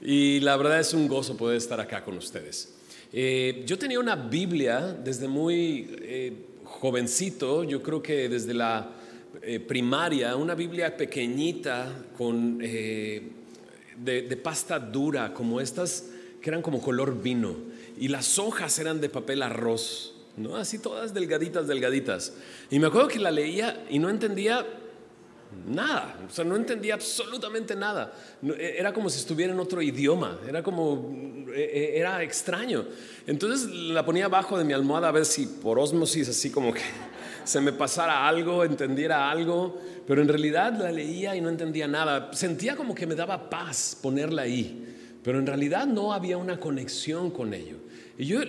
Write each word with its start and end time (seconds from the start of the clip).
y 0.00 0.40
la 0.40 0.56
verdad 0.56 0.80
es 0.80 0.92
un 0.94 1.08
gozo 1.08 1.36
poder 1.36 1.56
estar 1.56 1.80
acá 1.80 2.04
con 2.04 2.16
ustedes. 2.16 2.74
Eh, 3.12 3.62
yo 3.66 3.78
tenía 3.78 4.00
una 4.00 4.16
Biblia 4.16 4.80
desde 4.80 5.28
muy 5.28 5.96
eh, 6.02 6.32
jovencito, 6.64 7.64
yo 7.64 7.82
creo 7.82 8.02
que 8.02 8.28
desde 8.28 8.52
la 8.52 8.90
eh, 9.42 9.60
primaria, 9.60 10.36
una 10.36 10.54
Biblia 10.54 10.96
pequeñita 10.96 12.04
con, 12.16 12.58
de, 12.58 13.22
de 14.04 14.36
pasta 14.36 14.78
dura, 14.78 15.32
como 15.32 15.60
estas 15.60 16.10
que 16.40 16.50
eran 16.50 16.62
como 16.62 16.80
color 16.80 17.22
vino, 17.22 17.56
y 17.98 18.08
las 18.08 18.38
hojas 18.38 18.78
eran 18.78 19.00
de 19.00 19.08
papel 19.08 19.42
arroz. 19.42 20.12
¿no? 20.36 20.56
Así 20.56 20.78
todas 20.78 21.14
delgaditas, 21.14 21.66
delgaditas. 21.66 22.34
Y 22.70 22.78
me 22.78 22.88
acuerdo 22.88 23.08
que 23.08 23.18
la 23.18 23.30
leía 23.30 23.84
y 23.88 23.98
no 23.98 24.10
entendía 24.10 24.66
nada, 25.66 26.16
o 26.28 26.32
sea, 26.32 26.44
no 26.44 26.56
entendía 26.56 26.94
absolutamente 26.94 27.74
nada. 27.74 28.12
E, 28.42 28.76
era 28.78 28.92
como 28.92 29.08
si 29.08 29.18
estuviera 29.18 29.52
en 29.52 29.60
otro 29.60 29.80
idioma, 29.80 30.38
era 30.46 30.62
como, 30.62 31.44
e, 31.54 31.60
e, 31.60 31.98
era 31.98 32.22
extraño. 32.22 32.84
Entonces 33.26 33.68
la 33.70 34.04
ponía 34.04 34.26
abajo 34.26 34.58
de 34.58 34.64
mi 34.64 34.72
almohada 34.72 35.08
a 35.08 35.12
ver 35.12 35.24
si 35.24 35.46
por 35.46 35.78
osmosis 35.78 36.28
así 36.28 36.50
como 36.50 36.72
que 36.72 36.82
se 37.44 37.60
me 37.60 37.72
pasara 37.72 38.26
algo, 38.26 38.64
entendiera 38.64 39.30
algo, 39.30 39.80
pero 40.06 40.22
en 40.22 40.28
realidad 40.28 40.72
la 40.78 40.92
leía 40.92 41.36
y 41.36 41.40
no 41.40 41.48
entendía 41.48 41.88
nada. 41.88 42.32
Sentía 42.32 42.76
como 42.76 42.94
que 42.94 43.06
me 43.06 43.14
daba 43.14 43.50
paz 43.50 43.98
ponerla 44.00 44.42
ahí, 44.42 44.94
pero 45.22 45.38
en 45.38 45.46
realidad 45.46 45.86
no 45.86 46.12
había 46.12 46.36
una 46.36 46.58
conexión 46.58 47.30
con 47.30 47.54
ello. 47.54 47.76
Y 48.18 48.24
yo 48.24 48.40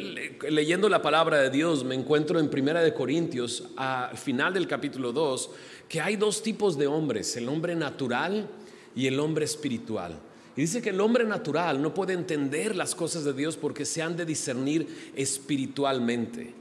leyendo 0.50 0.88
la 0.88 1.02
palabra 1.02 1.42
de 1.42 1.50
Dios 1.50 1.84
me 1.84 1.94
encuentro 1.94 2.40
en 2.40 2.50
Primera 2.50 2.82
de 2.82 2.94
Corintios, 2.94 3.66
al 3.76 4.18
final 4.18 4.54
del 4.54 4.66
capítulo 4.66 5.12
2, 5.12 5.50
que 5.88 6.02
hay 6.02 6.16
dos 6.16 6.44
tipos 6.44 6.78
de 6.78 6.88
hombres, 6.88 7.36
el 7.38 7.48
hombre 7.50 7.76
natural 7.76 8.50
y 8.96 9.08
el 9.08 9.20
hombre 9.20 9.46
espiritual. 9.46 10.20
Y 10.56 10.62
dice 10.62 10.82
que 10.82 10.90
el 10.90 11.00
hombre 11.02 11.24
natural 11.24 11.82
no 11.82 11.94
puede 11.94 12.14
entender 12.14 12.76
las 12.76 12.96
cosas 12.96 13.24
de 13.24 13.34
Dios 13.34 13.56
porque 13.58 13.86
se 13.86 14.02
han 14.02 14.18
de 14.18 14.26
discernir 14.26 15.12
espiritualmente. 15.16 16.56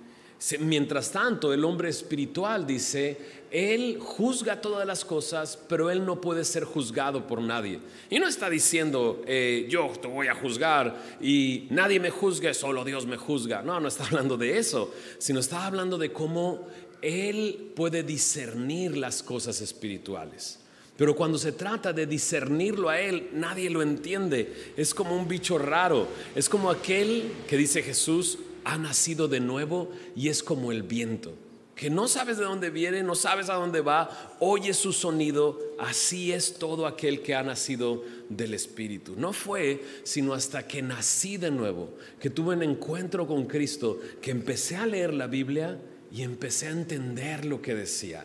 Mientras 0.61 1.11
tanto, 1.11 1.55
el 1.55 1.65
hombre 1.65 1.89
espiritual 1.89 2.67
dice, 2.67 3.17
él 3.51 3.99
juzga 3.99 4.61
todas 4.61 4.87
las 4.87 5.03
cosas, 5.03 5.59
pero 5.67 5.91
él 5.91 6.05
no 6.05 6.21
puede 6.21 6.45
ser 6.45 6.65
juzgado 6.65 7.27
por 7.27 7.41
nadie. 7.41 7.81
Y 8.11 8.19
no 8.19 8.29
está 8.29 8.51
diciendo, 8.51 9.23
eh, 9.27 9.67
yo 9.71 9.91
te 10.01 10.09
voy 10.09 10.27
a 10.27 10.35
juzgar 10.35 10.95
y 11.23 11.67
nadie 11.71 11.99
me 12.01 12.11
juzgue, 12.11 12.53
solo 12.53 12.85
Dios 12.85 13.07
me 13.07 13.17
juzga. 13.17 13.63
No, 13.63 13.81
no 13.81 13.89
está 13.89 14.05
hablando 14.05 14.37
de 14.37 14.59
eso, 14.59 14.93
sino 15.17 15.41
está 15.41 15.65
hablando 15.65 15.97
de 15.97 16.13
cómo 16.13 16.69
él 17.07 17.73
puede 17.75 18.03
discernir 18.03 18.97
las 18.97 19.23
cosas 19.23 19.61
espirituales. 19.61 20.61
Pero 20.97 21.15
cuando 21.15 21.39
se 21.39 21.53
trata 21.53 21.93
de 21.93 22.07
discernirlo 22.07 22.89
a 22.89 22.99
Él, 22.99 23.29
nadie 23.35 23.69
lo 23.69 23.83
entiende. 23.83 24.73
Es 24.79 24.95
como 24.95 25.15
un 25.15 25.29
bicho 25.29 25.59
raro. 25.59 26.09
Es 26.35 26.49
como 26.49 26.71
aquel 26.71 27.33
que 27.47 27.59
dice 27.59 27.83
Jesús, 27.83 28.39
ha 28.65 28.79
nacido 28.79 29.29
de 29.29 29.39
nuevo 29.39 29.91
y 30.17 30.29
es 30.29 30.43
como 30.43 30.73
el 30.73 30.83
viento, 30.83 31.35
que 31.77 31.89
no 31.89 32.09
sabes 32.09 32.37
de 32.37 32.45
dónde 32.45 32.71
viene, 32.71 33.05
no 33.05 33.15
sabes 33.15 33.49
a 33.49 33.55
dónde 33.55 33.81
va, 33.81 34.37
oye 34.41 34.75
su 34.75 34.93
sonido, 34.93 35.61
así 35.79 36.33
es 36.33 36.55
todo 36.55 36.85
aquel 36.87 37.23
que 37.23 37.37
ha 37.37 37.45
nacido 37.45 38.03
del 38.29 38.55
Espíritu. 38.55 39.15
No 39.17 39.33
fue 39.33 39.85
sino 40.03 40.35
hasta 40.35 40.67
que 40.67 40.83
nací 40.83 41.37
de 41.37 41.53
nuevo, 41.53 41.91
que 42.19 42.29
tuve 42.29 42.57
un 42.57 42.65
encuentro 42.65 43.25
con 43.29 43.45
Cristo, 43.45 44.01
que 44.21 44.33
empecé 44.33 44.75
a 44.75 44.87
leer 44.87 45.15
la 45.15 45.29
Biblia 45.29 45.79
y 46.13 46.23
empecé 46.23 46.69
a 46.69 46.71
entender 46.71 47.45
lo 47.45 47.61
que 47.61 47.75
decía, 47.75 48.25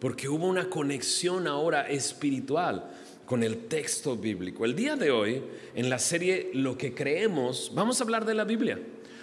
porque 0.00 0.28
hubo 0.28 0.46
una 0.46 0.68
conexión 0.70 1.46
ahora 1.46 1.88
espiritual 1.88 2.90
con 3.26 3.42
el 3.42 3.66
texto 3.66 4.16
bíblico. 4.16 4.64
El 4.64 4.74
día 4.74 4.96
de 4.96 5.10
hoy, 5.10 5.42
en 5.74 5.90
la 5.90 5.98
serie 5.98 6.50
Lo 6.54 6.78
que 6.78 6.94
creemos, 6.94 7.72
vamos 7.74 8.00
a 8.00 8.04
hablar 8.04 8.24
de 8.24 8.34
la 8.34 8.44
Biblia. 8.44 8.78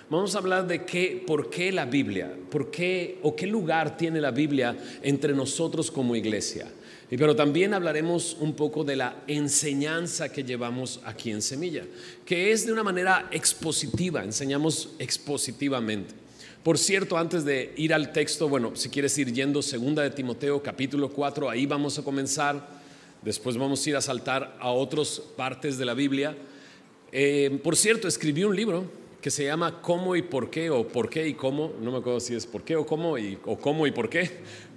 Vamos 0.08 0.36
a 0.36 0.38
hablar 0.38 0.68
de 0.68 0.86
qué, 0.86 1.24
por 1.26 1.50
qué 1.50 1.72
la 1.72 1.86
Biblia, 1.86 2.32
por 2.52 2.70
qué 2.70 3.18
o 3.24 3.36
qué 3.36 3.48
lugar 3.48 3.98
tiene 3.98 4.22
la 4.22 4.30
Biblia 4.30 4.78
entre 5.02 5.34
nosotros 5.34 5.90
como 5.90 6.16
iglesia. 6.16 6.68
Y 7.10 7.18
pero 7.18 7.36
también 7.36 7.74
hablaremos 7.74 8.38
un 8.40 8.54
poco 8.54 8.84
de 8.84 8.96
la 8.96 9.24
enseñanza 9.26 10.32
que 10.32 10.44
llevamos 10.44 11.02
aquí 11.06 11.32
en 11.32 11.42
Semilla, 11.42 11.84
que 12.24 12.52
es 12.52 12.68
de 12.68 12.74
una 12.74 12.84
manera 12.84 13.30
expositiva, 13.32 14.24
enseñamos 14.24 14.92
expositivamente. 15.00 16.25
Por 16.66 16.80
cierto, 16.80 17.16
antes 17.16 17.46
de 17.46 17.76
ir 17.78 17.94
al 17.94 18.12
texto, 18.12 18.50
bueno, 18.50 18.72
si 18.76 18.90
quieres 18.90 19.16
ir 19.20 19.32
yendo, 19.32 19.62
segunda 19.62 20.02
de 20.02 20.10
Timoteo, 20.10 20.64
capítulo 20.64 21.10
4, 21.10 21.48
ahí 21.48 21.68
vamos 21.68 22.00
a 22.00 22.04
comenzar. 22.04 22.68
Después 23.22 23.56
vamos 23.56 23.86
a 23.86 23.90
ir 23.92 23.96
a 23.96 24.02
saltar 24.02 24.58
a 24.60 24.72
otras 24.72 25.22
partes 25.38 25.78
de 25.78 25.86
la 25.86 25.94
Biblia. 25.94 26.36
Eh, 27.12 27.60
por 27.64 27.76
cierto, 27.76 28.08
escribí 28.08 28.44
un 28.44 28.56
libro 28.56 28.86
que 29.22 29.30
se 29.30 29.46
llama 29.46 29.80
Cómo 29.80 30.16
y 30.16 30.24
por 30.24 30.50
qué, 30.50 30.72
o 30.72 30.88
por 30.88 31.08
qué 31.08 31.28
y 31.28 31.36
cómo, 31.36 31.72
no 31.84 31.92
me 31.92 32.00
acuerdo 32.00 32.20
si 32.20 32.34
es 32.34 32.48
por 32.48 32.64
qué 32.64 32.76
o 32.76 32.84
cómo, 32.84 33.16
y, 33.20 33.38
o 33.46 33.60
cómo 33.60 33.86
y 33.86 33.92
por 33.92 34.10
qué, 34.10 34.32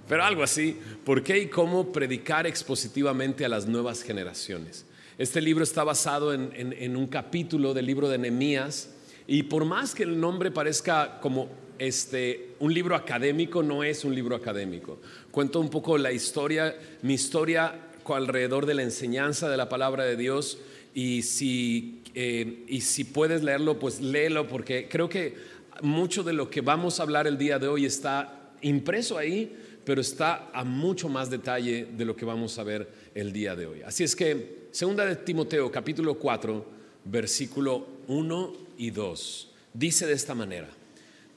pero 0.07 0.23
algo 0.23 0.43
así, 0.43 0.77
por 1.03 1.23
qué 1.23 1.39
y 1.39 1.47
cómo 1.47 1.91
predicar 1.91 2.45
expositivamente 2.45 3.45
a 3.45 3.49
las 3.49 3.65
nuevas 3.65 4.03
generaciones. 4.03 4.85
Este 5.17 5.41
libro 5.41 5.63
está 5.63 5.83
basado 5.83 6.35
en, 6.35 6.95
un 6.95 7.07
capítulo 7.07 7.73
del 7.73 7.87
libro 7.87 8.09
de 8.09 8.19
Nehemías, 8.19 8.91
y 9.25 9.41
por 9.41 9.65
más 9.65 9.95
que 9.95 10.03
el 10.03 10.19
nombre 10.19 10.51
parezca 10.51 11.19
como 11.19 11.49
este, 11.79 12.51
un 12.59 12.73
libro 12.73 12.95
académico, 12.95 13.63
no 13.63 13.83
es 13.83 14.05
un 14.05 14.13
libro 14.13 14.35
académico. 14.35 14.99
Cuento 15.31 15.59
un 15.59 15.69
poco 15.69 15.97
la 15.97 16.11
historia, 16.11 16.75
mi 17.01 17.15
historia 17.15 17.89
alrededor 18.15 18.65
de 18.65 18.73
la 18.73 18.83
enseñanza 18.83 19.49
de 19.49 19.57
la 19.57 19.69
palabra 19.69 20.03
de 20.03 20.15
Dios 20.15 20.59
y 20.93 21.21
si, 21.21 22.01
eh, 22.15 22.65
y 22.67 22.81
si 22.81 23.03
puedes 23.03 23.43
leerlo, 23.43 23.79
pues 23.79 24.01
léelo, 24.01 24.47
porque 24.47 24.87
creo 24.89 25.09
que 25.09 25.35
mucho 25.81 26.23
de 26.23 26.33
lo 26.33 26.49
que 26.49 26.61
vamos 26.61 26.99
a 26.99 27.03
hablar 27.03 27.27
el 27.27 27.37
día 27.37 27.59
de 27.59 27.67
hoy 27.67 27.85
está 27.85 28.51
impreso 28.61 29.17
ahí, 29.17 29.55
pero 29.85 30.01
está 30.01 30.49
a 30.53 30.63
mucho 30.63 31.09
más 31.09 31.29
detalle 31.29 31.87
de 31.95 32.05
lo 32.05 32.15
que 32.15 32.25
vamos 32.25 32.57
a 32.59 32.63
ver 32.63 32.89
el 33.15 33.31
día 33.31 33.55
de 33.55 33.65
hoy. 33.65 33.81
Así 33.81 34.03
es 34.03 34.15
que, 34.15 34.67
segunda 34.71 35.05
de 35.05 35.15
Timoteo, 35.15 35.71
capítulo 35.71 36.15
4, 36.15 36.65
versículo 37.05 37.87
1 38.07 38.53
y 38.77 38.91
2, 38.91 39.51
dice 39.73 40.05
de 40.05 40.13
esta 40.13 40.35
manera, 40.35 40.69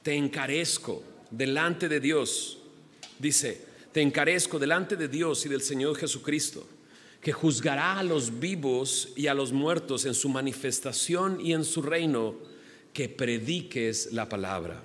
te 0.02 0.14
encarezco 0.14 1.02
delante 1.30 1.88
de 1.88 2.00
Dios, 2.00 2.58
dice, 3.18 3.60
te 3.92 4.00
encarezco 4.00 4.58
delante 4.58 4.96
de 4.96 5.08
Dios 5.08 5.44
y 5.46 5.48
del 5.48 5.62
Señor 5.62 5.96
Jesucristo 5.96 6.66
que 7.22 7.32
juzgará 7.32 8.00
a 8.00 8.02
los 8.02 8.40
vivos 8.40 9.10
y 9.14 9.28
a 9.28 9.34
los 9.34 9.52
muertos 9.52 10.04
en 10.06 10.14
su 10.14 10.28
manifestación 10.28 11.40
y 11.40 11.52
en 11.52 11.64
su 11.64 11.80
reino, 11.80 12.34
que 12.92 13.08
prediques 13.08 14.12
la 14.12 14.28
palabra, 14.28 14.82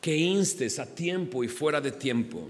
que 0.00 0.16
instes 0.16 0.78
a 0.78 0.92
tiempo 0.94 1.44
y 1.44 1.48
fuera 1.48 1.80
de 1.80 1.92
tiempo, 1.92 2.48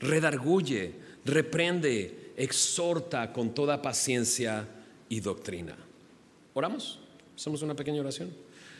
redarguye, 0.00 0.92
reprende, 1.24 2.32
exhorta 2.36 3.32
con 3.32 3.54
toda 3.54 3.80
paciencia 3.80 4.68
y 5.08 5.20
doctrina. 5.20 5.76
Oramos, 6.52 6.98
hacemos 7.36 7.62
una 7.62 7.76
pequeña 7.76 8.00
oración. 8.00 8.30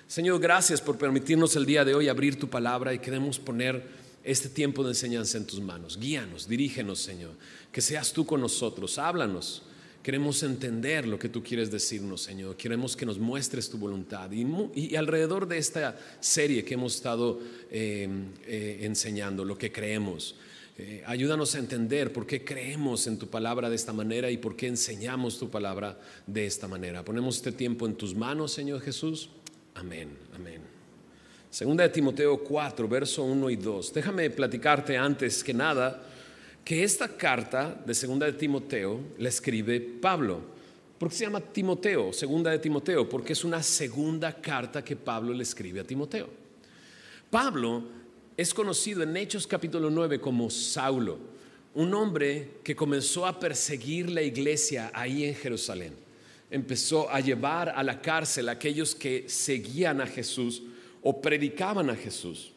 Señor, 0.08 0.40
gracias 0.40 0.80
por 0.80 0.98
permitirnos 0.98 1.56
el 1.56 1.66
día 1.66 1.84
de 1.84 1.94
hoy 1.94 2.08
abrir 2.08 2.38
tu 2.38 2.48
palabra 2.48 2.94
y 2.94 2.98
queremos 2.98 3.38
poner 3.38 3.84
este 4.24 4.48
tiempo 4.48 4.82
de 4.82 4.90
enseñanza 4.90 5.38
en 5.38 5.46
tus 5.46 5.60
manos. 5.60 5.98
Guíanos, 5.98 6.48
dirígenos, 6.48 7.00
Señor. 7.00 7.32
Que 7.72 7.80
seas 7.80 8.12
tú 8.12 8.24
con 8.24 8.40
nosotros, 8.40 8.98
háblanos 8.98 9.62
Queremos 10.06 10.40
entender 10.44 11.04
lo 11.08 11.18
que 11.18 11.28
tú 11.28 11.42
quieres 11.42 11.68
decirnos, 11.68 12.22
Señor. 12.22 12.56
Queremos 12.56 12.94
que 12.94 13.04
nos 13.04 13.18
muestres 13.18 13.68
tu 13.68 13.76
voluntad. 13.76 14.30
Y, 14.30 14.94
alrededor 14.94 15.48
de 15.48 15.58
esta 15.58 15.98
serie 16.20 16.64
que 16.64 16.74
hemos 16.74 16.94
estado 16.94 17.40
eh, 17.72 18.08
eh, 18.46 18.78
enseñando, 18.82 19.44
lo 19.44 19.58
que 19.58 19.72
creemos, 19.72 20.36
eh, 20.78 21.02
ayúdanos 21.06 21.56
a 21.56 21.58
entender 21.58 22.12
por 22.12 22.24
qué 22.24 22.44
creemos 22.44 23.08
en 23.08 23.18
tu 23.18 23.26
palabra 23.26 23.68
de 23.68 23.74
esta 23.74 23.92
manera 23.92 24.30
y 24.30 24.36
por 24.36 24.54
qué 24.54 24.68
enseñamos 24.68 25.40
tu 25.40 25.50
palabra 25.50 25.98
de 26.24 26.46
esta 26.46 26.68
manera. 26.68 27.04
Ponemos 27.04 27.38
este 27.38 27.50
tiempo 27.50 27.84
en 27.84 27.96
tus 27.96 28.14
manos, 28.14 28.52
Señor 28.52 28.82
Jesús. 28.82 29.30
Amén, 29.78 30.16
amén. 30.34 30.60
Segunda 31.50 31.84
de 31.84 31.90
Timoteo 31.90 32.38
4, 32.38 32.88
verso 32.88 33.24
1 33.24 33.50
y 33.50 33.56
2. 33.56 33.92
Déjame 33.92 34.30
platicarte 34.30 34.96
antes 34.96 35.44
que 35.44 35.52
nada 35.52 36.02
que 36.64 36.82
esta 36.82 37.08
carta 37.08 37.80
de 37.84 37.94
segunda 37.94 38.26
de 38.26 38.32
Timoteo 38.32 39.00
la 39.18 39.28
escribe 39.28 39.80
Pablo. 39.80 40.40
¿Por 40.98 41.10
qué 41.10 41.14
se 41.14 41.24
llama 41.24 41.40
Timoteo, 41.40 42.12
segunda 42.12 42.50
de 42.50 42.58
Timoteo? 42.58 43.08
Porque 43.08 43.34
es 43.34 43.44
una 43.44 43.62
segunda 43.62 44.40
carta 44.40 44.82
que 44.82 44.96
Pablo 44.96 45.32
le 45.34 45.42
escribe 45.42 45.80
a 45.80 45.84
Timoteo. 45.84 46.28
Pablo 47.30 47.84
es 48.36 48.52
conocido 48.54 49.02
en 49.02 49.16
Hechos 49.16 49.46
capítulo 49.46 49.90
9 49.90 50.20
como 50.20 50.48
Saulo, 50.50 51.18
un 51.74 51.92
hombre 51.94 52.52
que 52.64 52.74
comenzó 52.74 53.26
a 53.26 53.38
perseguir 53.38 54.08
la 54.10 54.22
iglesia 54.22 54.90
ahí 54.94 55.24
en 55.24 55.34
Jerusalén. 55.34 56.05
Empezó 56.50 57.10
a 57.10 57.20
llevar 57.20 57.70
a 57.70 57.82
la 57.82 58.00
cárcel 58.00 58.48
a 58.48 58.52
aquellos 58.52 58.94
que 58.94 59.28
seguían 59.28 60.00
a 60.00 60.06
Jesús 60.06 60.62
o 61.02 61.20
predicaban 61.20 61.90
a 61.90 61.96
Jesús. 61.96 62.52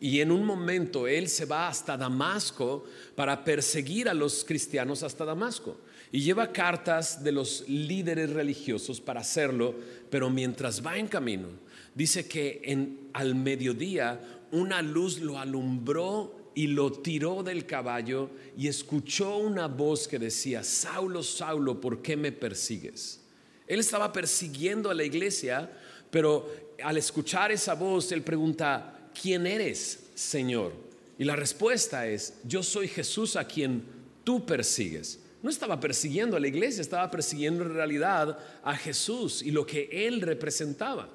Y 0.00 0.20
en 0.20 0.30
un 0.30 0.44
momento 0.44 1.08
él 1.08 1.28
se 1.28 1.44
va 1.44 1.68
hasta 1.68 1.96
Damasco 1.96 2.84
para 3.16 3.44
perseguir 3.44 4.08
a 4.08 4.14
los 4.14 4.44
cristianos 4.44 5.02
hasta 5.02 5.24
Damasco. 5.24 5.78
y 6.10 6.20
lleva 6.22 6.52
cartas 6.52 7.22
de 7.22 7.32
los 7.32 7.68
líderes 7.68 8.30
religiosos 8.30 8.98
para 8.98 9.20
hacerlo, 9.20 9.74
pero 10.08 10.30
mientras 10.30 10.84
va 10.84 10.96
en 10.96 11.06
camino, 11.06 11.48
dice 11.94 12.26
que 12.26 12.62
en, 12.64 13.10
al 13.12 13.34
mediodía 13.34 14.18
una 14.50 14.80
luz 14.80 15.18
lo 15.18 15.38
alumbró 15.38 16.37
y 16.58 16.66
lo 16.66 16.90
tiró 16.90 17.44
del 17.44 17.66
caballo 17.66 18.30
y 18.56 18.66
escuchó 18.66 19.36
una 19.36 19.68
voz 19.68 20.08
que 20.08 20.18
decía, 20.18 20.64
Saulo, 20.64 21.22
Saulo, 21.22 21.80
¿por 21.80 22.02
qué 22.02 22.16
me 22.16 22.32
persigues? 22.32 23.20
Él 23.64 23.78
estaba 23.78 24.12
persiguiendo 24.12 24.90
a 24.90 24.94
la 24.94 25.04
iglesia, 25.04 25.70
pero 26.10 26.52
al 26.82 26.96
escuchar 26.96 27.52
esa 27.52 27.74
voz, 27.74 28.10
él 28.10 28.22
pregunta, 28.22 29.08
¿quién 29.22 29.46
eres, 29.46 30.00
Señor? 30.16 30.72
Y 31.16 31.22
la 31.22 31.36
respuesta 31.36 32.08
es, 32.08 32.34
yo 32.42 32.64
soy 32.64 32.88
Jesús 32.88 33.36
a 33.36 33.46
quien 33.46 33.84
tú 34.24 34.44
persigues. 34.44 35.20
No 35.44 35.50
estaba 35.50 35.78
persiguiendo 35.78 36.36
a 36.36 36.40
la 36.40 36.48
iglesia, 36.48 36.80
estaba 36.80 37.08
persiguiendo 37.08 37.62
en 37.62 37.72
realidad 37.72 38.36
a 38.64 38.74
Jesús 38.74 39.44
y 39.44 39.52
lo 39.52 39.64
que 39.64 39.88
él 39.92 40.22
representaba. 40.22 41.08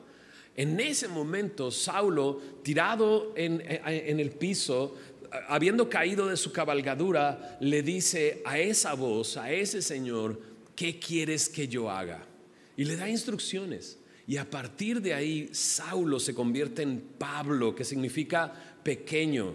En 0.56 0.80
ese 0.80 1.08
momento, 1.08 1.72
Saulo, 1.72 2.40
tirado 2.62 3.34
en, 3.36 3.60
el 4.20 4.32
piso, 4.32 4.96
habiendo 5.48 5.90
caído 5.90 6.28
de 6.28 6.38
su 6.38 6.52
cabalgadura, 6.52 7.58
le 7.60 7.82
dice 7.82 8.42
a 8.46 8.60
esa 8.60 8.94
voz, 8.94 9.38
a 9.38 9.52
ese 9.52 9.82
Señor, 9.82 10.40
¿qué 10.76 11.00
quieres 11.00 11.50
que 11.50 11.68
yo 11.68 11.90
haga? 11.90 12.26
Y 12.78 12.86
le 12.86 12.96
da 12.96 13.10
instrucciones. 13.10 13.98
Y 14.26 14.38
a 14.38 14.50
partir 14.50 15.02
de 15.02 15.14
ahí, 15.14 15.50
Saulo 15.52 16.20
se 16.20 16.34
convierte 16.34 16.82
en 16.82 17.02
Pablo, 17.18 17.76
que 17.76 17.84
significa 17.84 18.54
pequeño. 18.84 19.54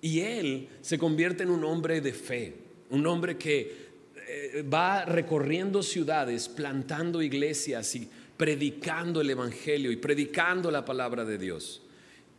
Y 0.00 0.20
él 0.20 0.68
se 0.80 0.98
convierte 0.98 1.44
en 1.44 1.50
un 1.50 1.64
hombre 1.64 2.00
de 2.00 2.12
fe, 2.12 2.54
un 2.90 3.06
hombre 3.06 3.38
que 3.38 3.90
eh, 4.28 4.62
va 4.62 5.04
recorriendo 5.04 5.82
ciudades, 5.82 6.48
plantando 6.48 7.22
iglesias 7.22 7.94
y 7.94 8.08
predicando 8.36 9.20
el 9.20 9.30
Evangelio 9.30 9.92
y 9.92 9.96
predicando 9.96 10.70
la 10.70 10.84
palabra 10.84 11.24
de 11.24 11.38
Dios. 11.38 11.81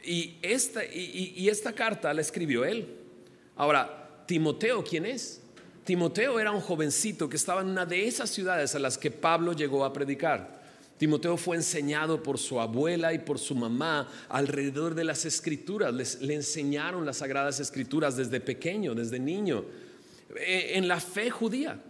Y 0.03 0.37
esta, 0.41 0.83
y 0.85 1.47
esta 1.49 1.73
carta 1.73 2.13
la 2.13 2.21
escribió 2.21 2.65
él. 2.65 2.87
Ahora, 3.55 4.23
Timoteo, 4.25 4.83
¿quién 4.83 5.05
es? 5.05 5.41
Timoteo 5.83 6.39
era 6.39 6.51
un 6.51 6.61
jovencito 6.61 7.27
que 7.27 7.35
estaba 7.35 7.61
en 7.61 7.67
una 7.67 7.85
de 7.85 8.07
esas 8.07 8.29
ciudades 8.29 8.73
a 8.75 8.79
las 8.79 8.97
que 8.97 9.11
Pablo 9.11 9.53
llegó 9.53 9.83
a 9.83 9.91
predicar. 9.91 10.63
Timoteo 10.97 11.35
fue 11.35 11.57
enseñado 11.57 12.23
por 12.23 12.37
su 12.37 12.61
abuela 12.61 13.13
y 13.13 13.19
por 13.19 13.37
su 13.37 13.55
mamá 13.55 14.09
alrededor 14.29 14.95
de 14.95 15.03
las 15.03 15.25
escrituras. 15.25 15.93
Les, 15.93 16.21
le 16.21 16.35
enseñaron 16.35 17.05
las 17.05 17.17
sagradas 17.17 17.59
escrituras 17.59 18.15
desde 18.15 18.39
pequeño, 18.39 18.95
desde 18.95 19.19
niño, 19.19 19.65
e, 20.37 20.77
en 20.77 20.87
la 20.87 20.99
fe 20.99 21.29
judía. 21.29 21.81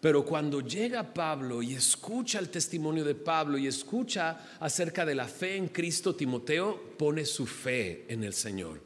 Pero 0.00 0.24
cuando 0.24 0.60
llega 0.62 1.12
Pablo 1.12 1.62
y 1.62 1.74
escucha 1.74 2.38
el 2.38 2.48
testimonio 2.48 3.04
de 3.04 3.14
Pablo 3.14 3.58
y 3.58 3.66
escucha 3.66 4.56
acerca 4.58 5.04
de 5.04 5.14
la 5.14 5.28
fe 5.28 5.56
en 5.56 5.68
Cristo, 5.68 6.14
Timoteo 6.14 6.94
pone 6.96 7.26
su 7.26 7.46
fe 7.46 8.06
en 8.08 8.24
el 8.24 8.32
Señor. 8.32 8.80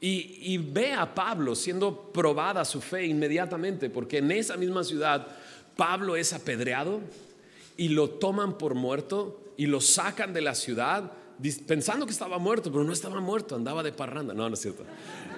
Y, 0.00 0.56
ve 0.58 0.92
a 0.92 1.12
Pablo 1.12 1.56
siendo 1.56 2.12
probada 2.12 2.64
su 2.64 2.80
fe 2.80 3.04
inmediatamente, 3.04 3.90
porque 3.90 4.18
en 4.18 4.30
esa 4.30 4.56
misma 4.56 4.84
ciudad 4.84 5.26
Pablo 5.76 6.14
es 6.14 6.32
apedreado 6.32 7.00
y 7.76 7.88
lo 7.88 8.08
toman 8.08 8.58
por 8.58 8.74
muerto 8.74 9.52
y 9.56 9.66
lo 9.66 9.80
sacan 9.80 10.32
de 10.32 10.40
la 10.40 10.54
ciudad 10.54 11.12
pensando 11.66 12.06
que 12.06 12.12
estaba 12.12 12.38
muerto, 12.38 12.70
pero 12.70 12.84
no 12.84 12.92
estaba 12.92 13.20
muerto, 13.20 13.54
andaba 13.54 13.82
de 13.82 13.92
parranda. 13.92 14.34
No, 14.34 14.48
no 14.48 14.54
es 14.54 14.60
cierto. 14.60 14.84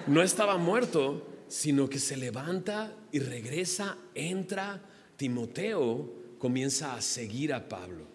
No 0.07 0.21
estaba 0.21 0.57
muerto, 0.57 1.27
sino 1.47 1.89
que 1.89 1.99
se 1.99 2.17
levanta 2.17 2.95
y 3.11 3.19
regresa, 3.19 3.97
entra. 4.15 4.81
Timoteo 5.21 6.11
comienza 6.39 6.95
a 6.95 7.01
seguir 7.01 7.53
a 7.53 7.69
Pablo 7.69 8.07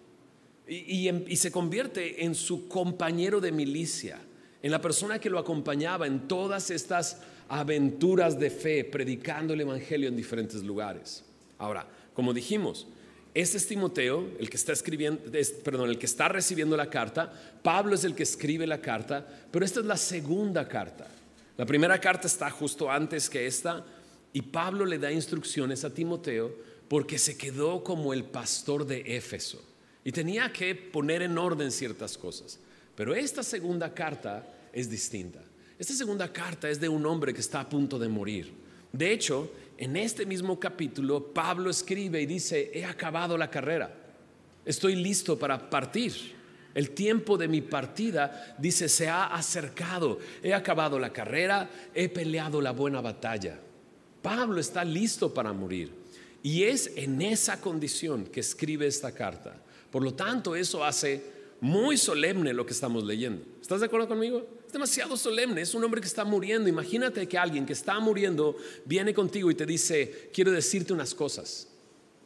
y, 0.67 1.09
y 1.09 1.35
se 1.37 1.53
convierte 1.53 2.25
en 2.25 2.35
su 2.35 2.67
compañero 2.67 3.39
de 3.39 3.53
milicia 3.53 4.19
en 4.61 4.71
la 4.71 4.81
persona 4.81 5.17
que 5.17 5.29
lo 5.29 5.39
acompañaba 5.39 6.05
en 6.05 6.27
todas 6.27 6.69
estas 6.69 7.21
aventuras 7.47 8.37
de 8.37 8.49
fe, 8.49 8.83
predicando 8.83 9.53
el 9.53 9.61
Evangelio 9.61 10.09
en 10.09 10.17
diferentes 10.17 10.61
lugares. 10.63 11.23
Ahora, 11.57 11.87
como 12.13 12.33
dijimos, 12.33 12.87
este 13.33 13.55
es 13.55 13.67
Timoteo, 13.67 14.27
el 14.37 14.49
que 14.49 14.57
está 14.57 14.73
escribiendo, 14.73 15.21
perdón, 15.63 15.89
el 15.89 15.97
que 15.97 16.07
está 16.07 16.27
recibiendo 16.27 16.75
la 16.75 16.89
carta. 16.89 17.31
Pablo 17.63 17.95
es 17.95 18.03
el 18.03 18.15
que 18.15 18.23
escribe 18.23 18.67
la 18.67 18.81
carta, 18.81 19.25
pero 19.49 19.63
esta 19.63 19.79
es 19.79 19.85
la 19.85 19.95
segunda 19.95 20.67
carta. 20.67 21.07
La 21.55 21.65
primera 21.65 22.01
carta 22.01 22.27
está 22.27 22.49
justo 22.51 22.91
antes 22.91 23.29
que 23.29 23.47
esta 23.47 23.85
y 24.33 24.41
Pablo 24.41 24.85
le 24.85 24.99
da 24.99 25.09
instrucciones 25.09 25.85
a 25.85 25.93
Timoteo 25.93 26.66
porque 26.87 27.17
se 27.17 27.37
quedó 27.37 27.83
como 27.83 28.13
el 28.13 28.23
pastor 28.23 28.85
de 28.85 29.17
Éfeso 29.17 29.63
y 30.03 30.11
tenía 30.11 30.51
que 30.53 30.73
poner 30.73 31.21
en 31.21 31.37
orden 31.37 31.71
ciertas 31.71 32.17
cosas. 32.17 32.59
Pero 32.95 33.13
esta 33.13 33.43
segunda 33.43 33.93
carta 33.93 34.47
es 34.71 34.89
distinta. 34.89 35.41
Esta 35.77 35.93
segunda 35.93 36.31
carta 36.31 36.69
es 36.69 36.79
de 36.79 36.89
un 36.89 37.05
hombre 37.05 37.33
que 37.33 37.41
está 37.41 37.59
a 37.59 37.69
punto 37.69 37.99
de 37.99 38.07
morir. 38.07 38.51
De 38.91 39.11
hecho, 39.11 39.51
en 39.77 39.95
este 39.95 40.25
mismo 40.25 40.59
capítulo, 40.59 41.33
Pablo 41.33 41.69
escribe 41.69 42.21
y 42.21 42.25
dice, 42.25 42.71
he 42.73 42.85
acabado 42.85 43.37
la 43.37 43.51
carrera, 43.51 43.93
estoy 44.65 44.95
listo 44.95 45.37
para 45.37 45.69
partir. 45.69 46.35
El 46.73 46.91
tiempo 46.91 47.37
de 47.37 47.47
mi 47.47 47.61
partida, 47.61 48.55
dice, 48.59 48.87
se 48.87 49.09
ha 49.09 49.25
acercado. 49.25 50.19
He 50.43 50.53
acabado 50.53 50.99
la 50.99 51.11
carrera, 51.11 51.69
he 51.93 52.07
peleado 52.07 52.61
la 52.61 52.71
buena 52.71 53.01
batalla. 53.01 53.59
Pablo 54.21 54.59
está 54.59 54.85
listo 54.85 55.33
para 55.33 55.53
morir. 55.53 55.91
Y 56.43 56.63
es 56.63 56.91
en 56.95 57.21
esa 57.21 57.59
condición 57.59 58.25
que 58.25 58.39
escribe 58.39 58.87
esta 58.87 59.11
carta. 59.11 59.61
Por 59.91 60.03
lo 60.03 60.13
tanto, 60.13 60.55
eso 60.55 60.83
hace 60.83 61.37
muy 61.61 61.97
solemne 61.97 62.53
lo 62.53 62.65
que 62.65 62.73
estamos 62.73 63.03
leyendo. 63.03 63.43
¿Estás 63.61 63.79
de 63.79 63.87
acuerdo 63.87 64.07
conmigo? 64.07 64.45
Es 64.65 64.73
demasiado 64.73 65.17
solemne, 65.17 65.61
es 65.61 65.73
un 65.73 65.83
hombre 65.83 66.01
que 66.01 66.07
está 66.07 66.23
muriendo. 66.23 66.69
Imagínate 66.69 67.27
que 67.27 67.37
alguien 67.37 67.65
que 67.65 67.73
está 67.73 67.99
muriendo 67.99 68.55
viene 68.85 69.13
contigo 69.13 69.49
y 69.49 69.55
te 69.55 69.65
dice, 69.65 70.29
quiero 70.33 70.51
decirte 70.51 70.93
unas 70.93 71.15
cosas. 71.15 71.67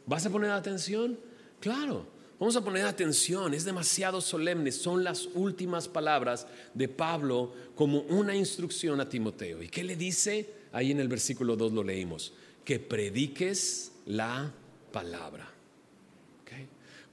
¿Vas 0.06 0.26
a 0.26 0.30
poner 0.30 0.50
atención? 0.50 1.18
Claro, 1.60 2.06
vamos 2.38 2.56
a 2.56 2.64
poner 2.64 2.84
atención, 2.84 3.54
es 3.54 3.64
demasiado 3.64 4.20
solemne. 4.20 4.72
Son 4.72 5.04
las 5.04 5.26
últimas 5.34 5.88
palabras 5.88 6.46
de 6.74 6.88
Pablo 6.88 7.52
como 7.74 8.00
una 8.02 8.34
instrucción 8.34 9.00
a 9.00 9.08
Timoteo. 9.08 9.62
¿Y 9.62 9.68
qué 9.68 9.84
le 9.84 9.96
dice? 9.96 10.62
Ahí 10.72 10.90
en 10.90 11.00
el 11.00 11.08
versículo 11.08 11.56
2 11.56 11.72
lo 11.72 11.84
leímos, 11.84 12.34
que 12.64 12.78
prediques 12.78 13.91
la 14.06 14.50
palabra. 14.92 15.52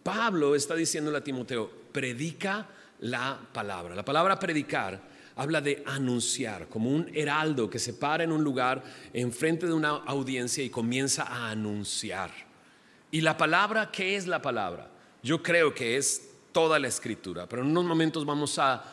Pablo 0.04 0.56
está 0.56 0.76
diciéndole 0.76 1.18
a 1.18 1.24
Timoteo, 1.24 1.70
predica 1.92 2.68
la 3.02 3.40
palabra. 3.54 3.96
La 3.96 4.06
palabra 4.06 4.40
predicar 4.40 5.00
habla 5.36 5.62
de 5.62 5.84
anunciar, 5.86 6.68
como 6.68 6.90
un 6.90 7.10
heraldo 7.14 7.70
que 7.70 7.80
se 7.80 7.94
para 7.94 8.24
en 8.24 8.32
un 8.32 8.44
lugar 8.44 8.84
enfrente 9.14 9.68
de 9.68 9.74
una 9.74 9.90
audiencia 9.90 10.64
y 10.64 10.70
comienza 10.70 11.24
a 11.24 11.52
anunciar. 11.52 12.32
¿Y 13.12 13.22
la 13.22 13.38
palabra 13.38 13.92
qué 13.92 14.16
es 14.16 14.28
la 14.28 14.42
palabra? 14.42 14.90
Yo 15.24 15.42
creo 15.42 15.74
que 15.74 15.98
es 15.98 16.30
toda 16.52 16.80
la 16.80 16.88
escritura, 16.88 17.48
pero 17.48 17.62
en 17.62 17.70
unos 17.70 17.86
momentos 17.86 18.26
vamos 18.26 18.58
a, 18.60 18.84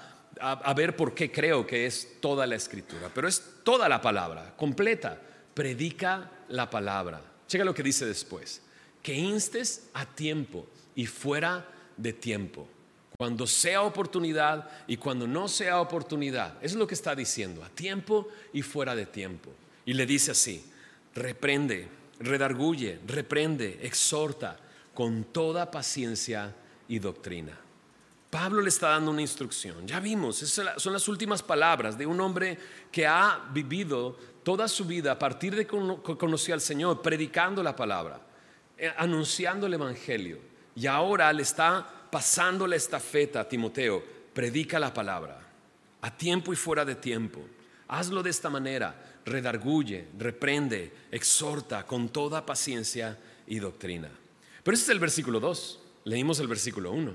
a, 0.40 0.74
ver 0.74 0.96
por 0.96 1.14
qué 1.14 1.30
creo 1.32 1.66
que 1.66 1.86
es 1.86 2.20
toda 2.20 2.46
la 2.46 2.56
escritura, 2.56 3.10
pero 3.14 3.26
es 3.26 3.42
toda 3.64 3.88
la 3.88 4.00
palabra, 4.00 4.54
completa. 4.56 5.20
Predica 5.54 6.30
la 6.48 6.68
palabra. 6.68 7.35
Checa 7.46 7.64
lo 7.64 7.74
que 7.74 7.82
dice 7.82 8.06
después. 8.06 8.62
Que 9.02 9.14
instes 9.14 9.88
a 9.94 10.04
tiempo 10.06 10.66
y 10.94 11.06
fuera 11.06 11.68
de 11.96 12.12
tiempo 12.12 12.68
cuando 13.16 13.46
sea 13.46 13.82
oportunidad 13.82 14.68
y 14.86 14.96
cuando 14.98 15.26
no 15.26 15.48
sea 15.48 15.80
oportunidad. 15.80 16.56
Eso 16.56 16.74
es 16.74 16.78
lo 16.78 16.86
que 16.86 16.94
está 16.94 17.14
diciendo, 17.14 17.64
a 17.64 17.68
tiempo 17.68 18.28
y 18.52 18.62
fuera 18.62 18.94
de 18.94 19.06
tiempo. 19.06 19.50
Y 19.86 19.94
le 19.94 20.04
dice 20.04 20.32
así, 20.32 20.64
reprende, 21.14 21.88
redarguye, 22.20 23.00
reprende, 23.06 23.78
exhorta 23.82 24.58
con 24.94 25.24
toda 25.24 25.70
paciencia 25.70 26.54
y 26.88 26.98
doctrina. 26.98 27.58
Pablo 28.28 28.60
le 28.60 28.68
está 28.68 28.90
dando 28.90 29.12
una 29.12 29.22
instrucción. 29.22 29.86
Ya 29.86 29.98
vimos, 29.98 30.36
son 30.36 30.92
las 30.92 31.08
últimas 31.08 31.42
palabras 31.42 31.96
de 31.96 32.04
un 32.04 32.20
hombre 32.20 32.58
que 32.92 33.06
ha 33.06 33.48
vivido 33.50 34.18
toda 34.46 34.68
su 34.68 34.84
vida 34.84 35.10
a 35.10 35.18
partir 35.18 35.56
de 35.56 35.66
que 35.66 36.16
conoció 36.16 36.54
al 36.54 36.60
Señor, 36.60 37.02
predicando 37.02 37.64
la 37.64 37.74
palabra, 37.74 38.20
eh, 38.78 38.92
anunciando 38.96 39.66
el 39.66 39.74
Evangelio. 39.74 40.38
Y 40.76 40.86
ahora 40.86 41.32
le 41.32 41.42
está 41.42 41.84
pasando 42.12 42.64
la 42.64 42.76
estafeta 42.76 43.40
a 43.40 43.48
Timoteo, 43.48 44.04
predica 44.32 44.78
la 44.78 44.94
palabra, 44.94 45.40
a 46.00 46.16
tiempo 46.16 46.52
y 46.52 46.56
fuera 46.56 46.84
de 46.84 46.94
tiempo. 46.94 47.40
Hazlo 47.88 48.22
de 48.22 48.30
esta 48.30 48.48
manera, 48.48 49.18
redarguye, 49.24 50.06
reprende, 50.16 50.92
exhorta 51.10 51.84
con 51.84 52.10
toda 52.10 52.46
paciencia 52.46 53.18
y 53.48 53.58
doctrina. 53.58 54.12
Pero 54.62 54.76
ese 54.76 54.84
es 54.84 54.90
el 54.90 55.00
versículo 55.00 55.40
2, 55.40 55.80
leímos 56.04 56.38
el 56.38 56.46
versículo 56.46 56.92
1. 56.92 57.12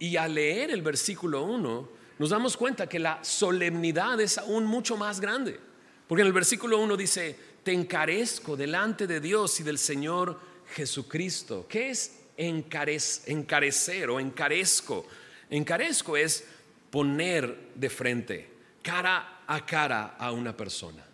Y 0.00 0.18
al 0.18 0.34
leer 0.34 0.70
el 0.70 0.82
versículo 0.82 1.44
1, 1.44 1.88
nos 2.18 2.28
damos 2.28 2.58
cuenta 2.58 2.90
que 2.90 2.98
la 2.98 3.24
solemnidad 3.24 4.20
es 4.20 4.36
aún 4.36 4.66
mucho 4.66 4.98
más 4.98 5.18
grande. 5.18 5.71
Porque 6.06 6.22
en 6.22 6.26
el 6.26 6.32
versículo 6.32 6.78
1 6.78 6.96
dice, 6.96 7.36
te 7.62 7.72
encarezco 7.72 8.56
delante 8.56 9.06
de 9.06 9.20
Dios 9.20 9.60
y 9.60 9.62
del 9.62 9.78
Señor 9.78 10.38
Jesucristo. 10.74 11.66
¿Qué 11.68 11.90
es 11.90 12.20
encarecer 12.36 14.10
o 14.10 14.18
encarezco? 14.18 15.06
Encarezco 15.50 16.16
es 16.16 16.44
poner 16.90 17.70
de 17.74 17.90
frente, 17.90 18.50
cara 18.82 19.42
a 19.46 19.64
cara 19.64 20.16
a 20.18 20.32
una 20.32 20.56
persona. 20.56 21.04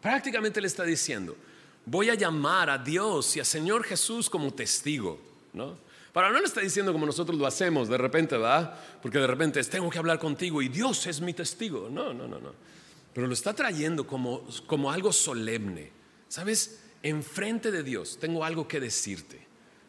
Prácticamente 0.00 0.60
le 0.60 0.66
está 0.66 0.84
diciendo, 0.84 1.36
voy 1.86 2.10
a 2.10 2.14
llamar 2.14 2.70
a 2.70 2.78
Dios 2.78 3.36
y 3.36 3.40
a 3.40 3.44
Señor 3.44 3.84
Jesús 3.84 4.28
como 4.28 4.52
testigo, 4.52 5.18
¿no? 5.52 5.82
Para 6.12 6.30
no 6.30 6.38
le 6.38 6.44
está 6.44 6.60
diciendo 6.60 6.92
como 6.92 7.06
nosotros 7.06 7.36
lo 7.36 7.46
hacemos 7.46 7.88
de 7.88 7.98
repente, 7.98 8.36
¿va? 8.36 8.78
Porque 9.02 9.18
de 9.18 9.26
repente 9.26 9.58
es, 9.58 9.68
tengo 9.68 9.90
que 9.90 9.98
hablar 9.98 10.20
contigo 10.20 10.62
y 10.62 10.68
Dios 10.68 11.06
es 11.08 11.20
mi 11.20 11.34
testigo. 11.34 11.88
No, 11.90 12.14
no, 12.14 12.28
no, 12.28 12.38
no. 12.38 12.52
Pero 13.14 13.26
lo 13.28 13.32
está 13.32 13.54
trayendo 13.54 14.06
como, 14.06 14.46
como 14.66 14.90
algo 14.90 15.12
solemne. 15.12 15.92
¿Sabes? 16.28 16.80
Enfrente 17.02 17.70
de 17.70 17.82
Dios 17.82 18.18
tengo 18.18 18.44
algo 18.44 18.66
que 18.66 18.80
decirte. 18.80 19.46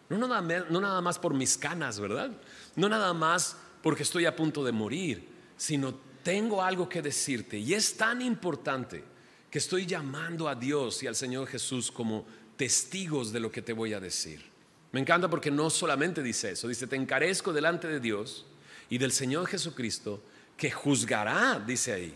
No 0.09 0.19
nada, 0.19 0.65
no 0.69 0.79
nada 0.79 1.01
más 1.01 1.17
por 1.17 1.33
mis 1.33 1.57
canas, 1.57 1.99
¿verdad? 1.99 2.31
No 2.75 2.87
nada 2.87 3.13
más 3.13 3.57
porque 3.81 4.03
estoy 4.03 4.25
a 4.25 4.35
punto 4.35 4.63
de 4.63 4.71
morir, 4.71 5.27
sino 5.57 5.95
tengo 6.23 6.61
algo 6.61 6.87
que 6.87 7.01
decirte. 7.01 7.57
Y 7.57 7.73
es 7.73 7.97
tan 7.97 8.21
importante 8.21 9.03
que 9.49 9.57
estoy 9.57 9.85
llamando 9.85 10.47
a 10.47 10.55
Dios 10.55 11.01
y 11.01 11.07
al 11.07 11.15
Señor 11.15 11.47
Jesús 11.47 11.91
como 11.91 12.25
testigos 12.57 13.31
de 13.31 13.39
lo 13.39 13.51
que 13.51 13.61
te 13.61 13.73
voy 13.73 13.93
a 13.93 13.99
decir. 13.99 14.43
Me 14.91 14.99
encanta 14.99 15.29
porque 15.29 15.51
no 15.51 15.69
solamente 15.69 16.21
dice 16.21 16.51
eso, 16.51 16.67
dice, 16.67 16.87
te 16.87 16.95
encarezco 16.95 17.51
delante 17.51 17.87
de 17.87 17.99
Dios 17.99 18.45
y 18.89 18.97
del 18.97 19.11
Señor 19.11 19.47
Jesucristo, 19.47 20.23
que 20.55 20.71
juzgará, 20.71 21.59
dice 21.59 21.93
ahí, 21.93 22.13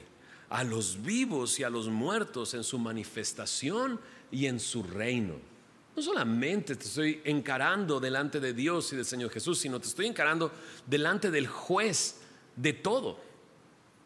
a 0.50 0.64
los 0.64 1.02
vivos 1.02 1.60
y 1.60 1.64
a 1.64 1.70
los 1.70 1.88
muertos 1.88 2.54
en 2.54 2.64
su 2.64 2.80
manifestación 2.80 4.00
y 4.32 4.48
en 4.48 4.60
su 4.60 4.84
reino. 4.84 5.36
No 5.96 6.02
solamente 6.02 6.76
te 6.76 6.86
estoy 6.86 7.22
encarando 7.24 8.00
delante 8.00 8.40
de 8.40 8.54
Dios 8.54 8.92
y 8.94 8.96
del 8.96 9.06
Señor 9.06 9.32
Jesús, 9.32 9.60
sino 9.60 9.80
te 9.80 9.88
estoy 9.88 10.08
encarando 10.08 10.52
delante 10.88 11.30
del 11.30 11.48
juez 11.48 12.22
de 12.56 12.74
todo, 12.74 13.20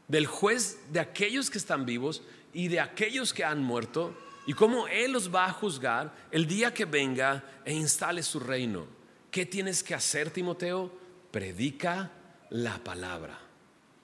del 0.07 0.25
juez 0.25 0.79
de 0.91 0.99
aquellos 0.99 1.49
que 1.49 1.57
están 1.57 1.85
vivos 1.85 2.23
y 2.53 2.67
de 2.67 2.79
aquellos 2.79 3.33
que 3.33 3.43
han 3.43 3.63
muerto 3.63 4.15
y 4.45 4.53
cómo 4.53 4.87
Él 4.87 5.11
los 5.11 5.33
va 5.33 5.45
a 5.45 5.53
juzgar 5.53 6.13
el 6.31 6.47
día 6.47 6.73
que 6.73 6.85
venga 6.85 7.43
e 7.63 7.73
instale 7.73 8.23
su 8.23 8.39
reino. 8.39 8.85
¿Qué 9.31 9.45
tienes 9.45 9.81
que 9.81 9.95
hacer, 9.95 10.29
Timoteo? 10.29 10.91
Predica 11.31 12.11
la 12.49 12.77
palabra. 12.83 13.39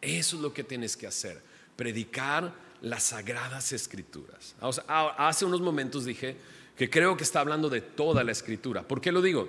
Eso 0.01 0.37
es 0.37 0.41
lo 0.41 0.53
que 0.53 0.63
tienes 0.63 0.95
que 0.95 1.07
hacer. 1.07 1.48
Predicar 1.79 2.53
las 2.81 3.03
sagradas 3.03 3.71
escrituras. 3.71 4.53
Hace 4.89 5.45
unos 5.45 5.61
momentos 5.61 6.03
dije 6.03 6.35
que 6.77 6.89
creo 6.89 7.15
que 7.15 7.23
está 7.23 7.39
hablando 7.39 7.69
de 7.69 7.79
toda 7.79 8.21
la 8.21 8.33
escritura. 8.33 8.85
¿Por 8.85 8.99
qué 8.99 9.13
lo 9.13 9.21
digo? 9.21 9.47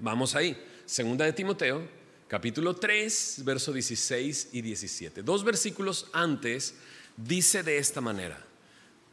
Vamos 0.00 0.34
ahí. 0.34 0.60
Segunda 0.84 1.24
de 1.24 1.32
Timoteo, 1.32 1.86
capítulo 2.26 2.74
3, 2.74 3.42
verso 3.44 3.72
16 3.72 4.48
y 4.54 4.60
17. 4.60 5.22
Dos 5.22 5.44
versículos 5.44 6.08
antes 6.12 6.74
dice 7.16 7.62
de 7.62 7.78
esta 7.78 8.00
manera. 8.00 8.44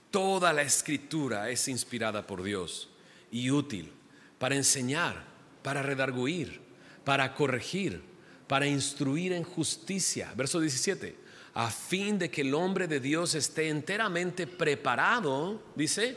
Toda 0.09 0.51
la 0.51 0.63
escritura 0.63 1.51
es 1.51 1.67
inspirada 1.67 2.25
por 2.25 2.41
Dios 2.41 2.89
y 3.31 3.51
útil 3.51 3.91
para 4.39 4.55
enseñar, 4.55 5.23
para 5.61 5.83
redarguir, 5.83 6.61
para 7.03 7.35
corregir, 7.35 8.01
para 8.47 8.65
instruir 8.65 9.33
en 9.33 9.43
justicia. 9.43 10.33
Verso 10.35 10.59
17, 10.59 11.28
a 11.59 11.69
fin 11.69 12.17
de 12.17 12.31
que 12.31 12.39
el 12.39 12.53
hombre 12.53 12.87
de 12.87 13.01
Dios 13.01 13.35
esté 13.35 13.67
enteramente 13.67 14.47
preparado, 14.47 15.61
dice, 15.75 16.15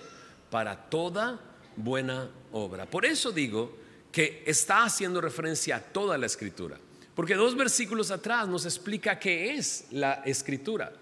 para 0.48 0.76
toda 0.76 1.40
buena 1.74 2.30
obra. 2.52 2.86
Por 2.86 3.04
eso 3.04 3.32
digo 3.32 3.76
que 4.12 4.44
está 4.46 4.84
haciendo 4.84 5.20
referencia 5.20 5.74
a 5.74 5.80
toda 5.80 6.16
la 6.16 6.26
escritura. 6.26 6.78
Porque 7.16 7.34
dos 7.34 7.56
versículos 7.56 8.12
atrás 8.12 8.46
nos 8.46 8.64
explica 8.66 9.18
qué 9.18 9.56
es 9.56 9.86
la 9.90 10.22
escritura. 10.24 10.92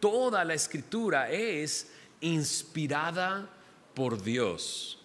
Toda 0.00 0.44
la 0.44 0.54
escritura 0.54 1.30
es 1.30 1.86
inspirada 2.20 3.48
por 3.94 4.20
Dios. 4.20 4.98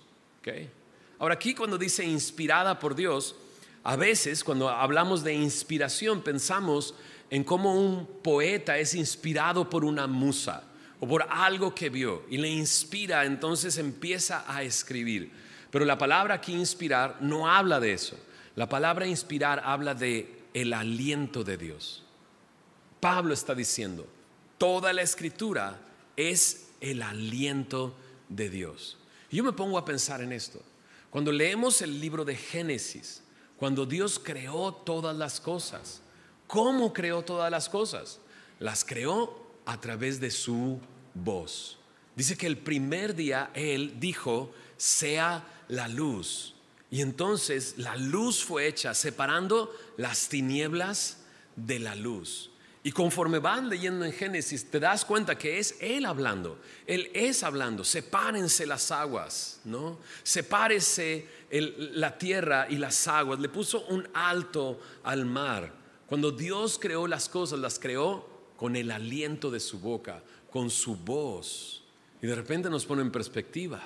Ahora 1.19 1.35
aquí 1.35 1.53
cuando 1.53 1.77
dice 1.77 2.03
inspirada 2.03 2.79
por 2.79 2.95
Dios, 2.95 3.35
a 3.83 3.95
veces 3.95 4.43
cuando 4.43 4.67
hablamos 4.67 5.23
de 5.23 5.35
inspiración 5.35 6.23
pensamos 6.23 6.95
en 7.29 7.43
cómo 7.43 7.75
un 7.75 8.07
poeta 8.23 8.77
es 8.77 8.93
inspirado 8.95 9.69
por 9.69 9.85
una 9.85 10.07
musa 10.07 10.63
o 10.99 11.07
por 11.07 11.25
algo 11.29 11.73
que 11.73 11.89
vio 11.89 12.23
y 12.29 12.37
le 12.37 12.49
inspira, 12.49 13.25
entonces 13.25 13.77
empieza 13.77 14.43
a 14.47 14.63
escribir. 14.63 15.31
Pero 15.71 15.85
la 15.85 15.97
palabra 15.97 16.35
aquí 16.35 16.53
inspirar 16.53 17.17
no 17.21 17.49
habla 17.49 17.79
de 17.79 17.93
eso. 17.93 18.17
La 18.55 18.67
palabra 18.67 19.07
inspirar 19.07 19.61
habla 19.63 19.93
de 19.93 20.39
el 20.53 20.73
aliento 20.73 21.43
de 21.43 21.57
Dios. 21.57 22.03
Pablo 22.99 23.33
está 23.33 23.55
diciendo, 23.55 24.07
toda 24.57 24.91
la 24.91 25.03
escritura 25.03 25.79
es 26.17 26.69
el 26.81 27.01
aliento 27.01 27.95
de 28.27 28.49
Dios. 28.49 28.97
Y 29.29 29.37
yo 29.37 29.43
me 29.43 29.53
pongo 29.53 29.77
a 29.77 29.85
pensar 29.85 30.21
en 30.21 30.33
esto. 30.33 30.61
Cuando 31.09 31.31
leemos 31.31 31.81
el 31.81 31.99
libro 31.99 32.25
de 32.25 32.35
Génesis, 32.35 33.23
cuando 33.57 33.85
Dios 33.85 34.19
creó 34.19 34.73
todas 34.73 35.15
las 35.15 35.39
cosas, 35.39 36.01
¿cómo 36.49 36.91
creó 36.91 37.21
todas 37.21 37.49
las 37.49 37.69
cosas? 37.69 38.19
Las 38.59 38.83
creó 38.83 39.47
a 39.65 39.79
través 39.79 40.19
de 40.19 40.31
su 40.31 40.81
voz. 41.13 41.77
Dice 42.15 42.35
que 42.35 42.47
el 42.47 42.57
primer 42.57 43.15
día 43.15 43.51
Él 43.53 43.99
dijo, 43.99 44.51
sea 44.75 45.45
la 45.69 45.87
luz. 45.87 46.55
Y 46.91 47.01
entonces 47.01 47.75
la 47.77 47.95
luz 47.95 48.43
fue 48.43 48.67
hecha 48.67 48.95
separando 48.95 49.71
las 49.95 50.27
tinieblas 50.27 51.19
de 51.55 51.79
la 51.79 51.95
luz. 51.95 52.49
Y 52.81 52.91
conforme 52.91 53.37
van 53.37 53.69
leyendo 53.69 54.03
en 54.03 54.11
Génesis, 54.11 54.71
te 54.71 54.79
das 54.79 55.05
cuenta 55.05 55.37
que 55.37 55.59
es 55.59 55.75
Él 55.79 56.05
hablando. 56.05 56.57
Él 56.87 57.11
es 57.13 57.43
hablando. 57.43 57.83
Sepárense 57.83 58.65
las 58.65 58.89
aguas, 58.89 59.61
¿no? 59.65 59.99
Sepárese 60.23 61.27
la 61.51 62.17
tierra 62.17 62.65
y 62.69 62.77
las 62.77 63.07
aguas. 63.07 63.39
Le 63.39 63.49
puso 63.49 63.85
un 63.87 64.07
alto 64.13 64.79
al 65.03 65.25
mar. 65.25 65.78
Cuando 66.09 66.31
Dios 66.31 66.79
creó 66.81 67.05
las 67.05 67.29
cosas, 67.29 67.59
las 67.59 67.77
creó 67.77 68.27
con 68.57 68.75
el 68.75 68.89
aliento 68.89 69.51
de 69.51 69.59
su 69.59 69.79
boca, 69.79 70.23
con 70.51 70.71
su 70.71 70.95
voz. 70.95 71.83
Y 72.19 72.25
de 72.25 72.33
repente 72.33 72.67
nos 72.67 72.83
pone 72.87 73.03
en 73.03 73.11
perspectiva. 73.11 73.79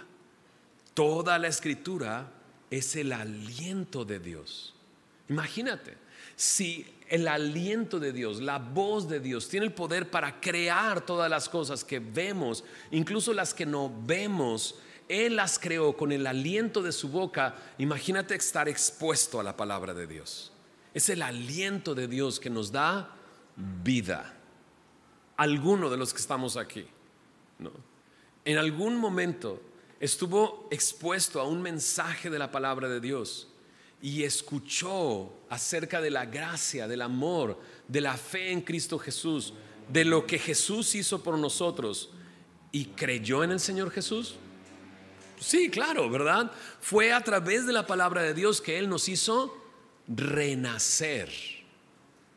Toda 0.93 1.37
la 1.37 1.49
escritura 1.49 2.31
es 2.71 2.95
el 2.95 3.11
aliento 3.11 4.05
de 4.05 4.19
Dios. 4.19 4.73
Imagínate, 5.27 5.97
si 6.37 6.85
el 7.09 7.27
aliento 7.27 7.99
de 7.99 8.13
Dios, 8.13 8.41
la 8.41 8.57
voz 8.57 9.09
de 9.09 9.19
Dios, 9.19 9.49
tiene 9.49 9.65
el 9.65 9.73
poder 9.73 10.09
para 10.09 10.39
crear 10.39 11.05
todas 11.05 11.29
las 11.29 11.49
cosas 11.49 11.83
que 11.83 11.99
vemos, 11.99 12.63
incluso 12.91 13.33
las 13.33 13.53
que 13.53 13.65
no 13.65 13.93
vemos. 14.05 14.79
Él 15.09 15.35
las 15.35 15.59
creó 15.59 15.97
con 15.97 16.13
el 16.13 16.25
aliento 16.25 16.81
de 16.81 16.93
su 16.93 17.09
boca. 17.09 17.55
Imagínate 17.79 18.33
estar 18.33 18.69
expuesto 18.69 19.41
a 19.41 19.43
la 19.43 19.57
palabra 19.57 19.93
de 19.93 20.07
Dios. 20.07 20.52
Es 20.93 21.09
el 21.09 21.21
aliento 21.21 21.95
de 21.95 22.07
Dios 22.07 22.39
que 22.39 22.49
nos 22.49 22.71
da 22.71 23.15
vida. 23.55 24.37
Alguno 25.37 25.89
de 25.89 25.97
los 25.97 26.13
que 26.13 26.19
estamos 26.19 26.57
aquí, 26.57 26.85
¿no? 27.59 27.71
En 28.45 28.57
algún 28.57 28.97
momento 28.97 29.61
estuvo 29.99 30.67
expuesto 30.69 31.39
a 31.39 31.47
un 31.47 31.61
mensaje 31.61 32.29
de 32.29 32.37
la 32.37 32.51
palabra 32.51 32.89
de 32.89 32.99
Dios 32.99 33.47
y 34.01 34.23
escuchó 34.23 35.31
acerca 35.49 36.01
de 36.01 36.11
la 36.11 36.25
gracia, 36.25 36.87
del 36.87 37.01
amor, 37.01 37.57
de 37.87 38.01
la 38.01 38.17
fe 38.17 38.51
en 38.51 38.61
Cristo 38.61 38.99
Jesús, 38.99 39.53
de 39.87 40.03
lo 40.03 40.27
que 40.27 40.37
Jesús 40.37 40.93
hizo 40.95 41.23
por 41.23 41.37
nosotros 41.37 42.11
y 42.73 42.85
creyó 42.85 43.43
en 43.45 43.51
el 43.51 43.61
Señor 43.61 43.91
Jesús? 43.91 44.35
Sí, 45.39 45.69
claro, 45.69 46.09
¿verdad? 46.09 46.51
Fue 46.81 47.13
a 47.13 47.21
través 47.21 47.65
de 47.65 47.71
la 47.71 47.87
palabra 47.87 48.23
de 48.23 48.33
Dios 48.33 48.59
que 48.59 48.77
Él 48.77 48.89
nos 48.89 49.07
hizo 49.07 49.62
renacer. 50.07 51.29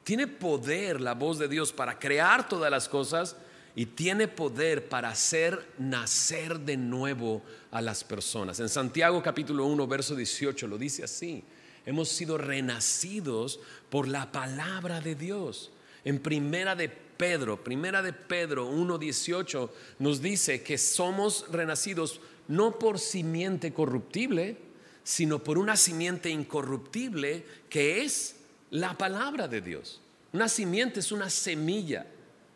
Tiene 0.04 0.26
poder 0.26 1.00
la 1.00 1.14
voz 1.14 1.38
de 1.38 1.48
Dios 1.48 1.72
para 1.72 1.98
crear 1.98 2.48
todas 2.48 2.70
las 2.70 2.88
cosas 2.88 3.36
y 3.74 3.86
tiene 3.86 4.28
poder 4.28 4.88
para 4.88 5.10
hacer 5.10 5.68
nacer 5.78 6.60
de 6.60 6.76
nuevo 6.76 7.42
a 7.70 7.80
las 7.82 8.04
personas. 8.04 8.60
En 8.60 8.68
Santiago 8.68 9.22
capítulo 9.22 9.66
1, 9.66 9.86
verso 9.86 10.14
18 10.14 10.66
lo 10.66 10.78
dice 10.78 11.04
así 11.04 11.44
hemos 11.86 12.08
sido 12.08 12.36
renacidos 12.36 13.60
por 13.88 14.08
la 14.08 14.30
palabra 14.32 15.00
de 15.00 15.14
Dios. 15.14 15.70
En 16.04 16.18
primera 16.18 16.74
de 16.74 16.88
Pedro, 16.88 17.62
primera 17.64 18.02
de 18.02 18.12
Pedro 18.12 18.70
1.18 18.70 19.70
nos 20.00 20.20
dice 20.20 20.62
que 20.62 20.76
somos 20.76 21.46
renacidos 21.50 22.20
no 22.48 22.78
por 22.78 22.98
simiente 22.98 23.72
corruptible, 23.72 24.58
sino 25.06 25.38
por 25.38 25.56
una 25.56 25.76
simiente 25.76 26.30
incorruptible 26.30 27.46
que 27.70 28.02
es 28.02 28.38
la 28.70 28.98
palabra 28.98 29.46
de 29.46 29.60
Dios. 29.60 30.00
Una 30.32 30.48
simiente 30.48 30.98
es 30.98 31.12
una 31.12 31.30
semilla. 31.30 32.08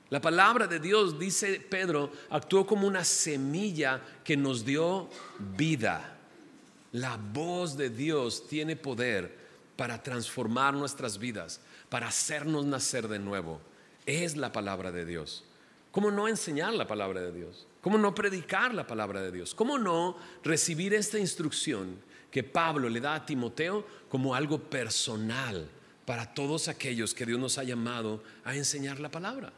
La 0.08 0.20
palabra 0.20 0.66
de 0.66 0.80
Dios, 0.80 1.16
dice 1.16 1.60
Pedro, 1.60 2.10
actuó 2.28 2.66
como 2.66 2.88
una 2.88 3.04
semilla 3.04 4.02
que 4.24 4.36
nos 4.36 4.64
dio 4.64 5.08
vida. 5.56 6.18
La 6.90 7.16
voz 7.16 7.76
de 7.76 7.88
Dios 7.88 8.48
tiene 8.48 8.74
poder 8.74 9.32
para 9.76 10.02
transformar 10.02 10.74
nuestras 10.74 11.18
vidas, 11.18 11.60
para 11.88 12.08
hacernos 12.08 12.66
nacer 12.66 13.06
de 13.06 13.20
nuevo. 13.20 13.60
Es 14.06 14.36
la 14.36 14.50
palabra 14.50 14.90
de 14.90 15.04
Dios. 15.04 15.44
¿Cómo 15.92 16.10
no 16.10 16.26
enseñar 16.26 16.74
la 16.74 16.88
palabra 16.88 17.20
de 17.20 17.30
Dios? 17.30 17.68
¿Cómo 17.80 17.96
no 17.96 18.12
predicar 18.12 18.74
la 18.74 18.88
palabra 18.88 19.22
de 19.22 19.30
Dios? 19.30 19.54
¿Cómo 19.54 19.78
no 19.78 20.16
recibir 20.42 20.94
esta 20.94 21.20
instrucción 21.20 22.09
que 22.30 22.42
Pablo 22.42 22.88
le 22.88 23.00
da 23.00 23.14
a 23.14 23.26
Timoteo 23.26 23.86
como 24.08 24.34
algo 24.34 24.58
personal 24.58 25.68
para 26.04 26.34
todos 26.34 26.68
aquellos 26.68 27.14
que 27.14 27.26
Dios 27.26 27.38
nos 27.38 27.58
ha 27.58 27.64
llamado 27.64 28.22
a 28.44 28.54
enseñar 28.54 29.00
la 29.00 29.10
palabra? 29.10 29.52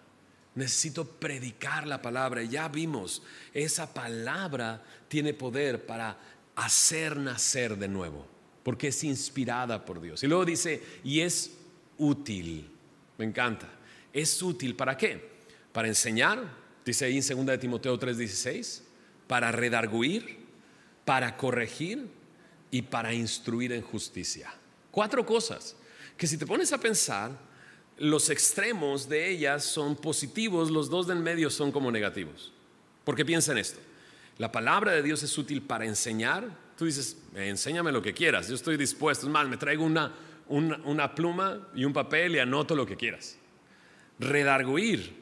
Necesito 0.54 1.06
predicar 1.06 1.86
la 1.86 2.02
palabra. 2.02 2.42
Ya 2.42 2.68
vimos, 2.68 3.22
esa 3.54 3.92
palabra 3.92 4.82
tiene 5.08 5.32
poder 5.32 5.86
para 5.86 6.18
hacer 6.54 7.16
nacer 7.16 7.76
de 7.76 7.88
nuevo, 7.88 8.26
porque 8.62 8.88
es 8.88 9.04
inspirada 9.04 9.84
por 9.84 10.00
Dios. 10.00 10.22
Y 10.22 10.26
luego 10.26 10.44
dice, 10.44 10.82
y 11.04 11.20
es 11.20 11.52
útil. 11.98 12.68
Me 13.18 13.24
encanta. 13.24 13.68
¿Es 14.12 14.42
útil 14.42 14.76
para 14.76 14.96
qué? 14.96 15.30
Para 15.72 15.88
enseñar, 15.88 16.42
dice 16.84 17.06
ahí 17.06 17.16
en 17.16 17.36
2 17.36 17.46
de 17.46 17.58
Timoteo 17.58 17.98
3:16, 17.98 18.82
para 19.26 19.50
redarguir, 19.52 20.38
para 21.04 21.36
corregir 21.36 22.08
y 22.72 22.82
para 22.82 23.12
instruir 23.12 23.70
en 23.72 23.82
justicia. 23.82 24.52
Cuatro 24.90 25.24
cosas 25.24 25.76
que 26.16 26.26
si 26.26 26.36
te 26.38 26.46
pones 26.46 26.72
a 26.72 26.78
pensar, 26.78 27.30
los 27.98 28.30
extremos 28.30 29.08
de 29.08 29.30
ellas 29.30 29.62
son 29.62 29.94
positivos, 29.94 30.70
los 30.70 30.88
dos 30.88 31.06
del 31.06 31.18
medio 31.18 31.50
son 31.50 31.70
como 31.70 31.92
negativos. 31.92 32.52
Porque 33.04 33.24
piensa 33.24 33.52
en 33.52 33.58
esto. 33.58 33.78
La 34.38 34.50
palabra 34.50 34.92
de 34.92 35.02
Dios 35.02 35.22
es 35.22 35.36
útil 35.36 35.62
para 35.62 35.84
enseñar. 35.84 36.48
Tú 36.78 36.86
dices, 36.86 37.18
enséñame 37.34 37.92
lo 37.92 38.00
que 38.00 38.14
quieras, 38.14 38.48
yo 38.48 38.54
estoy 38.54 38.78
dispuesto. 38.78 39.26
Es 39.26 39.32
más, 39.32 39.46
me 39.46 39.58
traigo 39.58 39.84
una, 39.84 40.14
una, 40.48 41.14
pluma 41.14 41.68
y 41.74 41.84
un 41.84 41.92
papel 41.92 42.36
y 42.36 42.38
anoto 42.38 42.74
lo 42.74 42.86
que 42.86 42.96
quieras. 42.96 43.36
Redarguir. 44.18 45.20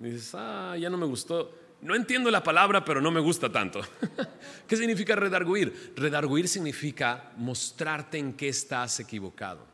Dices, 0.00 0.34
ah, 0.34 0.76
ya 0.78 0.90
no 0.90 0.96
me 0.96 1.06
gustó. 1.06 1.54
No 1.80 1.94
entiendo 1.94 2.30
la 2.30 2.42
palabra, 2.42 2.84
pero 2.84 3.00
no 3.00 3.10
me 3.10 3.20
gusta 3.20 3.50
tanto. 3.50 3.80
¿Qué 4.66 4.76
significa 4.76 5.14
redarguir? 5.14 5.92
Redarguir 5.96 6.48
significa 6.48 7.32
mostrarte 7.36 8.18
en 8.18 8.32
qué 8.32 8.48
estás 8.48 8.98
equivocado. 9.00 9.64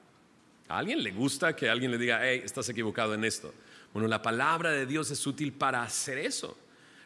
¿A 0.69 0.79
alguien 0.79 1.03
le 1.03 1.13
gusta 1.13 1.57
que 1.57 1.69
alguien 1.69 1.91
le 1.91 1.99
diga, 1.99 2.21
hey, 2.23 2.43
estás 2.45 2.69
equivocado 2.69 3.15
en 3.15 3.25
esto? 3.25 3.55
Bueno, 3.93 4.09
la 4.09 4.21
palabra 4.21 4.71
de 4.71 4.87
Dios 4.87 5.11
es 5.11 5.27
útil 5.27 5.53
para 5.53 5.83
hacer 5.83 6.19
eso. 6.19 6.59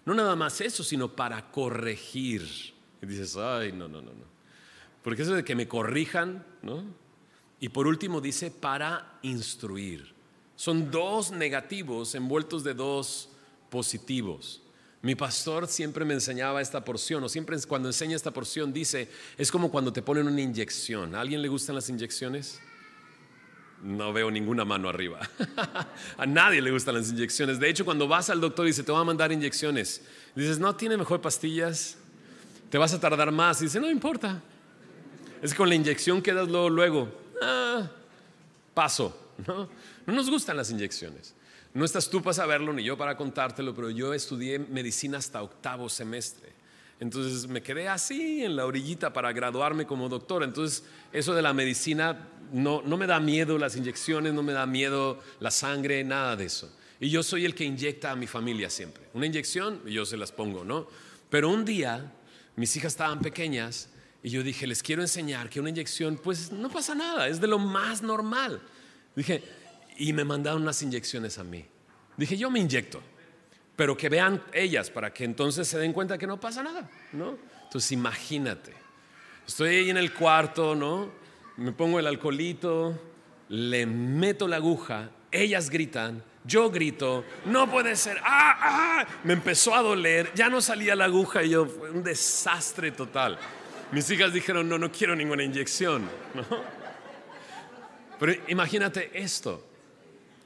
No 0.04 0.14
nada 0.14 0.34
más 0.34 0.60
eso, 0.60 0.82
sino 0.82 1.14
para 1.14 1.50
corregir. 1.50 2.42
Y 3.00 3.06
dices, 3.06 3.36
ay, 3.36 3.72
no, 3.72 3.88
no, 3.88 4.00
no, 4.00 4.12
no. 4.12 4.24
Porque 5.02 5.22
eso 5.22 5.34
de 5.34 5.44
que 5.44 5.54
me 5.54 5.68
corrijan, 5.68 6.44
¿no? 6.62 6.82
Y 7.60 7.68
por 7.68 7.86
último 7.86 8.20
dice 8.20 8.50
para 8.50 9.18
instruir. 9.22 10.14
Son 10.56 10.90
dos 10.90 11.30
negativos 11.30 12.14
envueltos 12.14 12.64
de 12.64 12.74
dos 12.74 13.28
positivos. 13.70 14.62
Mi 15.00 15.14
pastor 15.14 15.68
siempre 15.68 16.04
me 16.04 16.14
enseñaba 16.14 16.60
esta 16.60 16.84
porción, 16.84 17.22
o 17.22 17.28
siempre 17.28 17.56
cuando 17.68 17.88
enseña 17.88 18.16
esta 18.16 18.32
porción 18.32 18.72
dice, 18.72 19.08
es 19.36 19.50
como 19.52 19.70
cuando 19.70 19.92
te 19.92 20.02
ponen 20.02 20.26
una 20.26 20.40
inyección. 20.40 21.14
¿A 21.14 21.20
alguien 21.20 21.40
le 21.40 21.48
gustan 21.48 21.76
las 21.76 21.88
inyecciones? 21.88 22.60
No 23.82 24.12
veo 24.12 24.28
ninguna 24.28 24.64
mano 24.64 24.88
arriba. 24.88 25.20
a 26.18 26.26
nadie 26.26 26.60
le 26.60 26.72
gustan 26.72 26.96
las 26.96 27.10
inyecciones. 27.10 27.60
De 27.60 27.68
hecho, 27.68 27.84
cuando 27.84 28.08
vas 28.08 28.28
al 28.28 28.40
doctor 28.40 28.66
y 28.66 28.70
dice, 28.70 28.82
te 28.82 28.90
va 28.90 29.00
a 29.00 29.04
mandar 29.04 29.30
inyecciones, 29.30 30.02
dices, 30.34 30.58
no, 30.58 30.74
tiene 30.74 30.96
mejor 30.96 31.20
pastillas, 31.20 31.96
te 32.68 32.76
vas 32.76 32.92
a 32.92 32.98
tardar 32.98 33.30
más. 33.30 33.60
Y 33.60 33.66
dice, 33.66 33.78
no 33.78 33.88
importa. 33.88 34.42
Es 35.40 35.54
con 35.54 35.68
la 35.68 35.76
inyección 35.76 36.20
quedas 36.20 36.48
luego, 36.48 36.68
luego. 36.68 37.08
Ah, 37.40 37.88
paso. 38.74 39.16
no 39.46 40.12
nos 40.12 40.28
gustan 40.28 40.56
las 40.56 40.72
inyecciones. 40.72 41.36
No 41.74 41.84
estás 41.84 42.08
tú 42.08 42.22
para 42.22 42.34
saberlo 42.34 42.72
ni 42.72 42.82
yo 42.82 42.96
para 42.96 43.16
contártelo, 43.16 43.74
pero 43.74 43.90
yo 43.90 44.14
estudié 44.14 44.58
medicina 44.58 45.18
hasta 45.18 45.42
octavo 45.42 45.88
semestre. 45.88 46.52
Entonces 47.00 47.46
me 47.48 47.62
quedé 47.62 47.88
así 47.88 48.42
en 48.42 48.56
la 48.56 48.66
orillita 48.66 49.12
para 49.12 49.32
graduarme 49.32 49.86
como 49.86 50.08
doctor. 50.08 50.42
Entonces 50.42 50.84
eso 51.12 51.34
de 51.34 51.42
la 51.42 51.52
medicina 51.52 52.28
no, 52.52 52.82
no 52.82 52.96
me 52.96 53.06
da 53.06 53.20
miedo 53.20 53.58
las 53.58 53.76
inyecciones, 53.76 54.32
no 54.32 54.42
me 54.42 54.52
da 54.52 54.66
miedo 54.66 55.22
la 55.40 55.50
sangre, 55.50 56.02
nada 56.02 56.34
de 56.36 56.46
eso. 56.46 56.74
Y 57.00 57.10
yo 57.10 57.22
soy 57.22 57.44
el 57.44 57.54
que 57.54 57.64
inyecta 57.64 58.10
a 58.10 58.16
mi 58.16 58.26
familia 58.26 58.70
siempre. 58.70 59.04
Una 59.14 59.26
inyección, 59.26 59.80
yo 59.86 60.04
se 60.04 60.16
las 60.16 60.32
pongo, 60.32 60.64
¿no? 60.64 60.88
Pero 61.30 61.50
un 61.50 61.64
día 61.64 62.12
mis 62.56 62.74
hijas 62.76 62.94
estaban 62.94 63.20
pequeñas 63.20 63.88
y 64.20 64.30
yo 64.30 64.42
dije, 64.42 64.66
les 64.66 64.82
quiero 64.82 65.02
enseñar 65.02 65.48
que 65.48 65.60
una 65.60 65.70
inyección, 65.70 66.16
pues 66.16 66.50
no 66.50 66.68
pasa 66.68 66.94
nada, 66.96 67.28
es 67.28 67.40
de 67.40 67.46
lo 67.46 67.60
más 67.60 68.02
normal. 68.02 68.60
Dije, 69.14 69.44
y 69.98 70.12
me 70.12 70.24
mandaron 70.24 70.62
unas 70.62 70.80
inyecciones 70.82 71.38
a 71.38 71.44
mí. 71.44 71.66
Dije, 72.16 72.36
yo 72.36 72.50
me 72.50 72.60
inyecto, 72.60 73.02
pero 73.76 73.96
que 73.96 74.08
vean 74.08 74.42
ellas 74.52 74.90
para 74.90 75.12
que 75.12 75.24
entonces 75.24 75.68
se 75.68 75.78
den 75.78 75.92
cuenta 75.92 76.16
que 76.16 76.26
no 76.26 76.40
pasa 76.40 76.62
nada, 76.62 76.88
¿no? 77.12 77.36
Entonces 77.64 77.92
imagínate, 77.92 78.72
estoy 79.46 79.68
ahí 79.76 79.90
en 79.90 79.98
el 79.98 80.14
cuarto, 80.14 80.74
¿no? 80.74 81.10
Me 81.56 81.72
pongo 81.72 81.98
el 81.98 82.06
alcoholito, 82.06 82.98
le 83.48 83.86
meto 83.86 84.48
la 84.48 84.56
aguja, 84.56 85.10
ellas 85.30 85.68
gritan, 85.68 86.22
yo 86.44 86.70
grito, 86.70 87.24
no 87.44 87.70
puede 87.70 87.94
ser, 87.96 88.18
¡ah, 88.24 88.58
ah! 88.60 89.06
Me 89.24 89.34
empezó 89.34 89.74
a 89.74 89.82
doler, 89.82 90.32
ya 90.34 90.48
no 90.48 90.60
salía 90.60 90.94
la 90.94 91.04
aguja 91.04 91.42
y 91.42 91.50
yo, 91.50 91.66
fue 91.66 91.90
un 91.90 92.02
desastre 92.02 92.92
total. 92.92 93.38
Mis 93.92 94.10
hijas 94.10 94.32
dijeron, 94.32 94.68
no, 94.68 94.78
no 94.78 94.90
quiero 94.90 95.14
ninguna 95.14 95.42
inyección. 95.42 96.08
Pero 98.18 98.32
imagínate 98.48 99.10
esto, 99.14 99.67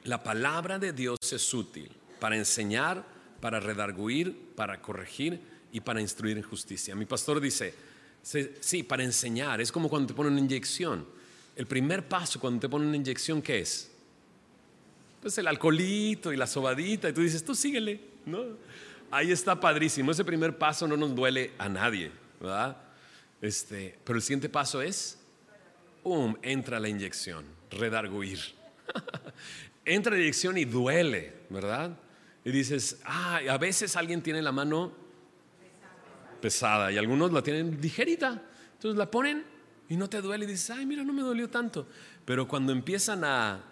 la 0.05 0.23
palabra 0.23 0.79
de 0.79 0.93
Dios 0.93 1.17
es 1.31 1.53
útil 1.53 1.89
para 2.19 2.35
enseñar, 2.35 3.05
para 3.39 3.59
redarguir, 3.59 4.53
para 4.55 4.81
corregir 4.81 5.39
y 5.71 5.81
para 5.81 6.01
instruir 6.01 6.37
en 6.37 6.43
justicia. 6.43 6.95
Mi 6.95 7.05
pastor 7.05 7.39
dice, 7.39 7.73
sí, 8.21 8.83
para 8.83 9.03
enseñar, 9.03 9.61
es 9.61 9.71
como 9.71 9.89
cuando 9.89 10.07
te 10.07 10.13
ponen 10.13 10.33
una 10.33 10.41
inyección. 10.41 11.05
El 11.55 11.67
primer 11.67 12.07
paso 12.07 12.39
cuando 12.39 12.61
te 12.61 12.69
ponen 12.69 12.87
una 12.87 12.97
inyección, 12.97 13.41
¿qué 13.41 13.59
es? 13.59 13.91
Pues 15.21 15.37
el 15.37 15.47
alcoholito 15.47 16.33
y 16.33 16.37
la 16.37 16.47
sobadita, 16.47 17.09
y 17.09 17.13
tú 17.13 17.21
dices, 17.21 17.43
tú 17.43 17.55
síguele, 17.55 18.01
¿no? 18.25 18.43
Ahí 19.11 19.31
está 19.31 19.59
padrísimo. 19.59 20.11
Ese 20.11 20.25
primer 20.25 20.57
paso 20.57 20.87
no 20.87 20.97
nos 20.97 21.15
duele 21.15 21.51
a 21.57 21.69
nadie, 21.69 22.11
¿verdad? 22.39 22.77
Este, 23.41 23.97
pero 24.03 24.17
el 24.17 24.21
siguiente 24.21 24.49
paso 24.49 24.81
es, 24.81 25.17
¡um! 26.03 26.35
Entra 26.41 26.79
la 26.79 26.89
inyección, 26.89 27.45
redarguir. 27.71 28.39
entra 29.85 30.13
la 30.13 30.19
inyección 30.19 30.57
y 30.57 30.65
duele, 30.65 31.33
¿verdad? 31.49 31.97
Y 32.45 32.51
dices, 32.51 32.99
ah, 33.05 33.39
a 33.49 33.57
veces 33.57 33.95
alguien 33.95 34.21
tiene 34.21 34.41
la 34.41 34.51
mano 34.51 34.91
pesada 36.41 36.91
y 36.91 36.97
algunos 36.97 37.31
la 37.31 37.41
tienen 37.41 37.79
ligerita. 37.81 38.41
Entonces 38.73 38.97
la 38.97 39.09
ponen 39.09 39.45
y 39.89 39.95
no 39.95 40.09
te 40.09 40.21
duele 40.21 40.45
y 40.45 40.47
dices, 40.49 40.71
ay, 40.71 40.85
mira, 40.85 41.03
no 41.03 41.13
me 41.13 41.21
dolió 41.21 41.49
tanto. 41.49 41.87
Pero 42.25 42.47
cuando 42.47 42.71
empiezan 42.71 43.23
a... 43.23 43.63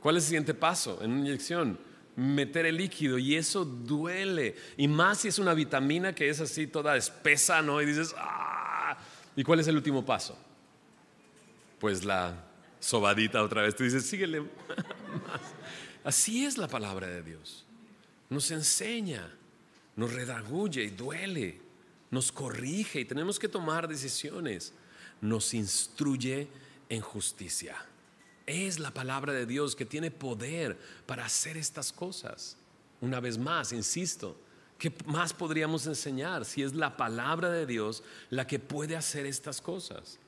¿Cuál 0.00 0.16
es 0.16 0.24
el 0.24 0.28
siguiente 0.28 0.54
paso 0.54 1.02
en 1.02 1.12
una 1.12 1.20
inyección? 1.20 1.88
meter 2.18 2.66
el 2.66 2.76
líquido 2.76 3.16
y 3.16 3.36
eso 3.36 3.64
duele. 3.64 4.56
Y 4.76 4.88
más 4.88 5.18
si 5.18 5.28
es 5.28 5.38
una 5.38 5.54
vitamina 5.54 6.12
que 6.12 6.28
es 6.28 6.40
así 6.40 6.66
toda 6.66 6.96
espesa, 6.96 7.62
¿no? 7.62 7.80
Y 7.80 7.86
dices, 7.86 8.12
¡ah! 8.18 8.98
¿Y 9.36 9.44
cuál 9.44 9.60
es 9.60 9.68
el 9.68 9.76
último 9.76 10.04
paso? 10.04 10.36
Pues 11.78 12.04
la 12.04 12.47
sobadita 12.80 13.42
otra 13.42 13.62
vez. 13.62 13.76
Tú 13.76 13.84
dices, 13.84 14.06
síguele 14.06 14.42
Así 16.04 16.44
es 16.44 16.56
la 16.56 16.68
palabra 16.68 17.06
de 17.06 17.22
Dios. 17.22 17.66
Nos 18.30 18.50
enseña, 18.50 19.30
nos 19.96 20.12
redagulle 20.12 20.84
y 20.84 20.90
duele, 20.90 21.60
nos 22.10 22.32
corrige 22.32 23.00
y 23.00 23.04
tenemos 23.04 23.38
que 23.38 23.48
tomar 23.48 23.88
decisiones. 23.88 24.72
Nos 25.20 25.52
instruye 25.54 26.48
en 26.88 27.00
justicia. 27.00 27.76
Es 28.46 28.78
la 28.78 28.92
palabra 28.92 29.32
de 29.32 29.44
Dios 29.44 29.76
que 29.76 29.84
tiene 29.84 30.10
poder 30.10 30.78
para 31.06 31.26
hacer 31.26 31.56
estas 31.56 31.92
cosas. 31.92 32.56
Una 33.00 33.20
vez 33.20 33.36
más, 33.36 33.72
insisto, 33.72 34.40
¿qué 34.78 34.92
más 35.06 35.34
podríamos 35.34 35.86
enseñar 35.86 36.44
si 36.44 36.62
es 36.62 36.74
la 36.74 36.96
palabra 36.96 37.50
de 37.50 37.66
Dios 37.66 38.02
la 38.30 38.46
que 38.46 38.58
puede 38.58 38.96
hacer 38.96 39.26
estas 39.26 39.60
cosas? 39.60 40.18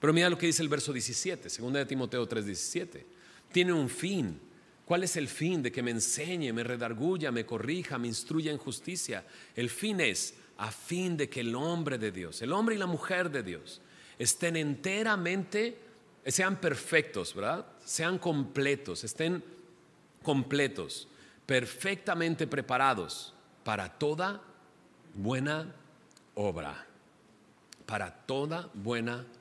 Pero 0.00 0.12
mira 0.12 0.30
lo 0.30 0.38
que 0.38 0.46
dice 0.46 0.62
el 0.62 0.68
verso 0.68 0.92
17, 0.92 1.50
segunda 1.50 1.80
de 1.80 1.86
Timoteo 1.86 2.26
3:17. 2.26 3.04
Tiene 3.52 3.72
un 3.72 3.88
fin. 3.88 4.40
¿Cuál 4.84 5.04
es 5.04 5.16
el 5.16 5.28
fin 5.28 5.62
de 5.62 5.70
que 5.70 5.82
me 5.82 5.90
enseñe, 5.90 6.52
me 6.52 6.64
redarguya, 6.64 7.30
me 7.30 7.44
corrija, 7.44 7.98
me 7.98 8.08
instruya 8.08 8.50
en 8.50 8.58
justicia? 8.58 9.24
El 9.54 9.68
fin 9.68 10.00
es 10.00 10.34
a 10.56 10.70
fin 10.70 11.16
de 11.16 11.28
que 11.28 11.40
el 11.40 11.54
hombre 11.54 11.98
de 11.98 12.10
Dios, 12.10 12.40
el 12.40 12.52
hombre 12.52 12.74
y 12.74 12.78
la 12.78 12.86
mujer 12.86 13.30
de 13.30 13.42
Dios, 13.42 13.82
estén 14.18 14.56
enteramente 14.56 15.78
sean 16.26 16.56
perfectos, 16.60 17.34
¿verdad? 17.34 17.66
Sean 17.84 18.18
completos, 18.18 19.04
estén 19.04 19.42
completos, 20.22 21.08
perfectamente 21.44 22.46
preparados 22.46 23.34
para 23.64 23.98
toda 23.98 24.42
buena 25.14 25.74
obra. 26.34 26.86
para 27.86 28.10
toda 28.10 28.68
buena 28.74 29.14
obra. 29.14 29.37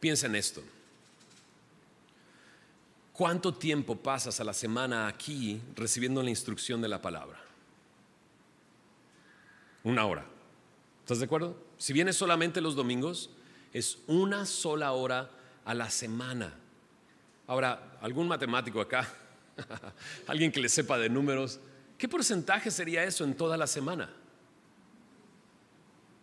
Piensa 0.00 0.26
en 0.26 0.34
esto. 0.34 0.62
¿Cuánto 3.12 3.54
tiempo 3.54 3.96
pasas 3.96 4.40
a 4.40 4.44
la 4.44 4.52
semana 4.52 5.06
aquí 5.06 5.60
recibiendo 5.76 6.22
la 6.22 6.30
instrucción 6.30 6.80
de 6.80 6.88
la 6.88 7.00
palabra? 7.00 7.38
Una 9.84 10.06
hora. 10.06 10.24
¿Estás 11.02 11.18
de 11.18 11.26
acuerdo? 11.26 11.56
Si 11.78 11.92
vienes 11.92 12.16
solamente 12.16 12.60
los 12.60 12.74
domingos, 12.74 13.30
es 13.72 13.98
una 14.06 14.46
sola 14.46 14.92
hora 14.92 15.30
a 15.64 15.74
la 15.74 15.90
semana. 15.90 16.54
Ahora, 17.46 17.98
algún 18.00 18.26
matemático 18.26 18.80
acá, 18.80 19.06
alguien 20.26 20.50
que 20.50 20.60
le 20.60 20.68
sepa 20.68 20.98
de 20.98 21.08
números, 21.08 21.60
¿qué 21.98 22.08
porcentaje 22.08 22.70
sería 22.70 23.04
eso 23.04 23.22
en 23.24 23.36
toda 23.36 23.56
la 23.56 23.66
semana? 23.66 24.10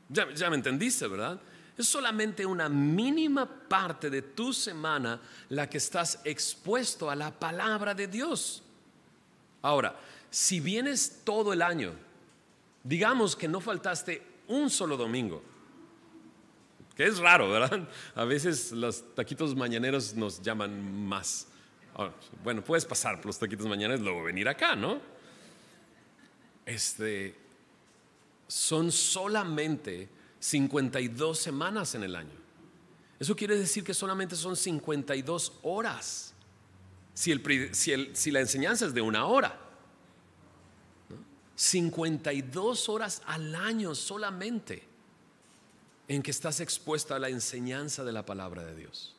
Ya, 0.09 0.29
ya 0.33 0.49
me 0.49 0.55
entendiste, 0.55 1.07
¿verdad? 1.07 1.39
Es 1.77 1.87
solamente 1.87 2.45
una 2.45 2.69
mínima 2.69 3.45
parte 3.45 4.09
de 4.09 4.21
tu 4.21 4.53
semana 4.53 5.19
la 5.49 5.69
que 5.69 5.77
estás 5.77 6.19
expuesto 6.23 7.09
a 7.09 7.15
la 7.15 7.31
palabra 7.31 7.93
de 7.93 8.07
Dios. 8.07 8.61
Ahora, 9.61 9.95
si 10.29 10.59
vienes 10.59 11.21
todo 11.23 11.53
el 11.53 11.61
año, 11.61 11.93
digamos 12.83 13.35
que 13.35 13.47
no 13.47 13.61
faltaste 13.61 14.21
un 14.47 14.69
solo 14.69 14.97
domingo, 14.97 15.41
que 16.95 17.05
es 17.05 17.19
raro, 17.19 17.49
¿verdad? 17.49 17.87
A 18.15 18.25
veces 18.25 18.71
los 18.71 19.15
taquitos 19.15 19.55
mañaneros 19.55 20.13
nos 20.13 20.41
llaman 20.41 21.05
más. 21.07 21.47
Bueno, 22.43 22.63
puedes 22.63 22.85
pasar 22.85 23.17
por 23.17 23.27
los 23.27 23.39
taquitos 23.39 23.65
mañaneros, 23.67 24.01
luego 24.01 24.23
venir 24.23 24.47
acá, 24.47 24.75
¿no? 24.75 24.99
Este, 26.65 27.35
son 28.47 28.91
solamente 28.91 30.07
52 30.41 31.37
semanas 31.37 31.93
en 31.95 32.03
el 32.03 32.15
año. 32.15 32.33
Eso 33.19 33.35
quiere 33.35 33.55
decir 33.55 33.83
que 33.83 33.93
solamente 33.93 34.35
son 34.35 34.55
52 34.55 35.59
horas. 35.61 36.33
Si, 37.13 37.39
si, 37.71 38.31
la 38.31 38.39
enseñanza 38.39 38.87
es 38.87 38.93
de 38.95 39.01
una 39.01 39.27
hora. 39.27 39.59
52 41.55 42.89
horas 42.89 43.21
al 43.27 43.53
año 43.53 43.93
solamente 43.93 44.83
en 46.07 46.23
que 46.23 46.31
estás 46.31 46.59
expuesta 46.59 47.15
a 47.15 47.19
la 47.19 47.29
enseñanza 47.29 48.03
de 48.03 48.11
la 48.11 48.25
palabra 48.25 48.65
de 48.65 48.75
Dios. 48.75 49.15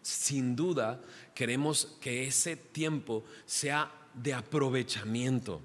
Sin 0.00 0.56
duda 0.56 1.02
queremos 1.34 1.98
que 2.00 2.26
ese 2.26 2.56
tiempo 2.56 3.22
sea 3.44 3.92
de 4.14 4.32
aprovechamiento, 4.32 5.60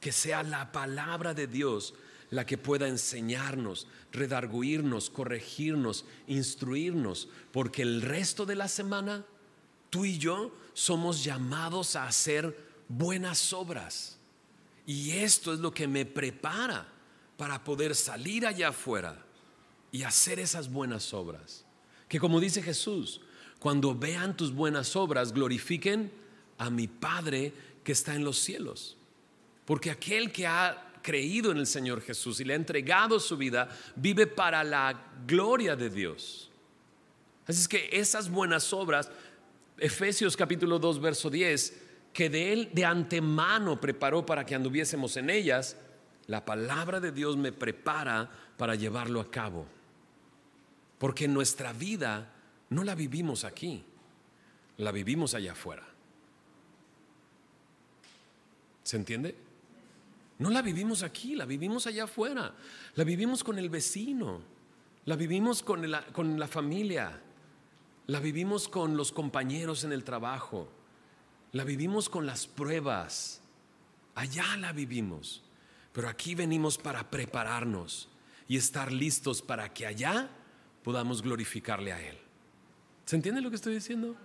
que 0.00 0.12
sea 0.12 0.44
la 0.44 0.70
palabra 0.70 1.34
de 1.34 1.48
Dios 1.48 1.94
la 2.34 2.44
que 2.44 2.58
pueda 2.58 2.88
enseñarnos, 2.88 3.86
redarguirnos, 4.10 5.08
corregirnos, 5.08 6.04
instruirnos, 6.26 7.28
porque 7.52 7.82
el 7.82 8.02
resto 8.02 8.44
de 8.44 8.56
la 8.56 8.66
semana 8.66 9.24
tú 9.88 10.04
y 10.04 10.18
yo 10.18 10.52
somos 10.72 11.22
llamados 11.22 11.94
a 11.94 12.08
hacer 12.08 12.58
buenas 12.88 13.52
obras. 13.52 14.18
Y 14.84 15.12
esto 15.12 15.52
es 15.52 15.60
lo 15.60 15.72
que 15.72 15.86
me 15.86 16.04
prepara 16.04 16.88
para 17.36 17.62
poder 17.62 17.94
salir 17.94 18.48
allá 18.48 18.70
afuera 18.70 19.24
y 19.92 20.02
hacer 20.02 20.40
esas 20.40 20.68
buenas 20.68 21.14
obras. 21.14 21.64
Que 22.08 22.18
como 22.18 22.40
dice 22.40 22.62
Jesús, 22.62 23.20
cuando 23.60 23.94
vean 23.94 24.36
tus 24.36 24.52
buenas 24.52 24.96
obras, 24.96 25.32
glorifiquen 25.32 26.10
a 26.58 26.68
mi 26.68 26.88
Padre 26.88 27.52
que 27.84 27.92
está 27.92 28.16
en 28.16 28.24
los 28.24 28.40
cielos. 28.40 28.96
Porque 29.64 29.92
aquel 29.92 30.32
que 30.32 30.48
ha 30.48 30.90
creído 31.04 31.52
en 31.52 31.58
el 31.58 31.66
Señor 31.66 32.00
Jesús 32.00 32.40
y 32.40 32.44
le 32.44 32.54
ha 32.54 32.56
entregado 32.56 33.20
su 33.20 33.36
vida, 33.36 33.68
vive 33.94 34.26
para 34.26 34.64
la 34.64 35.12
gloria 35.26 35.76
de 35.76 35.90
Dios. 35.90 36.50
Así 37.46 37.60
es 37.60 37.68
que 37.68 37.90
esas 37.92 38.30
buenas 38.30 38.72
obras, 38.72 39.10
Efesios 39.76 40.34
capítulo 40.34 40.78
2, 40.78 41.00
verso 41.02 41.28
10, 41.28 41.82
que 42.14 42.30
de 42.30 42.54
Él 42.54 42.70
de 42.72 42.86
antemano 42.86 43.78
preparó 43.78 44.24
para 44.24 44.46
que 44.46 44.54
anduviésemos 44.54 45.18
en 45.18 45.28
ellas, 45.28 45.76
la 46.26 46.42
palabra 46.46 47.00
de 47.00 47.12
Dios 47.12 47.36
me 47.36 47.52
prepara 47.52 48.30
para 48.56 48.74
llevarlo 48.74 49.20
a 49.20 49.30
cabo. 49.30 49.66
Porque 50.98 51.28
nuestra 51.28 51.74
vida 51.74 52.32
no 52.70 52.82
la 52.82 52.94
vivimos 52.94 53.44
aquí, 53.44 53.84
la 54.78 54.90
vivimos 54.90 55.34
allá 55.34 55.52
afuera. 55.52 55.84
¿Se 58.84 58.96
entiende? 58.96 59.43
No 60.38 60.50
la 60.50 60.62
vivimos 60.62 61.02
aquí, 61.02 61.34
la 61.34 61.44
vivimos 61.44 61.86
allá 61.86 62.04
afuera. 62.04 62.54
La 62.94 63.04
vivimos 63.04 63.44
con 63.44 63.58
el 63.58 63.70
vecino, 63.70 64.42
la 65.04 65.16
vivimos 65.16 65.62
con 65.62 65.90
la, 65.90 66.04
con 66.06 66.38
la 66.38 66.48
familia, 66.48 67.20
la 68.06 68.20
vivimos 68.20 68.68
con 68.68 68.96
los 68.96 69.12
compañeros 69.12 69.84
en 69.84 69.92
el 69.92 70.04
trabajo, 70.04 70.68
la 71.52 71.64
vivimos 71.64 72.08
con 72.08 72.26
las 72.26 72.46
pruebas. 72.46 73.40
Allá 74.14 74.56
la 74.56 74.72
vivimos. 74.72 75.42
Pero 75.92 76.08
aquí 76.08 76.34
venimos 76.34 76.76
para 76.76 77.08
prepararnos 77.08 78.08
y 78.48 78.56
estar 78.56 78.92
listos 78.92 79.40
para 79.40 79.72
que 79.72 79.86
allá 79.86 80.28
podamos 80.82 81.22
glorificarle 81.22 81.92
a 81.92 82.00
Él. 82.00 82.18
¿Se 83.04 83.16
entiende 83.16 83.40
lo 83.40 83.50
que 83.50 83.56
estoy 83.56 83.74
diciendo? 83.74 84.16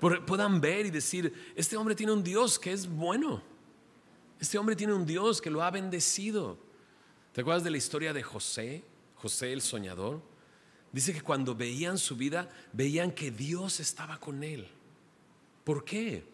Puedan 0.00 0.60
ver 0.60 0.86
y 0.86 0.90
decir, 0.90 1.52
este 1.56 1.76
hombre 1.76 1.94
tiene 1.94 2.12
un 2.12 2.22
Dios 2.22 2.58
que 2.58 2.72
es 2.72 2.88
bueno. 2.88 3.42
Este 4.40 4.58
hombre 4.58 4.76
tiene 4.76 4.92
un 4.92 5.06
Dios 5.06 5.40
que 5.40 5.50
lo 5.50 5.62
ha 5.62 5.70
bendecido. 5.70 6.58
¿Te 7.32 7.40
acuerdas 7.40 7.64
de 7.64 7.70
la 7.70 7.76
historia 7.76 8.12
de 8.12 8.22
José? 8.22 8.84
José 9.16 9.52
el 9.52 9.62
soñador. 9.62 10.22
Dice 10.92 11.12
que 11.12 11.22
cuando 11.22 11.54
veían 11.54 11.98
su 11.98 12.16
vida, 12.16 12.48
veían 12.72 13.12
que 13.12 13.30
Dios 13.30 13.80
estaba 13.80 14.18
con 14.18 14.42
él. 14.42 14.68
¿Por 15.64 15.84
qué? 15.84 16.24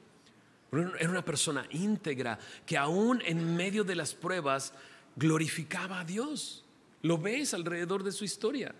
Era 0.72 1.10
una 1.10 1.24
persona 1.24 1.66
íntegra 1.70 2.38
que 2.66 2.76
aún 2.76 3.22
en 3.24 3.56
medio 3.56 3.84
de 3.84 3.94
las 3.94 4.14
pruebas 4.14 4.72
glorificaba 5.16 6.00
a 6.00 6.04
Dios. 6.04 6.64
Lo 7.02 7.18
ves 7.18 7.54
alrededor 7.54 8.02
de 8.02 8.12
su 8.12 8.24
historia. 8.24 8.74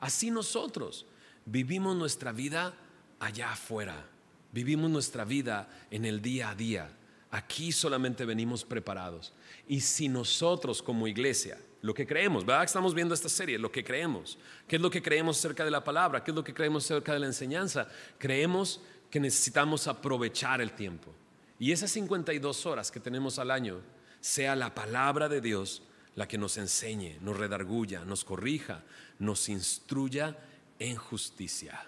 Así 0.00 0.30
nosotros 0.30 1.06
vivimos 1.44 1.96
nuestra 1.96 2.32
vida 2.32 2.74
allá 3.20 3.52
afuera. 3.52 4.06
Vivimos 4.52 4.90
nuestra 4.90 5.24
vida 5.24 5.68
en 5.90 6.04
el 6.04 6.20
día 6.20 6.50
a 6.50 6.54
día. 6.54 6.90
Aquí 7.32 7.72
solamente 7.72 8.26
venimos 8.26 8.62
preparados. 8.62 9.32
Y 9.66 9.80
si 9.80 10.06
nosotros 10.06 10.82
como 10.82 11.08
iglesia, 11.08 11.58
lo 11.80 11.94
que 11.94 12.06
creemos, 12.06 12.44
¿verdad? 12.44 12.64
Estamos 12.64 12.94
viendo 12.94 13.14
esta 13.14 13.30
serie, 13.30 13.58
lo 13.58 13.72
que 13.72 13.82
creemos. 13.82 14.38
¿Qué 14.68 14.76
es 14.76 14.82
lo 14.82 14.90
que 14.90 15.02
creemos 15.02 15.38
acerca 15.38 15.64
de 15.64 15.70
la 15.70 15.82
palabra? 15.82 16.22
¿Qué 16.22 16.30
es 16.30 16.34
lo 16.34 16.44
que 16.44 16.52
creemos 16.52 16.84
acerca 16.84 17.14
de 17.14 17.20
la 17.20 17.26
enseñanza? 17.26 17.88
Creemos 18.18 18.82
que 19.10 19.18
necesitamos 19.18 19.88
aprovechar 19.88 20.60
el 20.60 20.72
tiempo. 20.72 21.10
Y 21.58 21.72
esas 21.72 21.90
52 21.92 22.66
horas 22.66 22.90
que 22.90 23.00
tenemos 23.00 23.38
al 23.38 23.50
año, 23.50 23.80
sea 24.20 24.54
la 24.54 24.74
palabra 24.74 25.28
de 25.28 25.40
Dios 25.40 25.82
la 26.14 26.28
que 26.28 26.36
nos 26.36 26.58
enseñe, 26.58 27.18
nos 27.22 27.38
redarguya, 27.38 28.04
nos 28.04 28.24
corrija, 28.24 28.84
nos 29.18 29.48
instruya 29.48 30.36
en 30.78 30.96
justicia. 30.96 31.82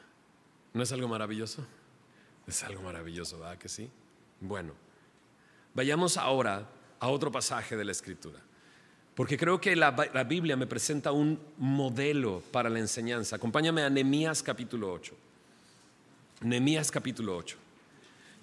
¿No 0.72 0.82
es 0.82 0.90
algo 0.90 1.06
maravilloso? 1.06 1.66
Es 2.46 2.62
algo 2.64 2.80
maravilloso, 2.82 3.38
¿verdad 3.38 3.58
que 3.58 3.68
sí? 3.68 3.90
Bueno, 4.40 4.72
Vayamos 5.74 6.16
ahora 6.16 6.68
a 7.00 7.08
otro 7.08 7.32
pasaje 7.32 7.76
de 7.76 7.84
la 7.84 7.90
Escritura, 7.90 8.38
porque 9.16 9.36
creo 9.36 9.60
que 9.60 9.74
la, 9.74 9.90
Biblia 9.90 10.56
me 10.56 10.68
presenta 10.68 11.10
un 11.10 11.38
modelo 11.58 12.44
para 12.52 12.70
la 12.70 12.78
enseñanza. 12.78 13.36
Acompáñame 13.36 13.82
a 13.82 13.90
Nehemías 13.90 14.40
capítulo 14.40 14.92
8. 14.92 15.14
Nehemías 16.42 16.92
capítulo 16.92 17.36
8. 17.36 17.56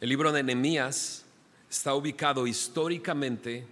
El 0.01 0.09
libro 0.09 0.33
de 0.33 0.43
Nehemías 0.43 1.23
está 1.69 1.93
ubicado 1.93 2.47
históricamente 2.47 3.65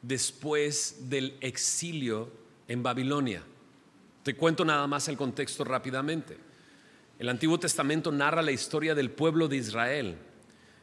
después 0.00 1.08
del 1.08 1.36
exilio 1.40 2.30
en 2.68 2.84
Babilonia. 2.84 3.42
Te 4.22 4.36
cuento 4.36 4.64
nada 4.64 4.86
más 4.86 5.08
el 5.08 5.16
contexto 5.16 5.64
rápidamente. 5.64 6.38
El 7.18 7.28
Antiguo 7.28 7.58
Testamento 7.58 8.12
narra 8.12 8.40
la 8.40 8.52
historia 8.52 8.94
del 8.94 9.10
pueblo 9.10 9.48
de 9.48 9.56
Israel 9.56 10.16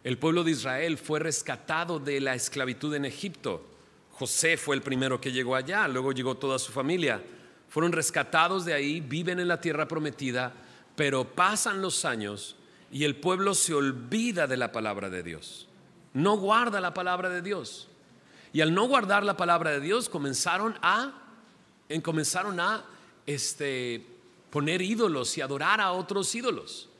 el 0.03 0.17
pueblo 0.17 0.43
de 0.43 0.51
Israel 0.51 0.97
fue 0.97 1.19
rescatado 1.19 1.99
de 1.99 2.19
la 2.19 2.33
esclavitud 2.33 2.93
en 2.95 3.05
Egipto. 3.05 3.63
José 4.11 4.57
fue 4.57 4.75
el 4.75 4.81
primero 4.81 5.21
que 5.21 5.31
llegó 5.31 5.55
allá, 5.55 5.87
luego 5.87 6.11
llegó 6.11 6.35
toda 6.35 6.57
su 6.59 6.71
familia. 6.71 7.23
Fueron 7.69 7.91
rescatados 7.91 8.65
de 8.65 8.73
ahí, 8.73 8.99
viven 8.99 9.39
en 9.39 9.47
la 9.47 9.61
tierra 9.61 9.87
prometida, 9.87 10.53
pero 10.95 11.23
pasan 11.23 11.81
los 11.81 12.03
años 12.03 12.55
y 12.91 13.05
el 13.05 13.15
pueblo 13.15 13.53
se 13.53 13.73
olvida 13.73 14.47
de 14.47 14.57
la 14.57 14.71
palabra 14.71 15.09
de 15.09 15.23
Dios. 15.23 15.67
No 16.13 16.35
guarda 16.37 16.81
la 16.81 16.93
palabra 16.93 17.29
de 17.29 17.41
Dios. 17.41 17.87
Y 18.53 18.61
al 18.61 18.73
no 18.73 18.87
guardar 18.87 19.23
la 19.23 19.37
palabra 19.37 19.71
de 19.71 19.79
Dios, 19.79 20.09
comenzaron 20.09 20.77
a, 20.81 21.13
comenzaron 22.03 22.59
a 22.59 22.83
este, 23.25 24.05
poner 24.49 24.81
ídolos 24.81 25.37
y 25.37 25.41
adorar 25.41 25.79
a 25.79 25.93
otros 25.93 26.35
ídolos. 26.35 26.90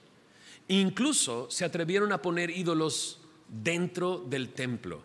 Incluso 0.72 1.50
se 1.50 1.66
atrevieron 1.66 2.12
a 2.12 2.22
poner 2.22 2.50
ídolos 2.50 3.20
dentro 3.48 4.20
del 4.20 4.50
templo. 4.54 5.04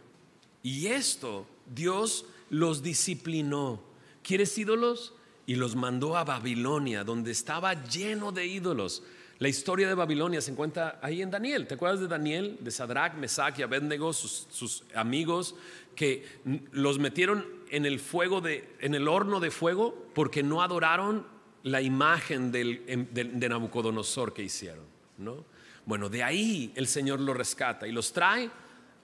Y 0.63 0.87
esto 0.87 1.47
Dios 1.67 2.27
los 2.51 2.83
disciplinó. 2.83 3.81
¿Quieres 4.23 4.57
ídolos? 4.59 5.13
y 5.47 5.55
los 5.55 5.77
mandó 5.77 6.17
a 6.17 6.25
Babilonia, 6.25 7.05
donde 7.05 7.31
estaba 7.31 7.85
lleno 7.85 8.33
de 8.33 8.47
ídolos. 8.47 9.05
La 9.39 9.49
historia 9.49 9.87
de 9.87 9.95
Babilonia 9.95 10.41
se 10.41 10.51
encuentra 10.51 10.99
ahí 11.03 11.23
en 11.23 11.31
Daniel. 11.31 11.67
¿Te 11.67 11.75
acuerdas 11.75 12.01
de 12.01 12.09
Daniel, 12.09 12.59
de 12.61 12.71
Sadrach, 12.71 13.15
Mesach 13.15 13.59
y 13.59 13.63
Abednego, 13.63 14.13
sus, 14.13 14.83
amigos 14.95 15.55
que 15.95 16.27
los 16.73 16.99
metieron 16.99 17.47
en 17.71 17.87
el 17.87 18.01
fuego 18.01 18.41
de, 18.41 18.69
en 18.81 18.95
el 18.95 19.09
horno 19.09 19.39
de 19.39 19.51
fuego 19.51 20.07
porque 20.15 20.43
no 20.43 20.63
adoraron 20.63 21.27
la 21.63 21.81
imagen 21.81 22.51
de, 22.51 23.07
de, 23.13 23.49
Nabucodonosor 23.49 24.33
que 24.33 24.43
hicieron, 24.43 24.85
¿no? 25.19 25.45
Bueno, 25.87 26.09
de 26.09 26.25
ahí 26.25 26.73
el 26.75 26.89
Señor 26.89 27.21
los 27.21 27.37
rescata 27.37 27.87
y 27.87 27.93
los 27.93 28.13
trae 28.13 28.51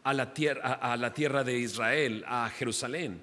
a 0.02 0.12
la 0.12 0.34
tierra, 0.34 0.74
a, 0.74 0.96
la 0.96 1.14
tierra 1.14 1.44
de 1.44 1.56
Israel, 1.56 2.24
a 2.26 2.50
Jerusalén. 2.50 3.22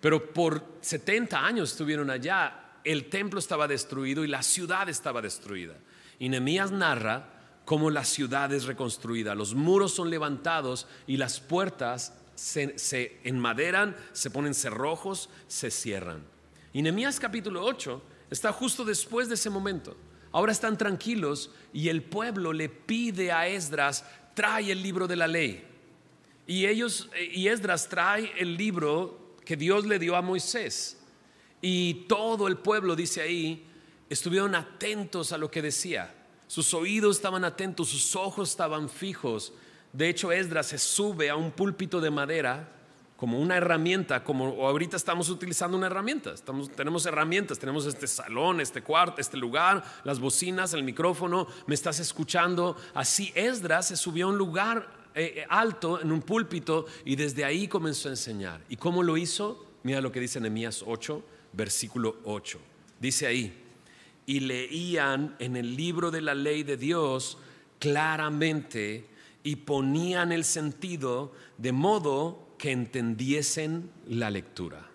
Pero 0.00 0.32
por 0.32 0.64
70 0.80 1.44
años 1.44 1.72
estuvieron 1.72 2.10
allá, 2.10 2.78
el 2.84 3.10
templo 3.10 3.40
estaba 3.40 3.66
destruido 3.66 4.24
y 4.24 4.28
la 4.28 4.42
ciudad 4.44 4.88
estaba 4.88 5.20
destruida. 5.20 5.74
Y 6.20 6.28
Nehemías 6.28 6.70
narra 6.70 7.28
cómo 7.64 7.90
la 7.90 8.04
ciudad 8.04 8.52
es 8.52 8.64
reconstruida, 8.66 9.34
los 9.34 9.54
muros 9.54 9.92
son 9.92 10.08
levantados 10.08 10.86
y 11.08 11.16
las 11.16 11.40
puertas 11.40 12.14
se, 12.36 12.78
se 12.78 13.20
enmaderan, 13.24 13.96
se 14.12 14.30
ponen 14.30 14.54
cerrojos, 14.54 15.28
se 15.48 15.72
cierran. 15.72 16.22
Y 16.72 16.82
Nehemías 16.82 17.18
capítulo 17.18 17.64
8 17.64 18.00
está 18.30 18.52
justo 18.52 18.84
después 18.84 19.28
de 19.28 19.34
ese 19.34 19.50
momento. 19.50 19.96
Ahora 20.32 20.52
están 20.52 20.78
tranquilos 20.78 21.50
y 21.72 21.88
el 21.88 22.02
pueblo 22.02 22.52
le 22.52 22.68
pide 22.68 23.30
a 23.32 23.46
Esdras, 23.46 24.04
trae 24.34 24.72
el 24.72 24.82
libro 24.82 25.06
de 25.06 25.16
la 25.16 25.28
ley. 25.28 25.64
Y 26.46 26.66
ellos 26.66 27.10
y 27.32 27.48
Esdras 27.48 27.88
trae 27.88 28.32
el 28.38 28.56
libro 28.56 29.36
que 29.44 29.56
Dios 29.56 29.86
le 29.86 29.98
dio 29.98 30.16
a 30.16 30.22
Moisés. 30.22 30.98
Y 31.60 32.06
todo 32.08 32.48
el 32.48 32.56
pueblo, 32.56 32.96
dice 32.96 33.20
ahí, 33.20 33.64
estuvieron 34.08 34.54
atentos 34.54 35.32
a 35.32 35.38
lo 35.38 35.50
que 35.50 35.62
decía. 35.62 36.14
Sus 36.48 36.74
oídos 36.74 37.16
estaban 37.16 37.44
atentos, 37.44 37.88
sus 37.88 38.16
ojos 38.16 38.50
estaban 38.50 38.88
fijos. 38.88 39.52
De 39.92 40.08
hecho, 40.08 40.32
Esdras 40.32 40.66
se 40.66 40.78
sube 40.78 41.30
a 41.30 41.36
un 41.36 41.52
púlpito 41.52 42.00
de 42.00 42.10
madera 42.10 42.68
como 43.22 43.38
una 43.38 43.56
herramienta, 43.56 44.24
como 44.24 44.66
ahorita 44.66 44.96
estamos 44.96 45.28
utilizando 45.28 45.76
una 45.76 45.86
herramienta. 45.86 46.32
Estamos, 46.32 46.68
tenemos 46.72 47.06
herramientas, 47.06 47.56
tenemos 47.56 47.86
este 47.86 48.08
salón, 48.08 48.60
este 48.60 48.82
cuarto, 48.82 49.20
este 49.20 49.36
lugar, 49.36 49.84
las 50.02 50.18
bocinas, 50.18 50.74
el 50.74 50.82
micrófono, 50.82 51.46
me 51.68 51.76
estás 51.76 52.00
escuchando. 52.00 52.76
Así 52.94 53.30
Esdras 53.36 53.86
se 53.86 53.96
subió 53.96 54.26
a 54.26 54.30
un 54.30 54.38
lugar 54.38 54.88
eh, 55.14 55.46
alto 55.48 56.00
en 56.00 56.10
un 56.10 56.20
púlpito 56.20 56.86
y 57.04 57.14
desde 57.14 57.44
ahí 57.44 57.68
comenzó 57.68 58.08
a 58.08 58.10
enseñar. 58.10 58.60
¿Y 58.68 58.74
cómo 58.74 59.04
lo 59.04 59.16
hizo? 59.16 59.68
Mira 59.84 60.00
lo 60.00 60.10
que 60.10 60.18
dice 60.18 60.40
Nehemías 60.40 60.82
8, 60.84 61.22
versículo 61.52 62.16
8. 62.24 62.58
Dice 62.98 63.28
ahí, 63.28 63.56
y 64.26 64.40
leían 64.40 65.36
en 65.38 65.54
el 65.54 65.76
libro 65.76 66.10
de 66.10 66.22
la 66.22 66.34
ley 66.34 66.64
de 66.64 66.76
Dios 66.76 67.38
claramente 67.78 69.06
y 69.44 69.54
ponían 69.54 70.32
el 70.32 70.42
sentido 70.42 71.30
de 71.56 71.70
modo 71.70 72.48
que 72.62 72.70
entendiesen 72.70 73.90
la 74.06 74.30
lectura. 74.30 74.88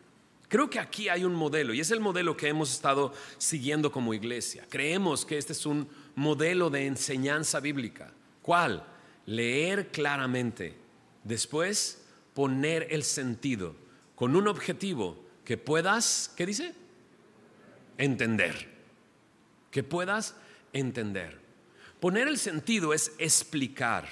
Creo 0.47 0.69
que 0.69 0.79
aquí 0.79 1.09
hay 1.09 1.25
un 1.25 1.35
modelo 1.35 1.73
y 1.73 1.81
es 1.81 1.91
el 1.91 1.99
modelo 1.99 2.37
que 2.37 2.47
hemos 2.47 2.71
estado 2.71 3.13
siguiendo 3.37 3.91
como 3.91 4.13
iglesia. 4.13 4.65
Creemos 4.69 5.25
que 5.25 5.37
este 5.37 5.51
es 5.51 5.65
un 5.65 5.85
modelo 6.15 6.69
de 6.69 6.85
enseñanza 6.85 7.59
bíblica. 7.59 8.13
¿Cuál? 8.41 8.85
leer 9.27 9.89
claramente, 9.91 10.75
después 11.23 12.03
poner 12.33 12.87
el 12.89 13.03
sentido 13.03 13.75
con 14.15 14.35
un 14.35 14.47
objetivo 14.47 15.23
que 15.45 15.57
puedas, 15.57 16.33
¿qué 16.35 16.45
dice? 16.47 16.73
Entender. 17.97 18.75
Que 19.69 19.83
puedas 19.83 20.35
entender. 20.73 21.39
Poner 21.99 22.27
el 22.27 22.37
sentido 22.37 22.93
es 22.93 23.11
explicar. 23.19 24.07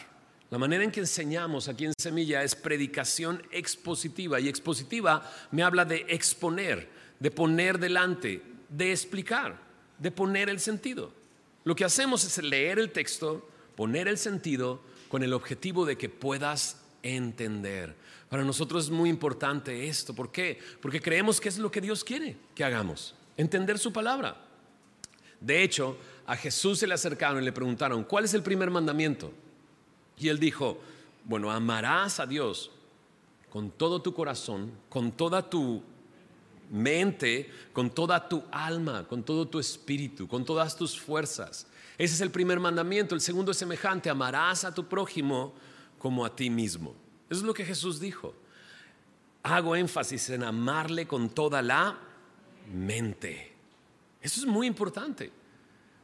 La 0.51 0.60
manera 0.60 0.84
en 0.84 0.91
que 0.91 0.99
enseñamos 0.99 1.67
aquí 1.67 1.86
en 1.86 1.93
Semilla 1.97 2.43
es 2.43 2.55
predicación 2.55 3.41
expositiva 3.51 4.39
y 4.39 4.47
expositiva 4.47 5.29
me 5.51 5.63
habla 5.63 5.86
de 5.86 6.05
exponer, 6.08 6.88
de 7.19 7.31
poner 7.31 7.79
delante, 7.79 8.41
de 8.69 8.91
explicar, 8.91 9.60
de 9.97 10.12
poner 10.12 10.49
el 10.49 10.60
sentido. 10.60 11.12
Lo 11.63 11.75
que 11.75 11.84
hacemos 11.84 12.23
es 12.23 12.43
leer 12.43 12.77
el 12.77 12.91
texto, 12.91 13.49
poner 13.75 14.08
el 14.08 14.19
sentido, 14.19 14.81
con 15.10 15.23
el 15.23 15.34
objetivo 15.34 15.86
de 15.86 15.97
que 15.97 16.10
puedas 16.10 16.81
entender. 17.01 17.95
Para 18.29 18.43
nosotros 18.43 18.86
es 18.86 18.91
muy 18.91 19.10
importante 19.10 19.88
esto. 19.88 20.13
¿Por 20.13 20.31
qué? 20.31 20.60
Porque 20.81 21.01
creemos 21.01 21.41
que 21.41 21.49
es 21.49 21.58
lo 21.58 21.71
que 21.71 21.81
Dios 21.81 22.03
quiere 22.03 22.38
que 22.53 22.63
hagamos, 22.63 23.15
entender 23.36 23.79
su 23.79 23.91
palabra. 23.91 24.36
De 25.39 25.63
hecho, 25.63 25.97
a 26.27 26.36
Jesús 26.36 26.79
se 26.79 26.88
le 26.88 26.93
acercaron 26.93 27.41
y 27.41 27.45
le 27.45 27.51
preguntaron, 27.51 28.03
¿cuál 28.03 28.25
es 28.25 28.34
el 28.34 28.43
primer 28.43 28.69
mandamiento? 28.69 29.31
Y 30.17 30.30
él 30.30 30.39
dijo, 30.39 30.80
bueno, 31.23 31.51
amarás 31.51 32.19
a 32.19 32.25
Dios 32.25 32.71
con 33.49 33.71
todo 33.71 34.01
tu 34.01 34.13
corazón, 34.13 34.71
con 34.89 35.12
toda 35.12 35.49
tu 35.49 35.82
mente, 36.71 37.49
con 37.73 37.89
toda 37.89 38.28
tu 38.28 38.43
alma, 38.51 39.08
con 39.08 39.23
todo 39.23 39.47
tu 39.47 39.60
espíritu, 39.60 40.28
con 40.28 40.45
todas 40.45 40.75
tus 40.75 40.99
fuerzas. 40.99 41.67
Ese 41.97 42.15
es 42.15 42.21
el 42.21 42.32
primer 42.32 42.60
mandamiento. 42.60 43.15
El 43.15 43.21
segundo 43.21 43.51
es 43.51 43.58
semejante, 43.58 44.10
amarás 44.10 44.65
a 44.65 44.73
tu 44.73 44.86
prójimo 44.86 45.54
como 45.97 46.25
a 46.25 46.36
ti 46.36 46.49
mismo. 46.49 46.93
Eso 47.30 47.39
es 47.41 47.45
lo 47.45 47.54
que 47.54 47.65
Jesús 47.65 47.99
dijo. 47.99 48.34
Hago 49.43 49.75
énfasis 49.75 50.30
en 50.32 50.43
amarle 50.43 51.08
con 51.08 51.30
toda 51.30 51.62
la 51.62 51.97
mente. 52.73 53.54
Eso 54.21 54.41
es 54.41 54.47
muy 54.47 54.65
importante, 54.67 55.32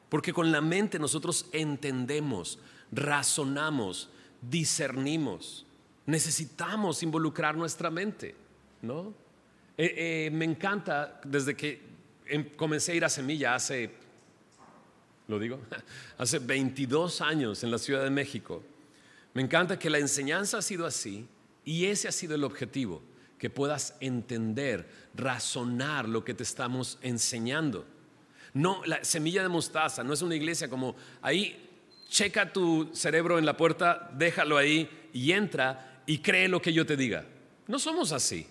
porque 0.09 0.31
con 0.31 0.51
la 0.51 0.61
mente 0.61 0.99
nosotros 0.99 1.47
entendemos, 1.51 2.59
razonamos, 2.91 4.09
discernimos. 4.41 5.65
Necesitamos 6.05 7.03
involucrar 7.03 7.55
nuestra 7.55 7.89
mente, 7.89 8.35
¿no? 8.81 9.13
Eh, 9.77 10.27
eh, 10.27 10.29
me 10.31 10.45
encanta 10.45 11.21
desde 11.23 11.55
que 11.55 11.81
em, 12.25 12.43
comencé 12.55 12.91
a 12.91 12.95
ir 12.95 13.05
a 13.05 13.09
Semilla 13.09 13.55
hace 13.55 14.01
lo 15.31 15.39
digo, 15.39 15.59
hace 16.17 16.39
22 16.39 17.21
años 17.21 17.63
en 17.63 17.71
la 17.71 17.77
Ciudad 17.77 18.03
de 18.03 18.09
México. 18.09 18.61
Me 19.33 19.41
encanta 19.41 19.79
que 19.79 19.89
la 19.89 19.97
enseñanza 19.97 20.57
ha 20.57 20.61
sido 20.61 20.85
así 20.85 21.25
y 21.63 21.85
ese 21.85 22.07
ha 22.07 22.11
sido 22.11 22.35
el 22.35 22.43
objetivo, 22.43 23.01
que 23.39 23.49
puedas 23.49 23.95
entender, 24.01 24.87
razonar 25.15 26.07
lo 26.07 26.23
que 26.23 26.33
te 26.33 26.43
estamos 26.43 26.99
enseñando. 27.01 27.85
No, 28.53 28.83
la 28.85 29.03
semilla 29.03 29.41
de 29.41 29.49
mostaza 29.49 30.03
no 30.03 30.13
es 30.13 30.21
una 30.21 30.35
iglesia 30.35 30.69
como 30.69 30.95
ahí, 31.21 31.69
checa 32.11 32.51
tu 32.51 32.89
cerebro 32.93 33.39
en 33.39 33.45
la 33.45 33.55
puerta, 33.55 34.11
déjalo 34.13 34.57
ahí 34.57 35.07
y 35.13 35.31
entra 35.31 36.03
y 36.05 36.17
cree 36.17 36.49
lo 36.49 36.61
que 36.61 36.73
yo 36.73 36.85
te 36.85 36.97
diga. 36.97 37.25
No 37.67 37.79
somos 37.79 38.11
así, 38.11 38.45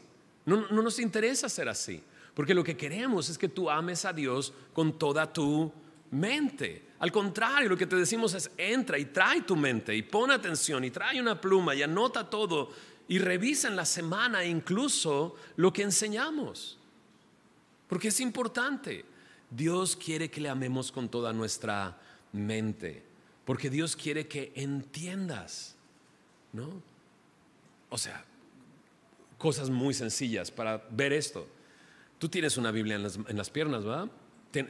no, 0.47 0.67
no 0.71 0.83
nos 0.83 0.99
interesa 0.99 1.49
ser 1.51 1.69
así, 1.69 2.03
porque 2.33 2.55
lo 2.55 2.65
que 2.65 2.77
queremos 2.77 3.29
es 3.29 3.37
que 3.37 3.51
tú 3.51 3.69
ames 3.69 4.07
a 4.07 4.15
Dios 4.15 4.55
con 4.73 4.99
toda 4.99 5.31
tu 5.31 5.71
mente. 6.11 6.87
Al 7.01 7.13
contrario, 7.13 7.69
lo 7.69 7.77
que 7.77 7.87
te 7.87 7.97
decimos 7.97 8.33
es 8.33 8.51
entra 8.57 8.99
y 8.99 9.05
trae 9.07 9.43
tu 9.43 9.57
mente 9.57 9.95
y 9.95 10.03
pon 10.03 10.31
atención 10.31 10.83
y 10.85 10.91
trae 10.91 11.21
una 11.21 11.39
pluma 11.39 11.75
y 11.75 11.83
anota 11.83 12.29
todo 12.29 12.71
y 13.09 13.19
revisa 13.19 13.69
en 13.69 13.77
la 13.77 13.85
semana 13.85 14.43
incluso 14.43 15.37
lo 15.57 15.71
que 15.71 15.83
enseñamos. 15.83 16.79
Porque 17.89 18.09
es 18.09 18.21
importante. 18.21 19.05
Dios 19.51 19.97
quiere 19.97 20.31
que 20.31 20.41
le 20.41 20.49
amemos 20.49 20.91
con 20.93 21.09
toda 21.11 21.33
nuestra 21.33 21.99
mente. 22.33 23.10
Porque 23.51 23.69
Dios 23.69 23.97
quiere 23.97 24.29
que 24.29 24.53
entiendas. 24.55 25.75
¿No? 26.53 26.81
O 27.89 27.99
sea, 27.99 28.25
cosas 29.39 29.71
muy 29.71 29.93
sencillas 29.93 30.53
para 30.53 30.87
ver 30.89 31.13
esto. 31.13 31.49
Tú 32.21 32.29
tienes 32.29 32.57
una 32.59 32.71
Biblia 32.71 32.95
en 32.95 33.03
las, 33.03 33.17
en 33.17 33.37
las 33.37 33.51
piernas, 33.51 33.85
¿verdad? 33.85 34.09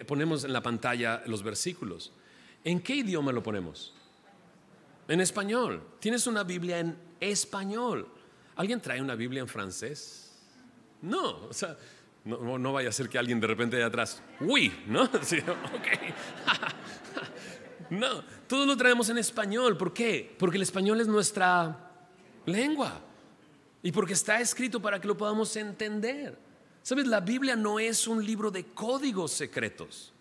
ponemos 0.06 0.44
en 0.44 0.54
la 0.54 0.62
pantalla 0.62 1.22
los 1.26 1.42
versículos. 1.42 2.10
¿En 2.64 2.80
qué 2.80 2.94
idioma 2.94 3.32
lo 3.32 3.42
ponemos? 3.42 3.92
En 5.08 5.20
español. 5.20 5.86
Tienes 5.98 6.26
una 6.26 6.42
Biblia 6.42 6.78
en 6.78 6.96
español. 7.20 8.08
¿Alguien 8.56 8.80
trae 8.80 9.02
una 9.02 9.14
Biblia 9.14 9.42
en 9.42 9.48
francés? 9.48 10.32
No, 11.02 11.48
o 11.48 11.52
sea, 11.52 11.76
no, 12.24 12.72
vaya 12.72 12.88
a 12.88 12.92
ser 12.92 13.10
que 13.10 13.18
alguien 13.18 13.40
de 13.40 13.46
repente 13.46 13.76
de 13.76 13.84
atrás, 13.84 14.22
uy, 14.40 14.72
¿no? 14.86 15.06
Sí, 15.22 15.36
ok. 15.40 15.88
no, 17.90 18.39
todo 18.50 18.66
lo 18.66 18.76
traemos 18.76 19.08
en 19.08 19.16
español. 19.16 19.76
¿Por 19.76 19.94
qué? 19.94 20.34
Porque 20.36 20.56
el 20.56 20.64
español 20.64 21.00
es 21.00 21.06
nuestra 21.06 21.88
lengua 22.46 23.00
y 23.80 23.92
porque 23.92 24.14
está 24.14 24.40
escrito 24.40 24.82
para 24.82 25.00
que 25.00 25.06
lo 25.06 25.16
podamos 25.16 25.54
entender. 25.54 26.36
Sabes, 26.82 27.06
la 27.06 27.20
Biblia 27.20 27.54
no 27.54 27.78
es 27.78 28.08
un 28.08 28.26
libro 28.26 28.50
de 28.50 28.64
códigos 28.64 29.30
secretos, 29.30 30.12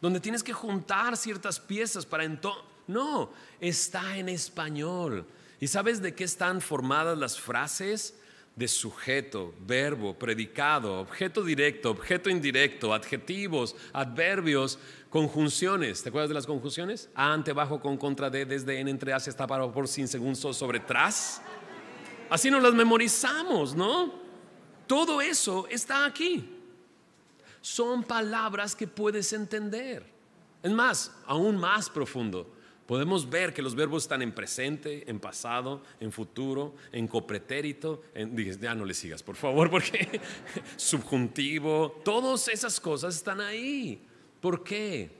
donde 0.00 0.20
tienes 0.20 0.42
que 0.42 0.54
juntar 0.54 1.18
ciertas 1.18 1.60
piezas 1.60 2.06
para 2.06 2.24
entonces... 2.24 2.64
No, 2.86 3.30
está 3.60 4.16
en 4.16 4.30
español. 4.30 5.26
¿Y 5.60 5.66
sabes 5.68 6.00
de 6.00 6.14
qué 6.14 6.24
están 6.24 6.62
formadas 6.62 7.18
las 7.18 7.38
frases? 7.38 8.14
de 8.56 8.68
sujeto, 8.68 9.54
verbo, 9.66 10.18
predicado, 10.18 11.00
objeto 11.00 11.42
directo, 11.42 11.90
objeto 11.90 12.28
indirecto, 12.28 12.92
adjetivos, 12.92 13.74
adverbios, 13.92 14.78
conjunciones. 15.10 16.02
¿Te 16.02 16.08
acuerdas 16.08 16.30
de 16.30 16.34
las 16.34 16.46
conjunciones? 16.46 17.10
A, 17.14 17.32
ante, 17.32 17.52
bajo, 17.52 17.80
con, 17.80 17.98
contra, 17.98 18.30
de, 18.30 18.46
desde, 18.46 18.78
en, 18.78 18.88
entre, 18.88 19.12
hacia, 19.12 19.30
hasta, 19.30 19.46
para, 19.46 19.70
por, 19.70 19.86
sin, 19.86 20.08
según, 20.08 20.36
sobre, 20.36 20.80
tras. 20.80 21.42
Así 22.30 22.50
nos 22.50 22.62
las 22.62 22.72
memorizamos, 22.72 23.74
¿no? 23.74 24.14
Todo 24.86 25.20
eso 25.20 25.66
está 25.68 26.06
aquí. 26.06 26.56
Son 27.60 28.04
palabras 28.04 28.74
que 28.74 28.86
puedes 28.86 29.32
entender. 29.32 30.06
Es 30.62 30.70
más, 30.70 31.12
aún 31.26 31.58
más 31.58 31.90
profundo 31.90 32.46
podemos 32.90 33.30
ver 33.30 33.54
que 33.54 33.62
los 33.62 33.76
verbos 33.76 34.02
están 34.02 34.20
en 34.20 34.32
presente, 34.32 35.08
en 35.08 35.20
pasado, 35.20 35.80
en 36.00 36.10
futuro, 36.10 36.74
en 36.90 37.06
copretérito, 37.06 38.02
en, 38.14 38.36
ya 38.60 38.74
no 38.74 38.84
le 38.84 38.94
sigas, 38.94 39.22
por 39.22 39.36
favor, 39.36 39.70
porque 39.70 40.20
subjuntivo, 40.74 42.00
todas 42.04 42.48
esas 42.48 42.80
cosas 42.80 43.14
están 43.14 43.40
ahí. 43.40 44.04
¿Por 44.40 44.64
qué? 44.64 45.10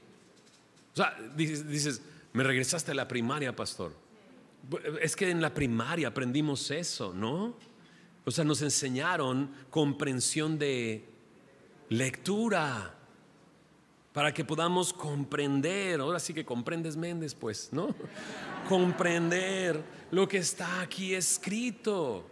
O 0.93 0.95
sea, 0.95 1.15
dices, 1.35 2.01
me 2.33 2.43
regresaste 2.43 2.91
a 2.91 2.95
la 2.95 3.07
primaria, 3.07 3.55
pastor. 3.55 3.93
Es 5.01 5.15
que 5.15 5.29
en 5.29 5.41
la 5.41 5.53
primaria 5.53 6.09
aprendimos 6.09 6.69
eso, 6.71 7.13
¿no? 7.13 7.55
O 8.25 8.31
sea, 8.31 8.43
nos 8.43 8.61
enseñaron 8.61 9.51
comprensión 9.69 10.59
de 10.59 11.05
lectura 11.89 12.95
para 14.13 14.33
que 14.33 14.43
podamos 14.43 14.93
comprender, 14.93 15.99
ahora 16.01 16.19
sí 16.19 16.33
que 16.33 16.45
comprendes 16.45 16.97
Méndez, 16.97 17.33
pues, 17.33 17.69
¿no? 17.71 17.95
comprender 18.69 19.81
lo 20.11 20.27
que 20.27 20.37
está 20.37 20.81
aquí 20.81 21.15
escrito, 21.15 22.25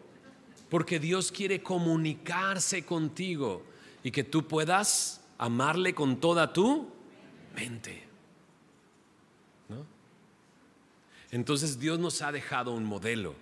porque 0.69 0.99
Dios 0.99 1.31
quiere 1.31 1.63
comunicarse 1.63 2.85
contigo 2.85 3.63
y 4.03 4.11
que 4.11 4.23
tú 4.23 4.47
puedas 4.47 5.18
amarle 5.39 5.95
con 5.95 6.19
toda 6.19 6.53
tu 6.53 6.87
mente. 7.55 8.03
¿no? 9.69 9.85
Entonces 11.31 11.79
Dios 11.79 11.97
nos 11.97 12.21
ha 12.21 12.31
dejado 12.31 12.73
un 12.73 12.83
modelo 12.83 13.33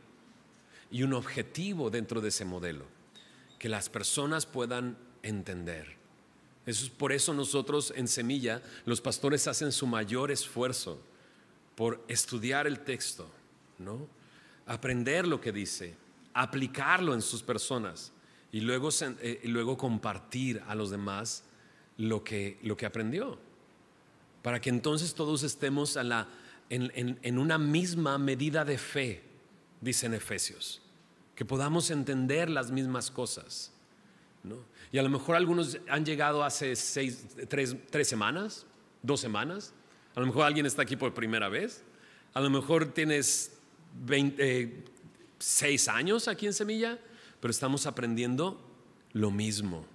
y 0.89 1.03
un 1.03 1.13
objetivo 1.13 1.89
dentro 1.89 2.21
de 2.21 2.29
ese 2.29 2.45
modelo, 2.45 2.85
que 3.59 3.67
las 3.67 3.89
personas 3.89 4.45
puedan 4.45 4.97
entender. 5.23 5.97
Eso 6.65 6.85
es 6.85 6.91
por 6.91 7.11
eso 7.11 7.33
nosotros 7.33 7.91
en 7.95 8.07
Semilla, 8.07 8.61
los 8.85 9.01
pastores 9.01 9.47
hacen 9.47 9.71
su 9.71 9.87
mayor 9.87 10.31
esfuerzo 10.31 11.01
por 11.75 12.03
estudiar 12.07 12.67
el 12.67 12.81
texto, 12.81 13.29
¿no? 13.79 14.07
Aprender 14.65 15.27
lo 15.27 15.39
que 15.39 15.51
dice, 15.51 15.95
aplicarlo 16.33 17.13
en 17.13 17.21
sus 17.21 17.41
personas 17.41 18.11
y 18.51 18.61
luego, 18.61 18.89
eh, 19.01 19.41
luego 19.45 19.77
compartir 19.77 20.61
a 20.67 20.75
los 20.75 20.89
demás 20.89 21.43
lo 21.97 22.23
que, 22.23 22.59
lo 22.63 22.77
que 22.77 22.85
aprendió. 22.85 23.37
Para 24.41 24.61
que 24.61 24.69
entonces 24.69 25.13
todos 25.13 25.43
estemos 25.43 25.97
en, 25.97 26.91
en, 26.95 27.19
en 27.21 27.37
una 27.37 27.57
misma 27.57 28.17
medida 28.17 28.63
de 28.63 28.77
fe, 28.77 29.23
dicen 29.81 30.13
Efesios, 30.13 30.81
que 31.35 31.45
podamos 31.45 31.91
entender 31.91 32.49
las 32.49 32.71
mismas 32.71 33.11
cosas. 33.11 33.71
¿no? 34.43 34.57
Y 34.91 34.97
a 34.97 35.03
lo 35.03 35.09
mejor 35.09 35.35
algunos 35.35 35.77
han 35.89 36.05
llegado 36.05 36.43
hace 36.43 36.75
seis, 36.75 37.27
tres, 37.49 37.75
semanas, 38.07 38.65
dos 39.03 39.19
semanas. 39.19 39.73
A 40.15 40.19
lo 40.19 40.25
mejor 40.25 40.45
alguien 40.45 40.65
está 40.65 40.83
aquí 40.83 40.95
por 40.95 41.13
primera 41.13 41.49
vez. 41.49 41.83
A 42.33 42.41
lo 42.41 42.49
mejor 42.49 42.93
tienes 42.93 43.57
eh, 44.09 44.83
seis 45.39 45.87
años 45.87 46.27
aquí 46.27 46.45
en 46.45 46.53
Semilla, 46.53 46.99
pero 47.39 47.51
estamos 47.51 47.85
aprendiendo 47.85 48.59
lo 49.13 49.31
mismo. 49.31 49.85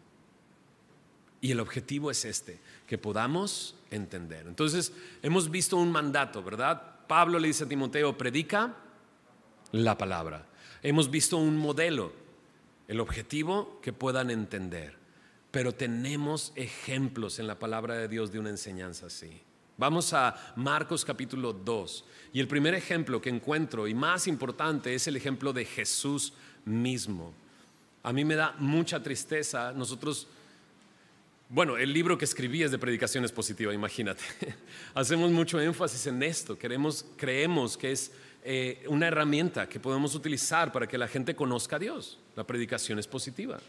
Y 1.42 1.50
el 1.50 1.60
objetivo 1.60 2.10
es 2.10 2.24
este, 2.24 2.58
que 2.86 2.96
podamos 2.96 3.74
entender. 3.90 4.46
Entonces, 4.46 4.92
hemos 5.22 5.50
visto 5.50 5.76
un 5.76 5.92
mandato, 5.92 6.42
¿verdad? 6.42 7.06
Pablo 7.06 7.38
le 7.38 7.48
dice 7.48 7.64
a 7.64 7.68
Timoteo, 7.68 8.16
predica 8.16 8.74
la 9.72 9.98
palabra. 9.98 10.46
Hemos 10.82 11.10
visto 11.10 11.36
un 11.36 11.58
modelo, 11.58 12.12
el 12.88 13.00
objetivo 13.00 13.80
que 13.82 13.92
puedan 13.92 14.30
entender. 14.30 14.96
Pero 15.50 15.72
tenemos 15.72 16.52
ejemplos 16.54 17.38
en 17.38 17.46
la 17.46 17.58
palabra 17.58 17.96
de 17.96 18.08
Dios 18.08 18.32
de 18.32 18.38
una 18.38 18.50
enseñanza 18.50 19.06
así. 19.06 19.42
Vamos 19.76 20.12
a 20.12 20.54
Marcos 20.54 21.04
capítulo 21.04 21.52
2. 21.52 22.04
Y 22.34 22.40
el 22.40 22.46
primer 22.46 22.74
ejemplo 22.74 23.20
que 23.20 23.30
encuentro 23.30 23.88
y 23.88 23.94
más 23.94 24.28
importante 24.28 24.94
es 24.94 25.08
el 25.08 25.16
ejemplo 25.16 25.52
de 25.52 25.64
Jesús 25.64 26.34
mismo. 26.64 27.34
A 28.02 28.12
mí 28.12 28.24
me 28.24 28.36
da 28.36 28.54
mucha 28.58 29.02
tristeza. 29.02 29.72
Nosotros, 29.72 30.28
bueno, 31.52 31.76
el 31.76 31.92
libro 31.92 32.16
que 32.16 32.24
escribí 32.24 32.62
es 32.62 32.70
de 32.70 32.78
predicaciones 32.78 33.30
positivas, 33.30 33.74
imagínate. 33.74 34.24
Hacemos 34.94 35.30
mucho 35.30 35.60
énfasis 35.60 36.06
en 36.06 36.22
esto. 36.22 36.58
Queremos, 36.58 37.04
creemos 37.18 37.76
que 37.76 37.92
es 37.92 38.10
eh, 38.42 38.82
una 38.88 39.08
herramienta 39.08 39.68
que 39.68 39.78
podemos 39.78 40.14
utilizar 40.14 40.72
para 40.72 40.86
que 40.86 40.96
la 40.96 41.06
gente 41.08 41.36
conozca 41.36 41.76
a 41.76 41.78
Dios. 41.78 42.18
La 42.36 42.44
predicación 42.44 42.98
es 42.98 43.06
positiva. 43.06 43.60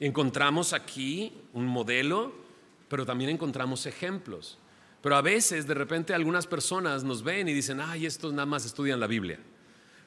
Encontramos 0.00 0.72
aquí 0.72 1.30
un 1.52 1.66
modelo, 1.66 2.32
pero 2.88 3.04
también 3.04 3.28
encontramos 3.28 3.84
ejemplos. 3.84 4.56
Pero 5.02 5.14
a 5.14 5.20
veces, 5.20 5.66
de 5.66 5.74
repente, 5.74 6.14
algunas 6.14 6.46
personas 6.46 7.04
nos 7.04 7.22
ven 7.22 7.50
y 7.50 7.52
dicen, 7.52 7.82
ay, 7.82 8.06
estos 8.06 8.32
nada 8.32 8.46
más 8.46 8.64
estudian 8.64 8.98
la 8.98 9.06
Biblia. 9.06 9.38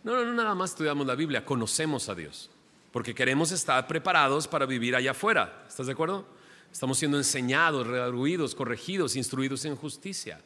No, 0.03 0.15
no, 0.15 0.25
no, 0.25 0.33
nada 0.33 0.55
más 0.55 0.71
estudiamos 0.71 1.05
la 1.05 1.13
Biblia, 1.13 1.45
conocemos 1.45 2.09
a 2.09 2.15
Dios, 2.15 2.49
porque 2.91 3.13
queremos 3.13 3.51
estar 3.51 3.85
preparados 3.85 4.47
para 4.47 4.65
vivir 4.65 4.95
allá 4.95 5.11
afuera. 5.11 5.63
¿Estás 5.69 5.85
de 5.85 5.91
acuerdo? 5.93 6.41
Estamos 6.73 6.97
siendo 6.97 7.17
enseñados, 7.17 7.85
redarguidos, 7.85 8.55
corregidos, 8.55 9.15
instruidos 9.15 9.63
en 9.65 9.75
justicia. 9.75 10.41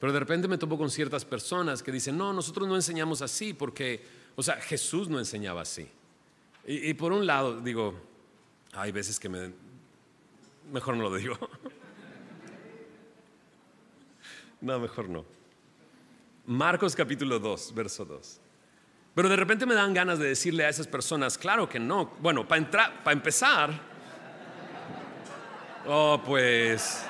Pero 0.00 0.12
de 0.12 0.18
repente 0.18 0.48
me 0.48 0.58
topo 0.58 0.76
con 0.76 0.90
ciertas 0.90 1.24
personas 1.24 1.84
que 1.84 1.92
dicen, 1.92 2.18
no, 2.18 2.32
nosotros 2.32 2.66
no 2.66 2.74
enseñamos 2.74 3.22
así 3.22 3.54
porque, 3.54 4.04
o 4.34 4.42
sea, 4.42 4.56
Jesús 4.56 5.08
no 5.08 5.20
enseñaba 5.20 5.62
así. 5.62 5.88
Y, 6.66 6.92
por 6.94 7.12
un 7.12 7.24
lado, 7.26 7.60
digo, 7.60 7.94
hay 8.72 8.90
veces 8.90 9.20
que 9.20 9.28
me... 9.28 9.52
Mejor 10.72 10.96
no 10.96 11.04
lo 11.04 11.16
digo. 11.16 11.38
No, 14.60 14.80
mejor 14.80 15.08
no. 15.08 15.24
Marcos 16.46 16.96
capítulo 16.96 17.38
2, 17.38 17.72
verso 17.76 18.04
2. 18.04 18.40
Pero 19.14 19.28
de 19.28 19.36
repente 19.36 19.66
me 19.66 19.74
dan 19.74 19.94
ganas 19.94 20.18
de 20.18 20.26
decirle 20.26 20.64
a 20.64 20.68
esas 20.68 20.88
personas, 20.88 21.38
claro 21.38 21.68
que 21.68 21.78
no. 21.78 22.16
Bueno, 22.20 22.48
para 22.48 22.68
para 23.04 23.12
empezar, 23.12 23.87
oh, 25.88 26.22
pues 26.24 27.02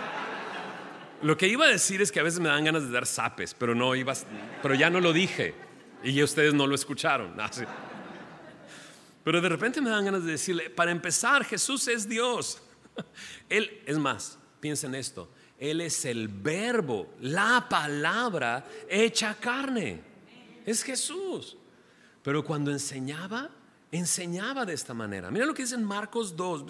lo 1.23 1.37
que 1.37 1.49
iba 1.49 1.65
a 1.65 1.69
decir 1.69 2.01
es 2.01 2.13
que 2.13 2.21
a 2.21 2.23
veces 2.23 2.41
me 2.41 2.49
dan 2.49 2.65
ganas 2.65 2.85
de 2.85 2.91
dar 2.91 3.07
zapes, 3.07 3.55
pero 3.55 3.75
no 3.75 3.95
ibas, 3.95 4.25
pero 4.63 4.75
ya 4.75 4.89
no 4.89 5.01
lo 5.01 5.13
dije 5.13 5.55
y 6.03 6.23
ustedes 6.23 6.55
no 6.55 6.67
lo 6.67 6.75
escucharon. 6.75 7.37
Ah, 7.39 7.51
pero 9.25 9.43
de 9.43 9.49
repente 9.51 9.83
me 9.83 9.91
dan 9.91 10.07
ganas 10.07 10.25
de 10.25 10.33
decirle, 10.33 10.71
para 10.71 10.91
empezar, 10.91 11.45
Jesús 11.45 11.87
es 11.89 12.09
Dios. 12.09 12.63
Él, 13.51 13.83
es 13.85 13.99
más, 13.99 14.39
piensen 14.59 14.95
esto, 14.95 15.31
Él 15.59 15.83
es 15.83 16.07
el 16.07 16.29
verbo, 16.29 17.15
la 17.21 17.67
palabra 17.69 18.65
hecha 18.89 19.35
carne. 19.35 20.01
Es 20.65 20.83
Jesús. 20.83 21.59
Pero 22.23 22.43
cuando 22.43 22.71
enseñaba, 22.71 23.51
enseñaba 23.91 24.67
de 24.67 24.75
esta 24.75 24.93
manera. 24.93 25.31
Mira 25.31 25.47
lo 25.47 25.55
que 25.55 25.63
dice 25.63 25.75
en 25.75 25.85
Marcos 25.85 26.37
2, 26.37 26.65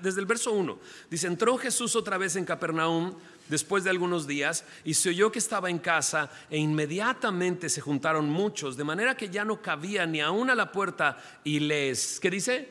desde 0.00 0.20
el 0.20 0.26
verso 0.26 0.52
1. 0.52 0.78
Dice, 1.10 1.26
entró 1.26 1.58
Jesús 1.58 1.94
otra 1.94 2.16
vez 2.16 2.36
en 2.36 2.44
Capernaum 2.44 3.14
después 3.48 3.84
de 3.84 3.90
algunos 3.90 4.26
días 4.26 4.64
y 4.84 4.94
se 4.94 5.10
oyó 5.10 5.30
que 5.30 5.38
estaba 5.38 5.68
en 5.68 5.78
casa 5.78 6.30
e 6.48 6.56
inmediatamente 6.56 7.68
se 7.68 7.82
juntaron 7.82 8.30
muchos, 8.30 8.76
de 8.76 8.84
manera 8.84 9.16
que 9.16 9.28
ya 9.28 9.44
no 9.44 9.60
cabía 9.60 10.06
ni 10.06 10.20
aún 10.20 10.48
a 10.48 10.54
la 10.54 10.72
puerta 10.72 11.18
y 11.44 11.60
les, 11.60 12.18
¿qué 12.18 12.30
dice? 12.30 12.68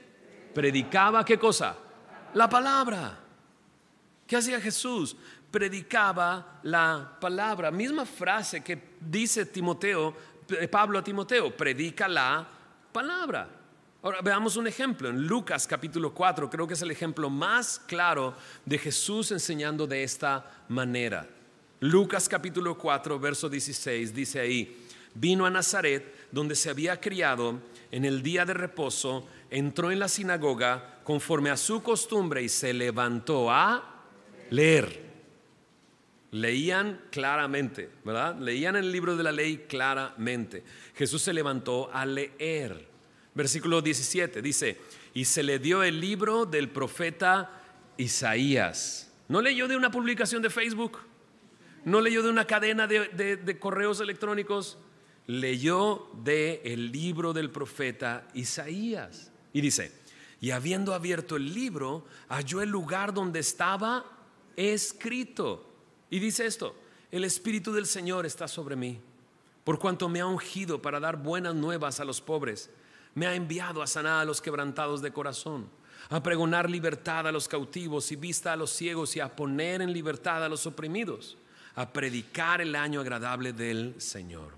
Predicaba 0.53 1.23
qué 1.23 1.37
cosa? 1.37 1.77
La 2.33 2.49
palabra. 2.49 3.19
¿Qué 4.25 4.37
hacía 4.37 4.59
Jesús? 4.59 5.15
Predicaba 5.51 6.59
la 6.63 7.17
palabra. 7.21 7.69
Misma 7.69 8.05
frase 8.05 8.63
que 8.63 8.95
dice 8.99 9.45
Timoteo, 9.45 10.15
eh, 10.49 10.67
Pablo 10.67 10.97
a 10.97 11.03
Timoteo, 11.03 11.55
predica 11.55 12.07
la 12.07 12.47
palabra. 12.91 13.62
Ahora 14.03 14.19
veamos 14.21 14.57
un 14.57 14.67
ejemplo 14.67 15.07
en 15.07 15.25
Lucas 15.27 15.65
capítulo 15.65 16.13
4, 16.13 16.49
creo 16.49 16.67
que 16.67 16.73
es 16.73 16.81
el 16.81 16.91
ejemplo 16.91 17.29
más 17.29 17.79
claro 17.87 18.35
de 18.65 18.77
Jesús 18.77 19.31
enseñando 19.31 19.87
de 19.87 20.03
esta 20.03 20.65
manera. 20.67 21.25
Lucas 21.79 22.27
capítulo 22.27 22.77
4, 22.77 23.17
verso 23.17 23.47
16 23.47 24.13
dice 24.13 24.41
ahí, 24.41 24.85
vino 25.13 25.45
a 25.45 25.49
Nazaret 25.49 26.27
donde 26.33 26.55
se 26.55 26.69
había 26.69 26.99
criado 26.99 27.61
en 27.91 28.03
el 28.03 28.21
día 28.21 28.43
de 28.43 28.53
reposo, 28.53 29.25
entró 29.49 29.89
en 29.89 29.99
la 29.99 30.09
sinagoga 30.09 30.99
conforme 31.05 31.49
a 31.49 31.55
su 31.55 31.81
costumbre 31.81 32.43
y 32.43 32.49
se 32.49 32.73
levantó 32.73 33.49
a 33.49 34.03
leer. 34.49 35.01
Leían 36.31 37.03
claramente, 37.09 37.89
¿verdad? 38.03 38.37
Leían 38.37 38.75
el 38.75 38.91
libro 38.91 39.15
de 39.15 39.23
la 39.23 39.31
ley 39.31 39.65
claramente. 39.69 40.61
Jesús 40.93 41.21
se 41.21 41.31
levantó 41.31 41.89
a 41.93 42.05
leer. 42.05 42.91
Versículo 43.35 43.81
17 43.81 44.41
dice, 44.41 44.77
y 45.13 45.25
se 45.25 45.43
le 45.43 45.59
dio 45.59 45.83
el 45.83 45.99
libro 45.99 46.45
del 46.45 46.69
profeta 46.69 47.61
Isaías. 47.97 49.11
¿No 49.27 49.41
leyó 49.41 49.67
de 49.67 49.75
una 49.75 49.91
publicación 49.91 50.41
de 50.41 50.49
Facebook? 50.49 50.99
¿No 51.85 51.99
leyó 51.99 52.23
de 52.23 52.29
una 52.29 52.45
cadena 52.45 52.87
de, 52.87 53.57
correos 53.59 53.99
electrónicos? 53.99 54.77
Leyó 55.27 56.09
de 56.23 56.61
el 56.65 56.91
libro 56.91 57.33
del 57.33 57.49
profeta 57.49 58.27
Isaías. 58.33 59.31
Y 59.51 59.61
dice, 59.61 59.91
y 60.39 60.51
habiendo 60.51 60.93
abierto 60.93 61.35
el 61.35 61.53
libro, 61.53 62.05
halló 62.29 62.61
el 62.61 62.69
lugar 62.69 63.13
donde 63.13 63.39
estaba 63.39 64.05
escrito. 64.55 65.73
Y 66.09 66.19
dice 66.19 66.45
esto, 66.45 66.75
el 67.11 67.23
Espíritu 67.23 67.73
del 67.73 67.85
Señor 67.85 68.25
está 68.25 68.47
sobre 68.47 68.75
mí, 68.75 68.99
por 69.63 69.79
cuanto 69.79 70.09
me 70.09 70.19
ha 70.19 70.25
ungido 70.25 70.81
para 70.81 70.99
dar 70.99 71.17
buenas 71.17 71.55
nuevas 71.55 71.99
a 71.99 72.05
los 72.05 72.21
pobres, 72.21 72.69
me 73.15 73.27
ha 73.27 73.35
enviado 73.35 73.81
a 73.81 73.87
sanar 73.87 74.21
a 74.21 74.25
los 74.25 74.41
quebrantados 74.41 75.01
de 75.01 75.11
corazón 75.11 75.69
a 76.09 76.21
pregonar 76.21 76.69
libertad 76.69 77.27
a 77.27 77.31
los 77.31 77.47
cautivos 77.47 78.11
y 78.11 78.15
vista 78.15 78.53
a 78.53 78.55
los 78.55 78.71
ciegos 78.71 79.15
y 79.15 79.19
a 79.19 79.35
poner 79.35 79.81
en 79.81 79.93
libertad 79.93 80.43
a 80.43 80.49
los 80.49 80.65
oprimidos, 80.65 81.37
a 81.75 81.91
predicar 81.91 82.61
el 82.61 82.75
año 82.75 83.01
agradable 83.01 83.53
del 83.53 83.95
Señor. 83.99 84.53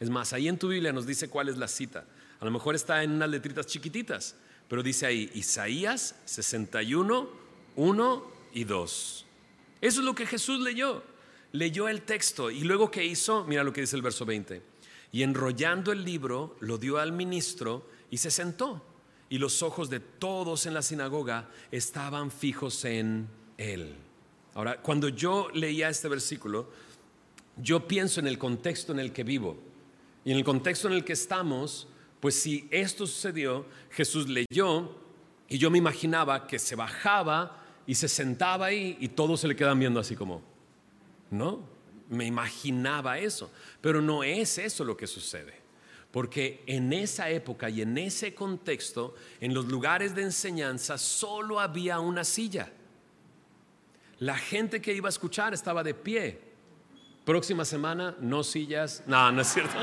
Es 0.00 0.10
más, 0.10 0.32
ahí 0.32 0.48
en 0.48 0.58
tu 0.58 0.68
Biblia 0.68 0.92
nos 0.92 1.06
dice 1.06 1.28
cuál 1.28 1.48
es 1.48 1.56
la 1.56 1.68
cita. 1.68 2.04
A 2.40 2.44
lo 2.44 2.50
mejor 2.50 2.74
está 2.74 3.02
en 3.02 3.12
unas 3.12 3.30
letritas 3.30 3.66
chiquititas, 3.66 4.36
pero 4.68 4.82
dice 4.82 5.06
ahí 5.06 5.30
Isaías 5.34 6.16
61, 6.24 7.28
1 7.76 8.26
y 8.52 8.64
2. 8.64 9.26
Eso 9.80 10.00
es 10.00 10.04
lo 10.04 10.14
que 10.14 10.26
Jesús 10.26 10.60
leyó. 10.60 11.02
Leyó 11.52 11.88
el 11.88 12.02
texto 12.02 12.50
y 12.50 12.60
luego 12.60 12.90
que 12.90 13.04
hizo, 13.04 13.44
mira 13.44 13.62
lo 13.62 13.72
que 13.72 13.82
dice 13.82 13.96
el 13.96 14.02
verso 14.02 14.24
20. 14.24 14.62
Y 15.12 15.22
enrollando 15.22 15.92
el 15.92 16.04
libro, 16.04 16.56
lo 16.60 16.78
dio 16.78 16.98
al 16.98 17.12
ministro 17.12 17.86
y 18.12 18.18
se 18.18 18.30
sentó 18.30 18.80
y 19.30 19.38
los 19.38 19.62
ojos 19.62 19.88
de 19.88 19.98
todos 19.98 20.66
en 20.66 20.74
la 20.74 20.82
sinagoga 20.82 21.48
estaban 21.70 22.30
fijos 22.30 22.84
en 22.84 23.26
él. 23.56 23.96
Ahora, 24.54 24.82
cuando 24.82 25.08
yo 25.08 25.48
leía 25.54 25.88
este 25.88 26.08
versículo, 26.08 26.68
yo 27.56 27.88
pienso 27.88 28.20
en 28.20 28.26
el 28.26 28.36
contexto 28.36 28.92
en 28.92 28.98
el 28.98 29.14
que 29.14 29.24
vivo. 29.24 29.56
Y 30.26 30.32
en 30.32 30.36
el 30.36 30.44
contexto 30.44 30.88
en 30.88 30.94
el 30.94 31.04
que 31.04 31.14
estamos, 31.14 31.88
pues 32.20 32.34
si 32.34 32.68
esto 32.70 33.06
sucedió, 33.06 33.64
Jesús 33.90 34.28
leyó 34.28 34.94
y 35.48 35.56
yo 35.56 35.70
me 35.70 35.78
imaginaba 35.78 36.46
que 36.46 36.58
se 36.58 36.76
bajaba 36.76 37.64
y 37.86 37.94
se 37.94 38.08
sentaba 38.08 38.66
ahí 38.66 38.98
y 39.00 39.08
todos 39.08 39.40
se 39.40 39.48
le 39.48 39.56
quedan 39.56 39.78
viendo 39.78 39.98
así 39.98 40.14
como, 40.14 40.42
¿no? 41.30 41.66
Me 42.10 42.26
imaginaba 42.26 43.18
eso, 43.18 43.50
pero 43.80 44.02
no 44.02 44.22
es 44.22 44.58
eso 44.58 44.84
lo 44.84 44.98
que 44.98 45.06
sucede. 45.06 45.61
Porque 46.12 46.62
en 46.66 46.92
esa 46.92 47.30
época 47.30 47.70
y 47.70 47.80
en 47.80 47.96
ese 47.96 48.34
contexto, 48.34 49.14
en 49.40 49.54
los 49.54 49.64
lugares 49.64 50.14
de 50.14 50.22
enseñanza, 50.22 50.98
solo 50.98 51.58
había 51.58 52.00
una 52.00 52.22
silla. 52.22 52.70
La 54.18 54.36
gente 54.36 54.82
que 54.82 54.92
iba 54.92 55.08
a 55.08 55.10
escuchar 55.10 55.54
estaba 55.54 55.82
de 55.82 55.94
pie. 55.94 56.38
Próxima 57.24 57.64
semana, 57.64 58.14
no 58.20 58.44
sillas. 58.44 59.02
No, 59.06 59.32
no 59.32 59.40
es 59.40 59.48
cierto. 59.48 59.74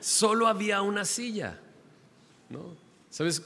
solo 0.00 0.48
había 0.48 0.80
una 0.80 1.04
silla. 1.04 1.60
¿no? 2.48 2.74
¿Sabes? 3.10 3.42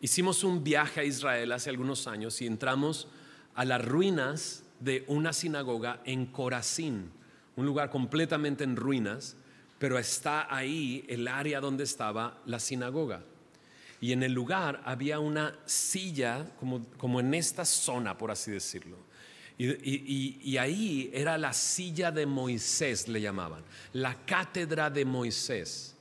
Hicimos 0.00 0.44
un 0.44 0.64
viaje 0.64 1.00
a 1.00 1.04
Israel 1.04 1.52
hace 1.52 1.68
algunos 1.68 2.06
años 2.06 2.40
y 2.40 2.46
entramos 2.46 3.06
a 3.54 3.66
las 3.66 3.84
ruinas 3.84 4.62
de 4.80 5.04
una 5.08 5.34
sinagoga 5.34 6.00
en 6.04 6.26
Corazín 6.26 7.15
un 7.56 7.66
lugar 7.66 7.90
completamente 7.90 8.64
en 8.64 8.76
ruinas, 8.76 9.36
pero 9.78 9.98
está 9.98 10.54
ahí 10.54 11.04
el 11.08 11.26
área 11.28 11.60
donde 11.60 11.84
estaba 11.84 12.40
la 12.46 12.60
sinagoga. 12.60 13.22
Y 14.00 14.12
en 14.12 14.22
el 14.22 14.32
lugar 14.32 14.82
había 14.84 15.18
una 15.18 15.58
silla 15.64 16.46
como, 16.60 17.20
en 17.20 17.34
esta 17.34 17.64
zona, 17.64 18.16
por 18.16 18.30
así 18.30 18.50
decirlo. 18.50 18.98
Y, 19.58 20.36
y, 20.42 20.58
ahí 20.58 21.10
era 21.14 21.38
la 21.38 21.54
silla 21.54 22.10
de 22.10 22.26
Moisés, 22.26 23.08
le 23.08 23.22
llamaban, 23.22 23.62
la 23.94 24.14
cátedra 24.26 24.90
de 24.90 25.06
Moisés. 25.06 25.96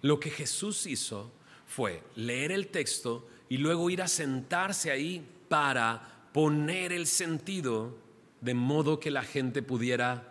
Lo 0.00 0.20
que 0.20 0.30
Jesús 0.30 0.86
hizo 0.86 1.32
fue 1.66 2.04
leer 2.14 2.52
el 2.52 2.68
texto 2.68 3.26
y 3.48 3.58
luego 3.58 3.90
ir 3.90 4.00
a 4.00 4.06
sentarse 4.06 4.92
ahí 4.92 5.26
para 5.48 6.28
poner 6.32 6.92
el 6.92 7.08
sentido 7.08 7.98
de 8.40 8.54
modo 8.54 9.00
que 9.00 9.10
la 9.10 9.22
gente 9.22 9.60
pudiera 9.60 10.29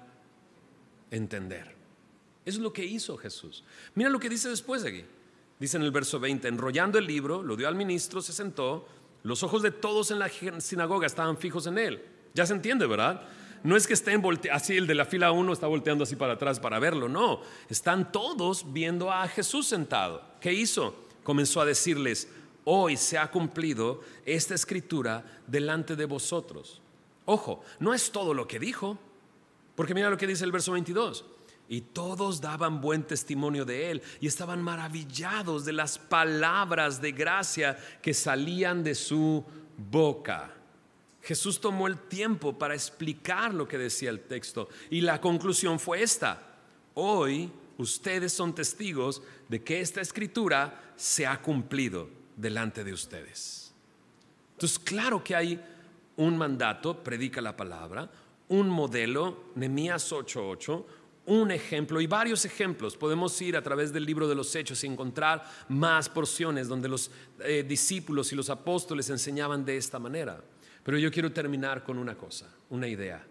entender. 1.12 1.76
Es 2.46 2.58
lo 2.58 2.74
que 2.74 2.86
hizo 2.86 3.18
Jesús. 3.18 3.64
Mira 3.96 4.10
lo 4.10 4.20
que 4.20 4.30
dice 4.30 4.50
después 4.50 4.84
de 4.84 4.90
aquí. 4.90 5.06
Dice 5.60 5.78
en 5.78 5.84
el 5.84 5.92
verso 5.92 6.20
20, 6.20 6.48
enrollando 6.48 6.98
el 6.98 7.06
libro, 7.06 7.44
lo 7.44 7.56
dio 7.56 7.68
al 7.68 7.76
ministro, 7.76 8.22
se 8.22 8.32
sentó, 8.32 8.88
los 9.24 9.44
ojos 9.44 9.62
de 9.62 9.72
todos 9.72 10.12
en 10.12 10.20
la 10.20 10.30
sinagoga 10.60 11.06
estaban 11.06 11.38
fijos 11.38 11.68
en 11.68 11.78
él. 11.78 12.02
Ya 12.34 12.46
se 12.46 12.54
entiende, 12.54 12.88
¿verdad? 12.88 13.28
No 13.64 13.76
es 13.76 13.88
que 13.88 13.94
estén 13.94 14.24
así, 14.52 14.78
el 14.78 14.88
de 14.88 14.96
la 14.96 15.04
fila 15.04 15.34
1 15.34 15.52
está 15.52 15.68
volteando 15.68 16.06
así 16.06 16.16
para 16.16 16.34
atrás 16.34 16.60
para 16.60 16.80
verlo, 16.80 17.10
no. 17.10 17.42
Están 17.68 18.12
todos 18.12 18.72
viendo 18.72 19.12
a 19.12 19.28
Jesús 19.28 19.68
sentado. 19.68 20.24
¿Qué 20.40 20.54
hizo? 20.54 20.96
Comenzó 21.24 21.60
a 21.60 21.66
decirles, 21.66 22.30
hoy 22.64 22.96
se 22.96 23.18
ha 23.18 23.30
cumplido 23.30 24.02
esta 24.26 24.56
escritura 24.56 25.26
delante 25.46 25.98
de 25.98 26.06
vosotros. 26.06 26.82
Ojo, 27.26 27.62
no 27.80 27.94
es 27.94 28.12
todo 28.12 28.34
lo 28.34 28.48
que 28.48 28.60
dijo, 28.60 28.98
porque 29.80 29.94
mira 29.94 30.10
lo 30.10 30.18
que 30.18 30.28
dice 30.28 30.44
el 30.44 30.52
verso 30.52 30.74
22. 30.74 31.24
Y 31.70 31.80
todos 31.80 32.42
daban 32.42 32.82
buen 32.82 33.04
testimonio 33.04 33.64
de 33.64 33.92
él 33.92 34.02
y 34.20 34.28
estaban 34.28 34.62
maravillados 34.62 35.64
de 35.64 35.72
las 35.72 35.98
palabras 35.98 37.02
de 37.02 37.14
gracia 37.14 37.78
que 38.02 38.14
salían 38.14 38.84
de 38.84 38.94
su 38.94 39.42
boca. 39.78 40.54
Jesús 41.22 41.62
tomó 41.62 41.88
el 41.88 41.98
tiempo 41.98 42.60
para 42.60 42.74
explicar 42.74 43.54
lo 43.54 43.70
que 43.70 43.78
decía 43.78 44.10
el 44.10 44.20
texto 44.20 44.68
y 44.90 45.00
la 45.00 45.22
conclusión 45.22 45.80
fue 45.80 46.04
esta. 46.04 46.58
Hoy 46.96 47.50
ustedes 47.78 48.34
son 48.34 48.54
testigos 48.54 49.22
de 49.48 49.64
que 49.64 49.80
esta 49.80 50.02
escritura 50.02 50.92
se 50.98 51.26
ha 51.26 51.42
cumplido 51.42 52.10
delante 52.36 52.84
de 52.84 52.92
ustedes. 52.92 53.74
Entonces, 54.56 54.78
claro 54.78 55.24
que 55.24 55.38
hay 55.38 55.64
un 56.18 56.38
mandato, 56.38 57.02
predica 57.02 57.40
la 57.40 57.56
palabra, 57.56 58.12
un 58.50 58.70
modelo, 58.70 59.52
Nehemías 59.56 60.12
8:8, 60.12 60.86
un 61.28 61.52
ejemplo 61.52 62.02
y 62.02 62.08
varios 62.08 62.44
ejemplos. 62.46 62.98
Podemos 62.98 63.40
ir 63.42 63.56
a 63.56 63.62
través 63.62 63.94
del 63.94 64.06
libro 64.06 64.28
de 64.28 64.36
los 64.36 64.56
Hechos 64.56 64.84
y 64.84 64.88
encontrar 64.88 65.44
más 65.70 66.10
porciones 66.10 66.68
donde 66.68 66.90
los 66.90 67.12
eh, 67.40 67.64
discípulos 67.68 68.32
y 68.34 68.36
los 68.36 68.50
apóstoles 68.50 69.10
enseñaban 69.10 69.64
de 69.64 69.78
esta 69.78 70.00
manera. 70.00 70.42
Pero 70.84 70.98
yo 70.98 71.12
quiero 71.12 71.32
terminar 71.32 71.84
con 71.84 72.00
una 72.00 72.18
cosa, 72.18 72.48
una 72.70 72.88
idea. 72.88 73.24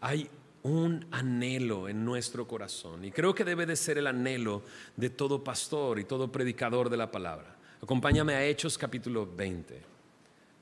Hay 0.00 0.30
un 0.62 1.04
anhelo 1.10 1.88
en 1.88 2.04
nuestro 2.04 2.46
corazón 2.46 3.04
y 3.04 3.10
creo 3.10 3.34
que 3.34 3.44
debe 3.44 3.66
de 3.66 3.74
ser 3.74 3.98
el 3.98 4.06
anhelo 4.06 4.62
de 4.96 5.10
todo 5.10 5.42
pastor 5.42 5.98
y 5.98 6.04
todo 6.04 6.30
predicador 6.30 6.88
de 6.88 6.96
la 6.96 7.10
palabra. 7.10 7.56
Acompáñame 7.82 8.34
a 8.34 8.44
Hechos 8.44 8.78
capítulo 8.78 9.26
20. 9.26 9.82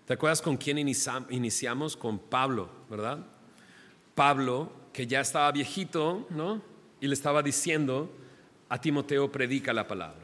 ¿Te 0.07 0.14
acuerdas 0.14 0.40
con 0.40 0.57
quién 0.57 0.78
iniciamos? 0.78 1.96
Con 1.96 2.18
Pablo, 2.18 2.70
¿verdad? 2.88 3.26
Pablo, 4.21 4.71
que 4.93 5.07
ya 5.07 5.23
estaba 5.23 5.51
viejito, 5.51 6.27
¿no? 6.29 6.61
Y 7.01 7.07
le 7.07 7.14
estaba 7.14 7.43
diciendo 7.43 8.11
a 8.68 8.79
Timoteo, 8.79 9.33
predica 9.33 9.73
la 9.73 9.89
palabra. 9.89 10.21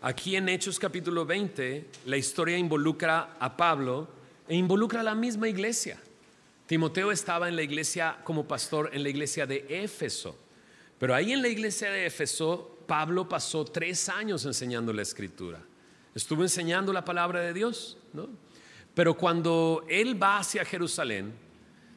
Aquí 0.00 0.34
en 0.34 0.48
Hechos 0.48 0.78
capítulo 0.78 1.26
20, 1.26 1.90
la 2.06 2.16
historia 2.16 2.56
involucra 2.56 3.36
a 3.38 3.54
Pablo 3.54 4.08
e 4.48 4.56
involucra 4.56 5.00
a 5.00 5.02
la 5.02 5.14
misma 5.14 5.46
iglesia. 5.46 6.00
Timoteo 6.64 7.12
estaba 7.12 7.50
en 7.50 7.56
la 7.56 7.62
iglesia 7.62 8.16
como 8.24 8.48
pastor 8.48 8.88
en 8.94 9.02
la 9.02 9.10
iglesia 9.10 9.44
de 9.44 9.66
Éfeso. 9.68 10.34
Pero 10.98 11.14
ahí 11.14 11.32
en 11.32 11.42
la 11.42 11.48
iglesia 11.48 11.90
de 11.90 12.06
Éfeso, 12.06 12.78
Pablo 12.86 13.28
pasó 13.28 13.62
tres 13.66 14.08
años 14.08 14.46
enseñando 14.46 14.90
la 14.90 15.02
escritura. 15.02 15.60
Estuvo 16.14 16.44
enseñando 16.44 16.94
la 16.94 17.04
palabra 17.04 17.42
de 17.42 17.52
Dios, 17.52 17.98
¿no? 18.14 18.30
Pero 18.94 19.18
cuando 19.18 19.84
él 19.86 20.20
va 20.20 20.38
hacia 20.38 20.64
Jerusalén, 20.64 21.46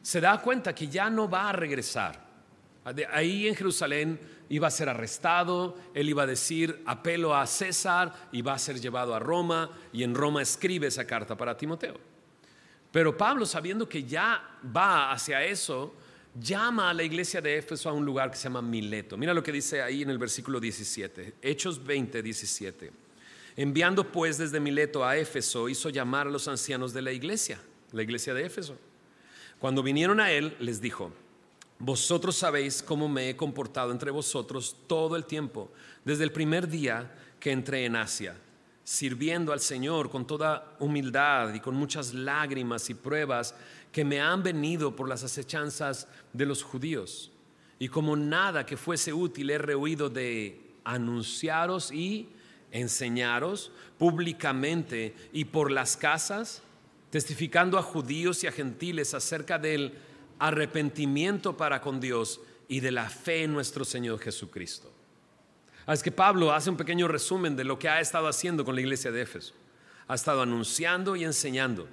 se 0.02 0.20
da 0.20 0.40
cuenta 0.42 0.74
que 0.74 0.88
ya 0.88 1.08
no 1.08 1.30
va 1.30 1.48
a 1.48 1.52
regresar. 1.52 2.20
Ahí 3.12 3.46
en 3.46 3.54
Jerusalén 3.54 4.18
iba 4.48 4.66
a 4.66 4.70
ser 4.70 4.88
arrestado, 4.88 5.78
él 5.94 6.08
iba 6.08 6.24
a 6.24 6.26
decir 6.26 6.82
apelo 6.84 7.34
a 7.34 7.46
César 7.46 8.12
y 8.32 8.42
va 8.42 8.54
a 8.54 8.58
ser 8.58 8.80
llevado 8.80 9.14
a 9.14 9.20
Roma 9.20 9.70
y 9.92 10.02
en 10.02 10.14
Roma 10.14 10.42
escribe 10.42 10.88
esa 10.88 11.06
carta 11.06 11.36
para 11.36 11.56
Timoteo. 11.56 11.98
Pero 12.90 13.16
Pablo, 13.16 13.46
sabiendo 13.46 13.88
que 13.88 14.02
ya 14.02 14.58
va 14.76 15.12
hacia 15.12 15.44
eso, 15.44 15.94
llama 16.38 16.90
a 16.90 16.94
la 16.94 17.04
iglesia 17.04 17.40
de 17.40 17.56
Éfeso 17.56 17.88
a 17.88 17.92
un 17.92 18.04
lugar 18.04 18.30
que 18.30 18.36
se 18.36 18.44
llama 18.44 18.60
Mileto. 18.60 19.16
Mira 19.16 19.32
lo 19.32 19.42
que 19.42 19.52
dice 19.52 19.80
ahí 19.80 20.02
en 20.02 20.10
el 20.10 20.18
versículo 20.18 20.58
17, 20.58 21.36
Hechos 21.40 21.82
20, 21.82 22.20
17. 22.22 22.92
Enviando 23.56 24.10
pues 24.10 24.38
desde 24.38 24.58
Mileto 24.58 25.04
a 25.04 25.16
Éfeso, 25.16 25.68
hizo 25.68 25.88
llamar 25.88 26.26
a 26.26 26.30
los 26.30 26.48
ancianos 26.48 26.92
de 26.92 27.02
la 27.02 27.12
iglesia, 27.12 27.60
la 27.92 28.02
iglesia 28.02 28.34
de 28.34 28.44
Éfeso 28.44 28.76
cuando 29.62 29.84
vinieron 29.84 30.18
a 30.18 30.32
él, 30.32 30.56
les 30.58 30.80
dijo, 30.80 31.12
vosotros 31.78 32.34
sabéis 32.34 32.82
cómo 32.82 33.08
me 33.08 33.30
he 33.30 33.36
comportado 33.36 33.92
entre 33.92 34.10
vosotros 34.10 34.74
todo 34.88 35.14
el 35.14 35.24
tiempo, 35.24 35.70
desde 36.04 36.24
el 36.24 36.32
primer 36.32 36.66
día 36.66 37.14
que 37.38 37.52
entré 37.52 37.84
en 37.84 37.94
Asia, 37.94 38.36
sirviendo 38.82 39.52
al 39.52 39.60
Señor 39.60 40.10
con 40.10 40.26
toda 40.26 40.74
humildad 40.80 41.54
y 41.54 41.60
con 41.60 41.76
muchas 41.76 42.12
lágrimas 42.12 42.90
y 42.90 42.94
pruebas 42.94 43.54
que 43.92 44.04
me 44.04 44.20
han 44.20 44.42
venido 44.42 44.96
por 44.96 45.08
las 45.08 45.22
acechanzas 45.22 46.08
de 46.32 46.44
los 46.44 46.64
judíos. 46.64 47.30
Y 47.78 47.86
como 47.86 48.16
nada 48.16 48.66
que 48.66 48.76
fuese 48.76 49.12
útil 49.12 49.48
he 49.50 49.58
rehuido 49.58 50.10
de 50.10 50.72
anunciaros 50.82 51.92
y 51.92 52.28
enseñaros 52.72 53.70
públicamente 53.96 55.14
y 55.32 55.44
por 55.44 55.70
las 55.70 55.96
casas, 55.96 56.62
testificando 57.12 57.76
a 57.76 57.82
judíos 57.82 58.42
y 58.42 58.46
a 58.46 58.52
gentiles 58.52 59.12
acerca 59.12 59.58
del 59.58 59.92
arrepentimiento 60.38 61.58
para 61.58 61.82
con 61.82 62.00
Dios 62.00 62.40
y 62.68 62.80
de 62.80 62.90
la 62.90 63.10
fe 63.10 63.42
en 63.42 63.52
nuestro 63.52 63.84
Señor 63.84 64.18
Jesucristo. 64.18 64.90
Ah, 65.84 65.92
es 65.92 66.02
que 66.02 66.10
Pablo 66.10 66.52
hace 66.52 66.70
un 66.70 66.78
pequeño 66.78 67.06
resumen 67.06 67.54
de 67.54 67.64
lo 67.64 67.78
que 67.78 67.90
ha 67.90 68.00
estado 68.00 68.28
haciendo 68.28 68.64
con 68.64 68.74
la 68.74 68.80
iglesia 68.80 69.12
de 69.12 69.20
Éfeso. 69.20 69.52
Ha 70.08 70.14
estado 70.14 70.40
anunciando 70.40 71.14
y 71.14 71.24
enseñando 71.24 71.86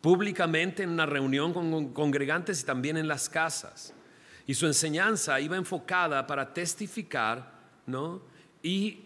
públicamente 0.00 0.84
en 0.84 0.90
una 0.90 1.04
reunión 1.04 1.52
con 1.52 1.92
congregantes 1.92 2.60
y 2.60 2.64
también 2.64 2.96
en 2.96 3.08
las 3.08 3.28
casas. 3.28 3.92
Y 4.46 4.54
su 4.54 4.66
enseñanza 4.66 5.40
iba 5.40 5.56
enfocada 5.56 6.28
para 6.28 6.54
testificar, 6.54 7.58
¿no? 7.86 8.22
Y, 8.62 9.00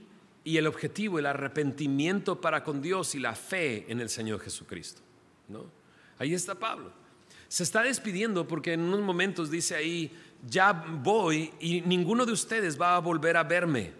y 0.44 0.58
el 0.58 0.66
objetivo, 0.66 1.18
el 1.18 1.24
arrepentimiento 1.24 2.38
para 2.38 2.62
con 2.62 2.82
Dios 2.82 3.14
y 3.14 3.18
la 3.18 3.34
fe 3.34 3.86
en 3.88 3.98
el 4.00 4.10
Señor 4.10 4.40
Jesucristo, 4.40 5.00
Ahí 6.18 6.34
está 6.34 6.54
Pablo. 6.54 6.92
Se 7.48 7.62
está 7.62 7.82
despidiendo 7.82 8.46
porque 8.48 8.72
en 8.72 8.80
unos 8.80 9.00
momentos 9.00 9.50
dice 9.50 9.74
ahí, 9.74 10.10
ya 10.48 10.72
voy 10.72 11.52
y 11.60 11.82
ninguno 11.82 12.24
de 12.24 12.32
ustedes 12.32 12.80
va 12.80 12.96
a 12.96 13.00
volver 13.00 13.36
a 13.36 13.44
verme. 13.44 13.92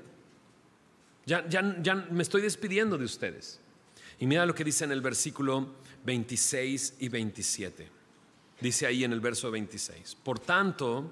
Ya, 1.26 1.46
ya, 1.48 1.76
ya 1.82 1.94
me 1.94 2.22
estoy 2.22 2.42
despidiendo 2.42 2.96
de 2.98 3.05
ustedes. 3.05 3.61
Y 4.18 4.26
mira 4.26 4.46
lo 4.46 4.55
que 4.55 4.64
dice 4.64 4.84
en 4.84 4.92
el 4.92 5.00
versículo 5.00 5.68
26 6.05 6.94
y 7.00 7.09
27. 7.09 7.88
Dice 8.61 8.86
ahí 8.86 9.05
en 9.05 9.12
el 9.12 9.20
verso 9.20 9.50
26. 9.50 10.16
Por 10.22 10.38
tanto, 10.38 11.11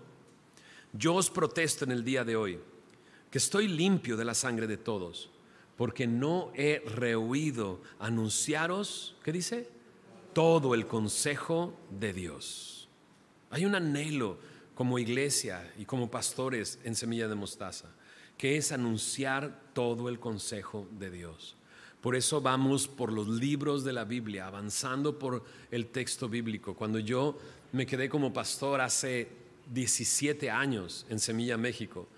yo 0.93 1.15
os 1.15 1.31
protesto 1.31 1.85
en 1.85 1.93
el 1.93 2.05
día 2.05 2.25
de 2.25 2.37
hoy 2.37 2.59
que 3.31 3.39
estoy 3.39 3.69
limpio 3.69 4.17
de 4.17 4.25
la 4.25 4.35
sangre 4.35 4.67
de 4.67 4.77
todos, 4.77 5.31
porque 5.77 6.07
no 6.07 6.53
he 6.55 6.83
rehuido 6.85 7.81
anunciaros, 7.99 9.17
¿qué 9.23 9.33
dice? 9.33 9.69
Todo 10.33 10.75
el 10.75 10.87
consejo 10.87 11.75
de 11.91 12.13
Dios. 12.13 12.89
Hay 13.51 13.65
un 13.65 13.75
anhelo 13.75 14.39
como 14.75 14.99
iglesia 14.99 15.73
y 15.77 15.85
como 15.85 16.11
pastores 16.11 16.79
en 16.85 16.95
Semilla 16.95 17.29
de 17.29 17.35
Mostaza, 17.35 17.89
que 18.39 18.57
es 18.57 18.73
anunciar 18.73 19.61
todo 19.75 20.09
el 20.09 20.21
consejo 20.21 20.89
de 20.93 21.11
Dios. 21.11 21.57
Por 22.01 22.17
eso 22.17 22.41
vamos 22.41 22.89
por 22.89 23.13
los 23.13 23.29
libros 23.29 23.85
de 23.85 23.93
la 23.93 24.05
Biblia, 24.05 24.47
avanzando 24.47 25.19
por 25.19 25.45
el 25.71 25.89
texto 25.89 26.29
bíblico. 26.29 26.75
Cuando 26.75 26.99
yo 26.99 27.37
me 27.73 27.85
quedé 27.85 28.09
como 28.09 28.33
pastor 28.33 28.81
hace 28.81 29.29
17 29.73 30.51
años 30.51 31.05
en 31.11 31.19
Semilla 31.19 31.59
México, 31.59 32.09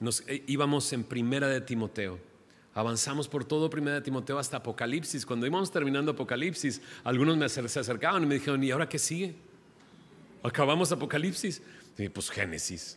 nos 0.00 0.22
eh, 0.26 0.42
íbamos 0.46 0.92
en 0.92 1.04
Primera 1.04 1.48
de 1.48 1.60
Timoteo. 1.60 2.18
Avanzamos 2.78 3.26
por 3.26 3.44
todo 3.44 3.68
Primera 3.68 3.96
de 3.96 4.02
Timoteo 4.02 4.38
hasta 4.38 4.58
Apocalipsis. 4.58 5.26
Cuando 5.26 5.48
íbamos 5.48 5.68
terminando 5.68 6.12
Apocalipsis, 6.12 6.80
algunos 7.02 7.36
me 7.36 7.48
se 7.48 7.60
acercaban 7.60 8.22
y 8.22 8.26
me 8.26 8.36
dijeron, 8.36 8.62
¿y 8.62 8.70
ahora 8.70 8.88
qué 8.88 9.00
sigue? 9.00 9.34
Acabamos 10.44 10.92
Apocalipsis. 10.92 11.60
Y 11.98 12.08
pues 12.08 12.30
Génesis. 12.30 12.96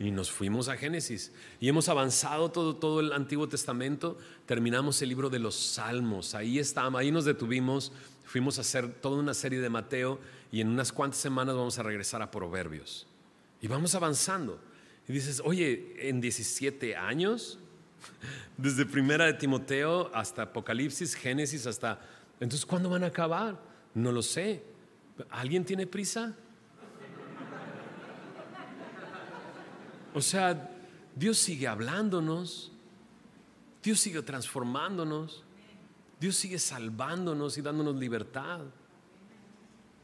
Y 0.00 0.10
nos 0.10 0.32
fuimos 0.32 0.68
a 0.68 0.76
Génesis. 0.76 1.30
Y 1.60 1.68
hemos 1.68 1.88
avanzado 1.88 2.50
todo, 2.50 2.74
todo 2.74 2.98
el 2.98 3.12
Antiguo 3.12 3.48
Testamento. 3.48 4.18
Terminamos 4.46 5.00
el 5.00 5.10
libro 5.10 5.30
de 5.30 5.38
los 5.38 5.54
Salmos. 5.54 6.34
Ahí 6.34 6.58
estamos, 6.58 7.00
ahí 7.00 7.12
nos 7.12 7.24
detuvimos. 7.24 7.92
Fuimos 8.24 8.58
a 8.58 8.62
hacer 8.62 8.92
toda 8.94 9.20
una 9.20 9.34
serie 9.34 9.60
de 9.60 9.70
Mateo. 9.70 10.18
Y 10.50 10.60
en 10.60 10.66
unas 10.66 10.90
cuantas 10.90 11.20
semanas 11.20 11.54
vamos 11.54 11.78
a 11.78 11.84
regresar 11.84 12.20
a 12.20 12.32
Proverbios. 12.32 13.06
Y 13.62 13.68
vamos 13.68 13.94
avanzando. 13.94 14.60
Y 15.06 15.12
dices, 15.12 15.40
oye, 15.44 16.08
en 16.08 16.20
17 16.20 16.96
años, 16.96 17.59
desde 18.56 18.84
Primera 18.86 19.26
de 19.26 19.34
Timoteo 19.34 20.10
hasta 20.14 20.42
Apocalipsis, 20.42 21.14
Génesis, 21.14 21.66
hasta... 21.66 22.00
Entonces, 22.40 22.64
¿cuándo 22.66 22.88
van 22.88 23.04
a 23.04 23.08
acabar? 23.08 23.60
No 23.94 24.12
lo 24.12 24.22
sé. 24.22 24.62
¿Alguien 25.30 25.64
tiene 25.64 25.86
prisa? 25.86 26.34
O 30.14 30.20
sea, 30.20 30.70
Dios 31.14 31.38
sigue 31.38 31.68
hablándonos, 31.68 32.72
Dios 33.82 34.00
sigue 34.00 34.22
transformándonos, 34.22 35.44
Dios 36.18 36.36
sigue 36.36 36.58
salvándonos 36.58 37.56
y 37.58 37.62
dándonos 37.62 37.96
libertad. 37.96 38.60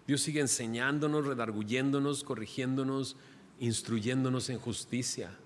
Dios 0.07 0.21
sigue 0.21 0.41
enseñándonos, 0.41 1.27
redarguyéndonos, 1.27 2.23
corrigiéndonos, 2.23 3.17
instruyéndonos 3.59 4.49
en 4.51 4.59
justicia, 4.59 5.37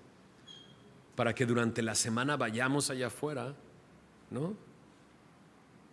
para 1.15 1.33
que 1.35 1.45
durante 1.45 1.81
la 1.81 1.95
semana 1.95 2.37
vayamos 2.37 2.89
allá 2.89 3.07
afuera, 3.07 3.55
¿no? 4.29 4.55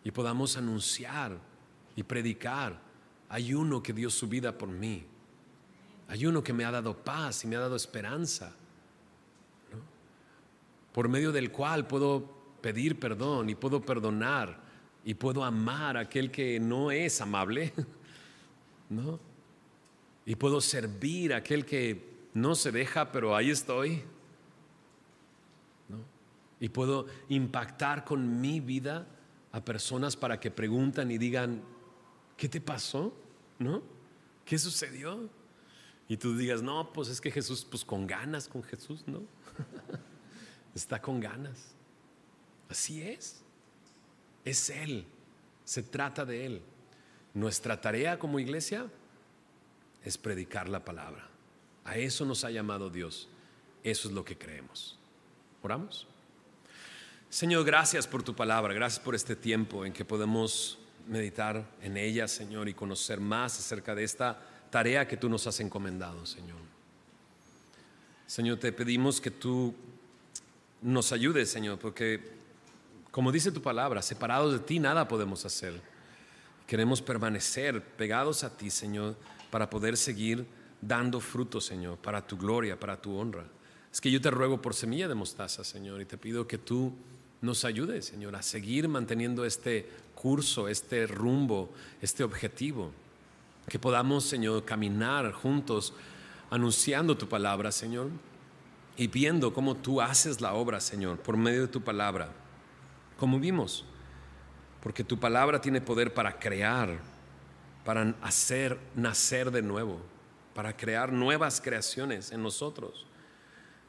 Y 0.04 0.10
podamos 0.10 0.56
anunciar 0.56 1.38
y 1.96 2.02
predicar, 2.02 2.80
hay 3.28 3.52
uno 3.52 3.82
que 3.82 3.92
dio 3.92 4.08
su 4.10 4.28
vida 4.28 4.56
por 4.56 4.68
mí. 4.68 5.04
Hay 6.08 6.24
uno 6.24 6.42
que 6.42 6.52
me 6.52 6.64
ha 6.64 6.70
dado 6.70 6.96
paz 6.96 7.44
y 7.44 7.46
me 7.46 7.56
ha 7.56 7.60
dado 7.60 7.76
esperanza, 7.76 8.54
por 10.92 11.08
medio 11.08 11.32
del 11.32 11.52
cual 11.52 11.86
puedo 11.86 12.38
pedir 12.62 12.98
perdón 12.98 13.50
y 13.50 13.54
puedo 13.54 13.80
perdonar 13.82 14.58
y 15.04 15.14
puedo 15.14 15.44
amar 15.44 15.96
a 15.96 16.00
aquel 16.00 16.30
que 16.30 16.58
no 16.58 16.90
es 16.90 17.20
amable, 17.20 17.72
¿no? 18.88 19.20
Y 20.24 20.34
puedo 20.36 20.60
servir 20.60 21.34
a 21.34 21.38
aquel 21.38 21.64
que 21.64 22.28
no 22.34 22.54
se 22.54 22.72
deja, 22.72 23.12
pero 23.12 23.36
ahí 23.36 23.50
estoy, 23.50 24.02
¿no? 24.02 24.17
Y 26.60 26.68
puedo 26.70 27.06
impactar 27.28 28.04
con 28.04 28.40
mi 28.40 28.60
vida 28.60 29.06
a 29.52 29.64
personas 29.64 30.16
para 30.16 30.40
que 30.40 30.50
preguntan 30.50 31.10
y 31.10 31.18
digan, 31.18 31.62
¿qué 32.36 32.48
te 32.48 32.60
pasó? 32.60 33.14
¿No? 33.58 33.82
¿Qué 34.44 34.58
sucedió? 34.58 35.28
Y 36.08 36.16
tú 36.16 36.36
digas, 36.36 36.62
no, 36.62 36.92
pues 36.92 37.08
es 37.08 37.20
que 37.20 37.30
Jesús, 37.30 37.66
pues 37.68 37.84
con 37.84 38.06
ganas 38.06 38.48
con 38.48 38.62
Jesús, 38.62 39.04
¿no? 39.06 39.22
Está 40.74 41.00
con 41.00 41.20
ganas. 41.20 41.74
Así 42.68 43.02
es. 43.02 43.42
Es 44.44 44.70
Él. 44.70 45.06
Se 45.64 45.82
trata 45.82 46.24
de 46.24 46.46
Él. 46.46 46.62
Nuestra 47.34 47.80
tarea 47.80 48.18
como 48.18 48.38
iglesia 48.38 48.86
es 50.02 50.16
predicar 50.16 50.68
la 50.68 50.84
palabra. 50.84 51.28
A 51.84 51.96
eso 51.96 52.24
nos 52.24 52.44
ha 52.44 52.50
llamado 52.50 52.90
Dios. 52.90 53.28
Eso 53.82 54.08
es 54.08 54.14
lo 54.14 54.24
que 54.24 54.38
creemos. 54.38 54.98
¿Oramos? 55.62 56.06
Señor, 57.30 57.62
gracias 57.66 58.06
por 58.06 58.22
tu 58.22 58.34
palabra. 58.34 58.72
Gracias 58.72 59.04
por 59.04 59.14
este 59.14 59.36
tiempo 59.36 59.84
en 59.84 59.92
que 59.92 60.02
podemos 60.02 60.78
meditar 61.06 61.62
en 61.82 61.98
ella, 61.98 62.26
Señor, 62.26 62.70
y 62.70 62.74
conocer 62.74 63.20
más 63.20 63.58
acerca 63.58 63.94
de 63.94 64.02
esta 64.02 64.40
tarea 64.70 65.06
que 65.06 65.18
tú 65.18 65.28
nos 65.28 65.46
has 65.46 65.60
encomendado, 65.60 66.24
Señor. 66.24 66.56
Señor, 68.26 68.58
te 68.58 68.72
pedimos 68.72 69.20
que 69.20 69.30
tú 69.30 69.74
nos 70.80 71.12
ayudes, 71.12 71.50
Señor, 71.50 71.78
porque 71.78 72.32
como 73.10 73.30
dice 73.30 73.52
tu 73.52 73.60
palabra, 73.60 74.00
separados 74.00 74.54
de 74.54 74.60
ti 74.60 74.78
nada 74.78 75.06
podemos 75.06 75.44
hacer. 75.44 75.82
Queremos 76.66 77.02
permanecer 77.02 77.82
pegados 77.82 78.42
a 78.42 78.56
ti, 78.56 78.70
Señor, 78.70 79.16
para 79.50 79.68
poder 79.68 79.98
seguir 79.98 80.46
dando 80.80 81.20
fruto, 81.20 81.60
Señor, 81.60 81.98
para 81.98 82.26
tu 82.26 82.38
gloria, 82.38 82.80
para 82.80 82.98
tu 83.00 83.18
honra. 83.18 83.44
Es 83.92 84.00
que 84.00 84.10
yo 84.10 84.20
te 84.20 84.30
ruego 84.30 84.62
por 84.62 84.74
semilla 84.74 85.08
de 85.08 85.14
mostaza, 85.14 85.62
Señor, 85.62 86.00
y 86.00 86.06
te 86.06 86.16
pido 86.16 86.46
que 86.46 86.56
tú 86.56 86.94
nos 87.40 87.64
ayudes, 87.64 88.06
Señor, 88.06 88.34
a 88.36 88.42
seguir 88.42 88.88
manteniendo 88.88 89.44
este 89.44 89.88
curso, 90.14 90.68
este 90.68 91.06
rumbo, 91.06 91.70
este 92.02 92.24
objetivo. 92.24 92.92
Que 93.68 93.78
podamos, 93.78 94.24
Señor, 94.24 94.64
caminar 94.64 95.32
juntos 95.32 95.92
anunciando 96.50 97.16
tu 97.16 97.28
palabra, 97.28 97.70
Señor, 97.70 98.10
y 98.96 99.06
viendo 99.06 99.52
cómo 99.52 99.76
tú 99.76 100.00
haces 100.00 100.40
la 100.40 100.54
obra, 100.54 100.80
Señor, 100.80 101.18
por 101.18 101.36
medio 101.36 101.62
de 101.62 101.68
tu 101.68 101.80
palabra, 101.80 102.30
como 103.18 103.38
vimos, 103.38 103.84
porque 104.82 105.04
tu 105.04 105.18
palabra 105.18 105.60
tiene 105.60 105.80
poder 105.80 106.14
para 106.14 106.38
crear, 106.38 106.98
para 107.84 108.14
hacer 108.22 108.78
nacer 108.96 109.50
de 109.50 109.62
nuevo, 109.62 110.00
para 110.54 110.76
crear 110.76 111.12
nuevas 111.12 111.60
creaciones 111.60 112.32
en 112.32 112.42
nosotros. 112.42 113.07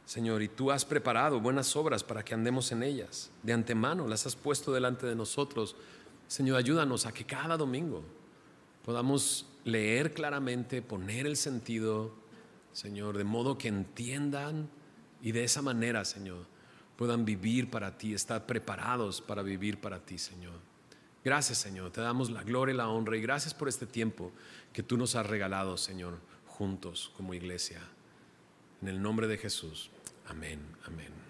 Señor, 0.10 0.42
y 0.42 0.48
tú 0.48 0.72
has 0.72 0.86
preparado 0.86 1.40
buenas 1.40 1.76
obras 1.76 2.04
para 2.04 2.26
que 2.26 2.34
andemos 2.34 2.72
en 2.72 2.82
ellas. 2.82 3.30
De 3.44 3.54
antemano 3.54 4.08
las 4.08 4.26
has 4.26 4.36
puesto 4.36 4.74
delante 4.74 5.06
de 5.06 5.14
nosotros. 5.14 5.76
Señor, 6.28 6.58
ayúdanos 6.58 7.06
a 7.06 7.12
que 7.12 7.26
cada 7.26 7.58
domingo 7.58 8.04
podamos 8.84 9.46
leer 9.66 10.12
claramente, 10.16 10.82
poner 10.82 11.28
el 11.28 11.38
sentido, 11.38 12.12
Señor, 12.74 13.20
de 13.20 13.24
modo 13.24 13.60
que 13.60 13.68
entiendan 13.68 14.68
y 15.22 15.32
de 15.32 15.44
esa 15.44 15.62
manera, 15.62 16.04
Señor, 16.06 16.48
puedan 16.96 17.24
vivir 17.24 17.70
para 17.70 17.96
ti, 17.96 18.16
estar 18.16 18.48
preparados 18.48 19.22
para 19.22 19.44
vivir 19.44 19.80
para 19.80 20.00
ti, 20.00 20.18
Señor. 20.18 20.60
Gracias, 21.24 21.60
Señor. 21.60 21.92
Te 21.92 22.02
damos 22.02 22.32
la 22.32 22.42
gloria 22.42 22.74
y 22.74 22.78
la 22.78 22.90
honra 22.90 23.16
y 23.16 23.22
gracias 23.22 23.54
por 23.54 23.70
este 23.70 23.86
tiempo 23.86 24.32
que 24.74 24.82
tú 24.82 24.98
nos 24.98 25.14
has 25.14 25.28
regalado, 25.28 25.78
Señor, 25.78 26.18
juntos 26.48 27.12
como 27.16 27.36
iglesia. 27.36 27.80
En 28.82 28.88
el 28.88 29.04
nombre 29.04 29.28
de 29.28 29.38
Jesús. 29.38 29.92
Amén, 30.30 30.60
amén. 30.86 31.29